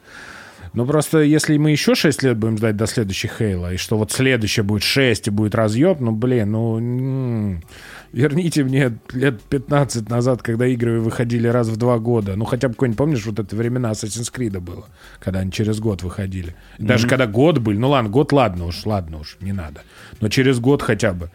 [0.73, 4.11] ну просто если мы еще 6 лет будем ждать до следующей Хейла, и что вот
[4.11, 7.63] следующее будет 6 и будет разъеб, ну блин, ну м,
[8.11, 12.35] Верните мне лет 15 назад, когда игры выходили раз в два года.
[12.35, 14.85] Ну, хотя бы какой-нибудь, помнишь, вот это времена Assassin's Creed было,
[15.19, 16.55] когда они через год выходили.
[16.79, 19.81] Даже когда год были, ну ладно, год ладно уж, ладно уж, не надо.
[20.21, 21.29] Но через год хотя бы.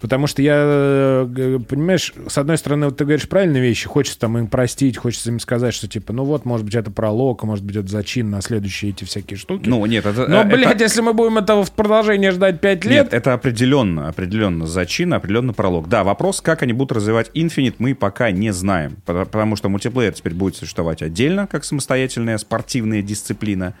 [0.00, 4.38] Потому что я, э, понимаешь, с одной стороны, вот ты говоришь правильные вещи, хочется там
[4.38, 7.64] им простить, хочется им сказать, что типа, ну вот, может быть, это пролог, а может
[7.64, 9.68] быть, это зачин на следующие эти всякие штуки.
[9.68, 10.26] Ну, нет, это...
[10.26, 13.34] Но, э, блядь, это- если мы будем этого в продолжение ждать 5 лет, Нет, это
[13.34, 15.88] определенно, определенно зачин, определенно пролог.
[15.88, 18.96] Да, вопрос, как они будут развивать Infinite, мы пока не знаем.
[19.04, 23.74] Потому что мультиплеер теперь будет существовать отдельно, как самостоятельная спортивная дисциплина.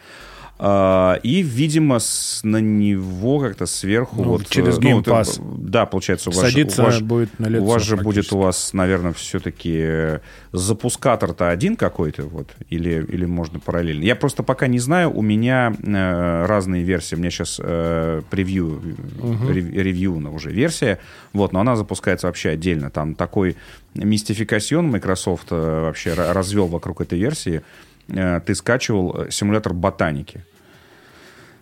[0.62, 4.16] А, И, видимо, с- на него как-то сверху...
[4.22, 5.40] Ну, вот, через э, Game это- Pass.
[5.58, 8.30] Да, получается, у вас, Садиться у вас же- будет на лицо У вас же будет
[8.32, 10.20] у вас, наверное, все-таки
[10.52, 14.04] запускатор-то один какой-то, вот, или, или можно параллельно.
[14.04, 17.14] Я просто пока не знаю, у меня э, разные версии.
[17.14, 18.82] У меня сейчас э, превью,
[19.22, 20.98] э, рев- ревью на уже версия,
[21.32, 22.90] вот, но она запускается вообще отдельно.
[22.90, 23.56] Там такой
[23.94, 27.62] мистификацион Microsoft э, вообще ра- развел вокруг этой версии.
[28.10, 30.44] Э, ты скачивал э, симулятор ботаники.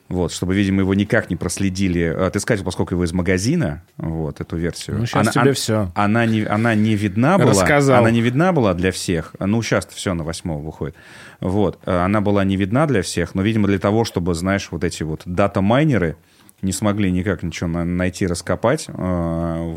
[0.08, 2.02] Вот, чтобы, видимо, его никак не проследили.
[2.04, 5.00] А, Ты скачивал, поскольку его из магазина, вот, эту версию.
[5.00, 5.92] Ну, щас тебе всё.
[5.94, 7.50] Она не, она не видна была.
[7.50, 7.98] Рассказал.
[8.00, 9.34] Она не видна была для всех.
[9.38, 10.96] Ну, сейчас все на восьмого выходит.
[11.40, 11.78] Вот.
[11.84, 15.02] Э, Она была не видна для всех, но, видимо, для того, чтобы, знаешь, вот эти
[15.02, 16.16] вот дата-майнеры
[16.62, 18.86] не смогли никак ничего на- найти, раскопать.
[18.88, 18.92] э,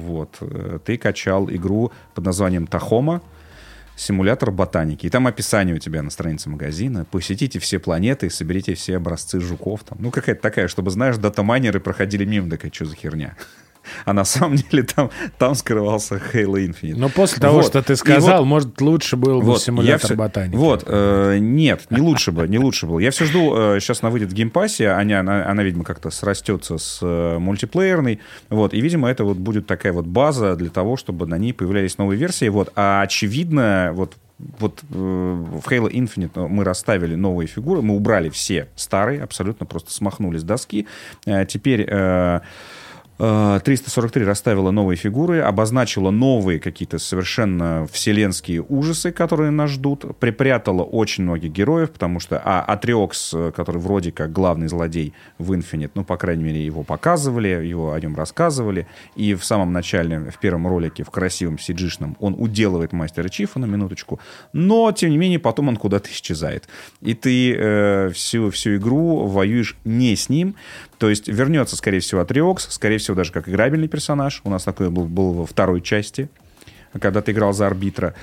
[0.08, 0.38] Вот.
[0.40, 3.22] Э, Ты качал игру под названием Тахома
[3.96, 5.06] симулятор ботаники.
[5.06, 7.06] И там описание у тебя на странице магазина.
[7.06, 9.84] Посетите все планеты, соберите все образцы жуков.
[9.84, 9.98] Там.
[10.02, 12.50] Ну, какая-то такая, чтобы, знаешь, датамайнеры проходили мимо.
[12.50, 13.36] Такая, что за херня?
[14.06, 16.96] А на самом деле там, там скрывался Halo Infinite.
[16.98, 17.66] но после того, Вот.
[17.66, 20.56] что ты И сказал, вот- может, лучше был бы вот, я симулятор всё- ботаники.
[20.56, 23.00] Вот, э, нет, не лучше бы, не лучше было.
[23.00, 26.78] Я все жду, э, сейчас она выйдет в геймпассе, она, она, она, видимо, как-то срастется
[26.78, 31.26] с э, мультиплеерной, вот, и, видимо, это вот будет такая вот база для того, чтобы
[31.28, 34.16] на ней появлялись новые версии, вот, а очевидно, вот,
[34.60, 39.92] вот э, в Halo Infinite мы расставили новые фигуры, мы убрали все старые, абсолютно просто
[39.92, 40.88] смахнули с доски.
[41.26, 41.86] Э, теперь...
[41.90, 42.42] Э,
[43.22, 51.26] 343 расставила новые фигуры, обозначила новые какие-то совершенно вселенские ужасы, которые нас ждут, припрятала очень
[51.26, 56.04] многих героев, потому что а, Атриокс, э, который вроде как главный злодей в Infinite, ну,
[56.04, 60.66] по крайней мере, его показывали, его о нем рассказывали, и в самом начале, в первом
[60.66, 64.20] ролике, в красивом сиджишном, он уделывает мастера Чифа на минуточку,
[64.52, 66.68] но, тем не менее, потом он куда-то исчезает.
[67.02, 70.56] И ты э, всю, всю игру воюешь не с ним,
[71.02, 74.40] то есть вернется, скорее всего, Атриокс, скорее всего, даже как играбельный персонаж.
[74.44, 76.30] У нас такой был, был во второй части,
[77.00, 78.14] когда ты играл за арбитра.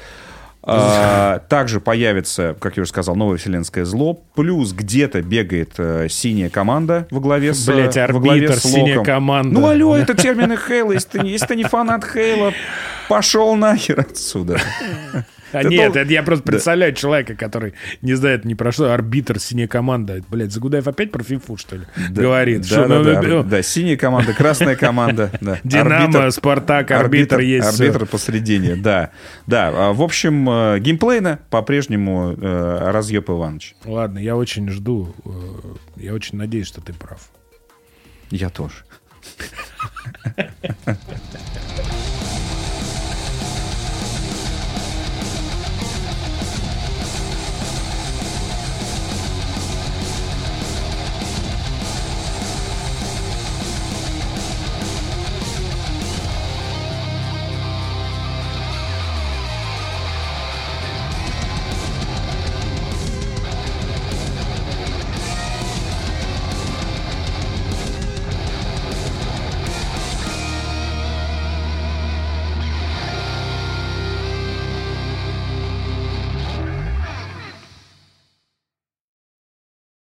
[0.62, 4.22] А, также появится, как я уже сказал, новое вселенское зло.
[4.36, 8.62] Плюс где-то бегает э, синяя команда во главе с, Блять, э, во главе арбитр, с
[8.62, 9.59] синяя команда.
[9.59, 10.92] Ну, алло, это термины Хейла.
[10.92, 12.52] Если ты, если ты не фанат Хейла,
[13.09, 14.59] пошел нахер отсюда.
[15.51, 17.72] А Ты нет, дол- это я просто представляю человека, который
[18.02, 20.20] не знает ни про что, арбитр, синяя команда.
[20.28, 22.60] Блять, Загудаев опять про фифу, что ли, говорит?
[22.60, 25.30] Да, Что, да, ну, да, ну, ар- да, синяя команда, красная команда.
[25.40, 25.59] да.
[25.64, 27.80] Динамо, Арбитр- Спартак, арбитр, есть.
[27.80, 29.10] Арбитр посредине, да.
[29.47, 33.74] Да, а, в общем, э, геймплейно по-прежнему э, разъеб Иванович.
[33.86, 35.30] Ладно, я очень жду, э,
[35.97, 37.30] я очень надеюсь, что ты прав.
[38.30, 38.74] Я тоже.